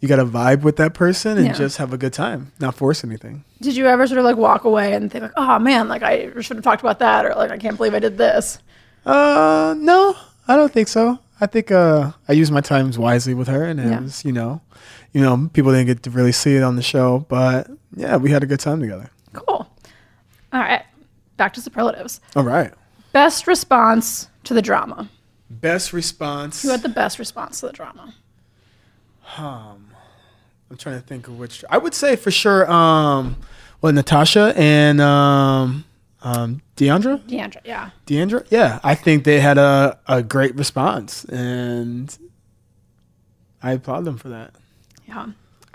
You 0.00 0.08
gotta 0.08 0.24
vibe 0.24 0.62
with 0.62 0.76
that 0.76 0.94
person 0.94 1.36
and 1.38 1.46
Yeah. 1.46 1.52
just 1.52 1.76
have 1.78 1.92
a 1.92 1.98
good 1.98 2.12
time, 2.12 2.52
not 2.60 2.74
force 2.74 3.02
anything. 3.04 3.44
Did 3.60 3.76
you 3.76 3.86
ever 3.86 4.06
sort 4.06 4.18
of 4.18 4.24
like 4.24 4.36
walk 4.36 4.64
away 4.64 4.92
and 4.94 5.10
think 5.10 5.22
like, 5.22 5.32
oh 5.36 5.58
man, 5.58 5.88
like 5.88 6.02
I 6.02 6.30
should 6.40 6.56
have 6.56 6.64
talked 6.64 6.82
about 6.82 6.98
that, 7.00 7.24
or 7.24 7.34
like 7.34 7.50
I 7.50 7.58
can't 7.58 7.76
believe 7.76 7.94
I 7.94 7.98
did 7.98 8.18
this? 8.18 8.58
Uh, 9.04 9.74
no, 9.78 10.14
I 10.48 10.56
don't 10.56 10.72
think 10.72 10.88
so. 10.88 11.18
I 11.40 11.46
think 11.46 11.70
uh, 11.70 12.12
I 12.28 12.32
used 12.32 12.50
my 12.52 12.60
times 12.60 12.98
wisely 12.98 13.34
with 13.34 13.48
her, 13.48 13.64
and 13.64 13.78
it 13.78 13.86
Yeah. 13.88 14.00
was, 14.00 14.24
you 14.24 14.32
know, 14.32 14.60
you 15.12 15.20
know, 15.20 15.48
people 15.52 15.70
didn't 15.72 15.86
get 15.86 16.02
to 16.04 16.10
really 16.10 16.32
see 16.32 16.56
it 16.56 16.62
on 16.62 16.76
the 16.76 16.82
show, 16.82 17.26
but 17.28 17.68
yeah, 17.94 18.16
we 18.16 18.30
had 18.30 18.42
a 18.42 18.46
good 18.46 18.60
time 18.60 18.80
together. 18.80 19.10
Cool. 19.32 19.68
All 20.52 20.60
right, 20.60 20.82
back 21.36 21.52
to 21.54 21.60
superlatives. 21.60 22.20
All 22.34 22.42
right. 22.44 22.72
Best 23.12 23.46
response 23.46 24.28
to 24.44 24.54
the 24.54 24.62
drama. 24.62 25.08
Best 25.48 25.92
response. 25.92 26.62
Who 26.62 26.70
had 26.70 26.82
the 26.82 26.88
best 26.88 27.18
response 27.18 27.60
to 27.60 27.66
the 27.66 27.72
drama? 27.72 28.14
Um, 29.36 29.90
I'm 30.70 30.76
trying 30.76 31.00
to 31.00 31.06
think 31.06 31.28
of 31.28 31.38
which. 31.38 31.64
I 31.70 31.78
would 31.78 31.94
say 31.94 32.16
for 32.16 32.30
sure. 32.30 32.70
Um, 32.70 33.36
well, 33.80 33.92
Natasha 33.92 34.52
and 34.56 35.00
um, 35.00 35.84
um, 36.22 36.62
Deandra. 36.76 37.18
Deandra. 37.28 37.60
Yeah. 37.64 37.90
Deandra. 38.06 38.46
Yeah, 38.50 38.80
I 38.82 38.94
think 38.94 39.24
they 39.24 39.40
had 39.40 39.58
a 39.58 39.98
a 40.06 40.22
great 40.22 40.54
response, 40.56 41.24
and 41.26 42.16
I 43.62 43.72
applaud 43.72 44.04
them 44.04 44.16
for 44.18 44.28
that. 44.30 44.54
Yeah. 45.08 45.26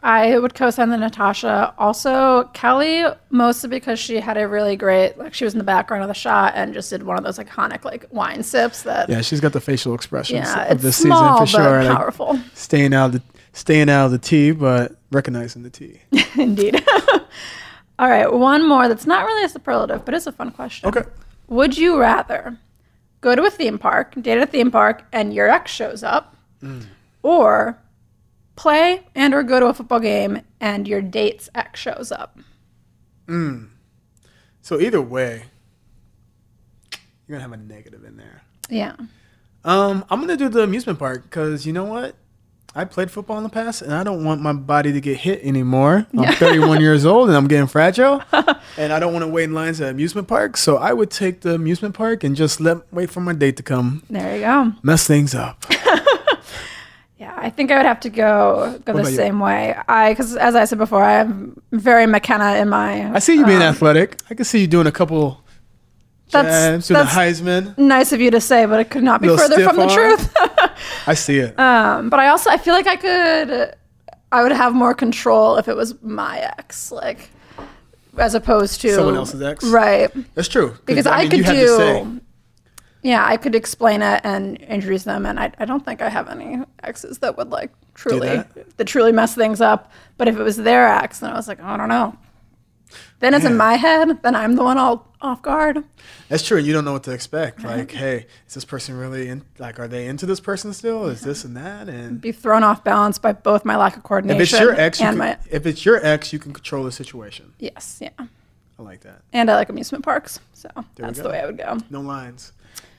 I 0.04 0.40
would 0.40 0.56
co-sign 0.56 0.90
the 0.90 0.98
Natasha. 0.98 1.76
Also, 1.78 2.46
Kelley, 2.54 3.04
mostly 3.30 3.70
because 3.70 4.00
she 4.00 4.20
had 4.20 4.36
a 4.36 4.48
really 4.48 4.76
great, 4.76 5.16
like 5.20 5.36
she 5.36 5.44
was 5.44 5.54
in 5.54 5.60
the 5.60 5.64
background 5.64 6.02
of 6.02 6.08
the 6.08 6.16
shot 6.16 6.54
and 6.56 6.74
just 6.74 6.90
did 6.90 7.04
one 7.04 7.20
of 7.20 7.24
those 7.24 7.38
iconic 7.38 7.86
like 7.86 8.08
wine 8.10 8.42
sips 8.42 8.82
that, 8.82 9.10
yeah, 9.10 9.18
Yeah, 9.18 9.22
she's 9.22 9.40
got 9.40 9.54
the 9.54 9.62
facial 9.62 9.94
expressions 9.94 10.50
of 10.50 10.72
it's 10.72 10.82
this 10.82 10.98
small 10.98 11.46
season 11.46 11.62
for 11.62 11.64
but 11.70 11.70
sure. 11.70 11.84
like, 11.84 11.98
powerful. 11.98 12.40
staying 12.56 12.96
out 12.96 13.08
of 13.08 13.12
the 13.12 13.22
staying 13.54 13.90
out 13.90 14.06
of 14.06 14.12
the 14.12 14.18
tea, 14.18 14.52
but 14.52 14.96
recognizing 15.12 15.64
the 15.64 15.70
tea. 15.70 16.02
Indeed. 16.36 16.84
All 18.00 18.10
right, 18.10 18.32
one 18.32 18.68
more 18.68 18.88
that's 18.88 19.06
not 19.06 19.26
really 19.26 19.44
a 19.44 19.50
superlative, 19.50 20.06
but 20.06 20.14
it's 20.14 20.28
a 20.28 20.32
fun 20.32 20.52
question. 20.52 20.90
Okay. 20.90 21.04
Would 21.48 21.78
you 21.78 22.00
rather 22.00 22.58
go 23.20 23.36
to 23.36 23.44
a 23.44 23.52
theme 23.52 23.78
park, 23.78 24.16
date 24.20 24.38
at 24.38 24.48
a 24.48 24.52
theme 24.52 24.72
park, 24.72 25.06
and 25.12 25.34
your 25.34 25.50
ex 25.50 25.72
shows 25.72 26.02
up, 26.02 26.36
or 27.22 27.78
play 28.56 29.08
and 29.16 29.34
or 29.34 29.44
go 29.44 29.60
to 29.60 29.68
a 29.68 29.74
football 29.74 30.00
game 30.00 30.42
and 30.60 30.88
your 30.88 31.02
date's 31.02 31.50
ex 31.56 31.80
shows 31.80 32.12
up. 32.12 32.38
So 34.62 34.80
either 34.80 35.02
way, 35.02 35.46
you're 37.28 37.40
gonna 37.40 37.42
have 37.42 37.52
a 37.54 37.58
negative 37.58 38.04
in 38.04 38.18
there. 38.18 38.44
Yeah. 38.70 38.96
Um, 39.64 40.06
I'm 40.10 40.20
gonna 40.20 40.38
do 40.38 40.50
the 40.50 40.64
amusement 40.64 41.00
park 41.00 41.24
because 41.24 41.66
you 41.66 41.74
know 41.74 41.86
what? 41.86 42.16
I 42.74 42.86
played 42.86 43.12
football 43.12 43.38
in 43.38 43.44
the 43.44 43.50
past, 43.50 43.82
and 43.82 43.94
I 43.94 44.04
don't 44.04 44.24
want 44.24 44.42
my 44.42 44.54
body 44.54 44.94
to 44.94 45.02
get 45.02 45.18
hit 45.18 45.44
anymore. 45.44 46.08
I'm 46.18 46.34
31 46.36 46.80
years 46.88 47.06
old, 47.06 47.28
and 47.28 47.36
I'm 47.36 47.48
getting 47.50 47.68
fragile, 47.68 48.24
and 48.78 48.94
I 48.94 49.00
don't 49.00 49.12
want 49.12 49.24
to 49.24 49.28
wait 49.28 49.44
in 49.46 49.54
lines 49.54 49.82
at 49.82 49.90
amusement 49.90 50.30
parks. 50.30 50.62
So 50.62 50.78
I 50.78 50.94
would 50.94 51.12
take 51.12 51.42
the 51.42 51.54
amusement 51.56 51.96
park 51.96 52.24
and 52.24 52.34
just 52.34 52.62
let 52.62 52.78
wait 52.94 53.10
for 53.10 53.20
my 53.20 53.34
date 53.34 53.58
to 53.58 53.64
come, 53.64 54.04
There 54.10 54.36
you 54.38 54.42
go. 54.44 54.72
mess 54.84 55.06
things 55.06 55.36
up. 55.36 55.66
Yeah, 57.18 57.36
I 57.38 57.52
think 57.52 57.70
I 57.70 57.78
would 57.78 57.86
have 57.86 58.00
to 58.00 58.10
go 58.10 58.80
go 58.84 58.94
the 58.94 59.00
about 59.02 59.12
you? 59.12 59.16
same 59.16 59.40
way. 59.40 59.76
I 59.88 60.12
because 60.12 60.36
as 60.36 60.56
I 60.56 60.66
said 60.66 60.80
before, 60.80 61.04
I'm 61.04 61.62
very 61.72 62.06
Mykenna 62.08 62.60
in 62.60 62.68
my. 62.68 63.14
I 63.14 63.20
see 63.20 63.36
you 63.36 63.46
being 63.46 63.58
um, 63.62 63.76
athletic. 63.76 64.20
I 64.32 64.34
can 64.34 64.44
see 64.44 64.62
you 64.62 64.66
doing 64.66 64.88
a 64.88 64.92
couple 64.92 65.40
That's- 66.32 66.72
jabs 66.72 66.88
the 66.88 66.94
that's- 66.96 67.16
Heisman. 67.16 67.78
Nice 67.78 68.12
of 68.12 68.22
you 68.22 68.32
to 68.32 68.42
say, 68.42 68.66
but 68.66 68.80
it 68.80 68.90
could 68.90 69.04
not 69.04 69.22
be 69.22 69.28
further 69.28 69.64
from 69.64 69.76
the 69.78 69.86
truth. 69.88 70.36
I 71.08 71.14
see 71.14 71.40
it. 71.40 71.58
um, 71.60 72.10
but 72.10 72.20
I 72.20 72.30
also 72.30 72.50
I 72.50 72.58
feel 72.58 72.74
like 72.74 72.88
I 72.88 72.96
could, 72.96 73.76
I 74.32 74.44
would 74.44 74.52
have 74.52 74.74
more 74.74 74.94
control 74.94 75.58
if 75.58 75.68
it 75.68 75.76
was 75.76 76.02
my 76.02 76.40
ex, 76.40 76.92
like 76.92 77.30
as 78.18 78.36
opposed 78.36 78.82
to 78.82 78.94
Someone 78.94 79.16
else's 79.16 79.42
ex? 79.42 79.64
right? 79.66 80.12
That's 80.36 80.48
true. 80.48 80.78
Because 80.86 81.08
I, 81.08 81.22
mean, 81.22 81.30
could 81.30 81.38
you 81.40 81.44
have 81.46 81.56
to 81.56 81.68
say. 81.78 82.04
do. 82.04 82.22
Yeah, 83.04 83.26
I 83.26 83.38
could 83.38 83.56
explain 83.56 84.04
it 84.04 84.22
and 84.24 84.58
introduce 84.58 85.04
them, 85.04 85.26
and 85.26 85.40
I, 85.40 85.52
I 85.58 85.66
don't 85.66 85.84
think 85.84 86.02
I 86.02 86.10
have 86.10 86.30
any 86.30 86.60
exes 86.84 87.18
that 87.20 87.36
would 87.36 87.50
like 87.50 87.72
truly 87.96 88.28
that? 88.28 88.78
that 88.78 88.86
truly 88.86 89.12
mess 89.12 89.34
things 89.34 89.60
up. 89.60 89.92
But 90.18 90.28
if 90.28 90.38
it 90.38 90.44
was 90.44 90.58
their 90.58 90.88
ex, 90.88 91.20
then 91.20 91.32
I 91.32 91.36
was 91.36 91.48
like, 91.48 91.60
oh, 91.62 91.66
I 91.66 91.78
don't 91.78 91.90
know. 91.90 92.16
Then 93.20 93.34
it's 93.34 93.46
in 93.46 93.58
my 93.58 93.76
head. 93.76 94.22
Then 94.24 94.36
I'm 94.36 94.56
the 94.56 94.64
one 94.64 94.78
all 94.78 95.08
off 95.22 95.42
guard. 95.42 95.84
That's 96.30 96.44
true. 96.44 96.58
You 96.58 96.74
don't 96.74 96.84
know 96.86 96.94
what 96.94 97.04
to 97.04 97.12
expect. 97.12 97.64
Like, 97.64 97.92
hey, 97.92 98.26
is 98.48 98.54
this 98.54 98.66
person 98.66 98.98
really 98.98 99.28
in? 99.28 99.44
Like, 99.60 99.80
are 99.80 99.88
they 99.88 100.08
into 100.08 100.26
this 100.26 100.40
person 100.40 100.74
still? 100.74 101.06
Is 101.08 101.22
this 101.22 101.44
and 101.44 101.56
that? 101.58 101.88
And 101.90 102.20
Be 102.20 102.32
thrown 102.32 102.64
off 102.64 102.84
balance 102.84 103.18
by 103.20 103.34
both 103.34 103.64
my 103.66 103.76
lack 103.76 103.98
of 103.98 104.04
coordination 104.04 104.42
if 104.42 104.50
it's 104.52 104.60
your 104.60 104.74
ex, 104.74 105.00
you 105.00 105.06
and 105.08 105.14
can, 105.14 105.18
my 105.20 105.38
if 105.50 105.66
it's 105.66 105.86
your 105.86 106.04
ex, 106.06 106.34
you 106.34 106.40
can 106.40 106.54
control 106.54 106.84
the 106.84 106.92
situation. 106.92 107.54
yes, 107.60 108.00
yeah. 108.02 108.10
I 108.18 108.84
like 108.84 109.02
that. 109.02 109.22
And 109.32 109.52
I 109.52 109.56
like 109.56 109.70
amusement 109.70 110.04
parks, 110.04 110.40
so 110.54 110.70
we 110.76 110.84
that's 110.98 111.20
the 111.20 111.30
way 111.30 111.40
I 111.40 111.46
would 111.46 111.58
go. 111.58 111.78
No 111.92 112.02
lines. 112.02 112.52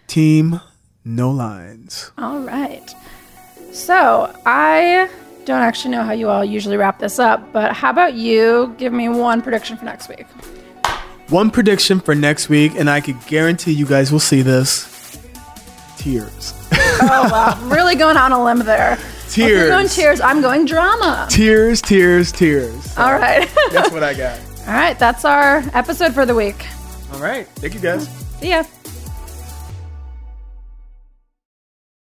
Team, 0.06 0.60
no 1.04 1.30
lines. 1.30 2.12
All 2.16 2.38
right. 2.38 2.88
So 3.72 4.32
I 4.46 5.08
don't 5.44 5.60
actually 5.62 5.90
know 5.92 6.02
how 6.02 6.12
you 6.12 6.28
all 6.28 6.44
usually 6.44 6.76
wrap 6.76 6.98
this 6.98 7.18
up, 7.18 7.52
but 7.52 7.72
how 7.72 7.90
about 7.90 8.14
you 8.14 8.74
give 8.78 8.92
me 8.92 9.08
one 9.08 9.42
prediction 9.42 9.76
for 9.76 9.84
next 9.84 10.08
week? 10.08 10.26
One 11.28 11.50
prediction 11.50 12.00
for 12.00 12.14
next 12.14 12.48
week, 12.48 12.72
and 12.74 12.90
I 12.90 13.00
could 13.00 13.24
guarantee 13.26 13.72
you 13.72 13.86
guys 13.86 14.12
will 14.12 14.20
see 14.20 14.42
this. 14.42 14.88
Tears. 15.96 16.52
Oh 16.72 17.28
wow, 17.30 17.58
really 17.74 17.94
going 17.94 18.16
on 18.16 18.32
a 18.32 18.42
limb 18.44 18.60
there. 18.60 18.98
You're 19.34 19.68
going 19.68 19.86
Tears. 19.88 19.94
tears. 19.96 20.20
I'm 20.20 20.42
going 20.42 20.66
drama. 20.66 21.26
Tears, 21.30 21.80
tears, 21.80 22.32
tears. 22.32 22.96
All 22.98 23.12
right. 23.14 23.48
That's 23.70 23.90
what 23.90 24.02
I 24.02 24.12
got. 24.12 24.38
All 24.66 24.74
right, 24.74 24.98
that's 24.98 25.24
our 25.24 25.62
episode 25.72 26.12
for 26.12 26.26
the 26.26 26.34
week. 26.34 26.66
All 27.14 27.18
right. 27.20 27.46
Thank 27.56 27.72
you 27.74 27.80
guys. 27.80 28.08
See 28.40 28.50
ya. 28.50 28.62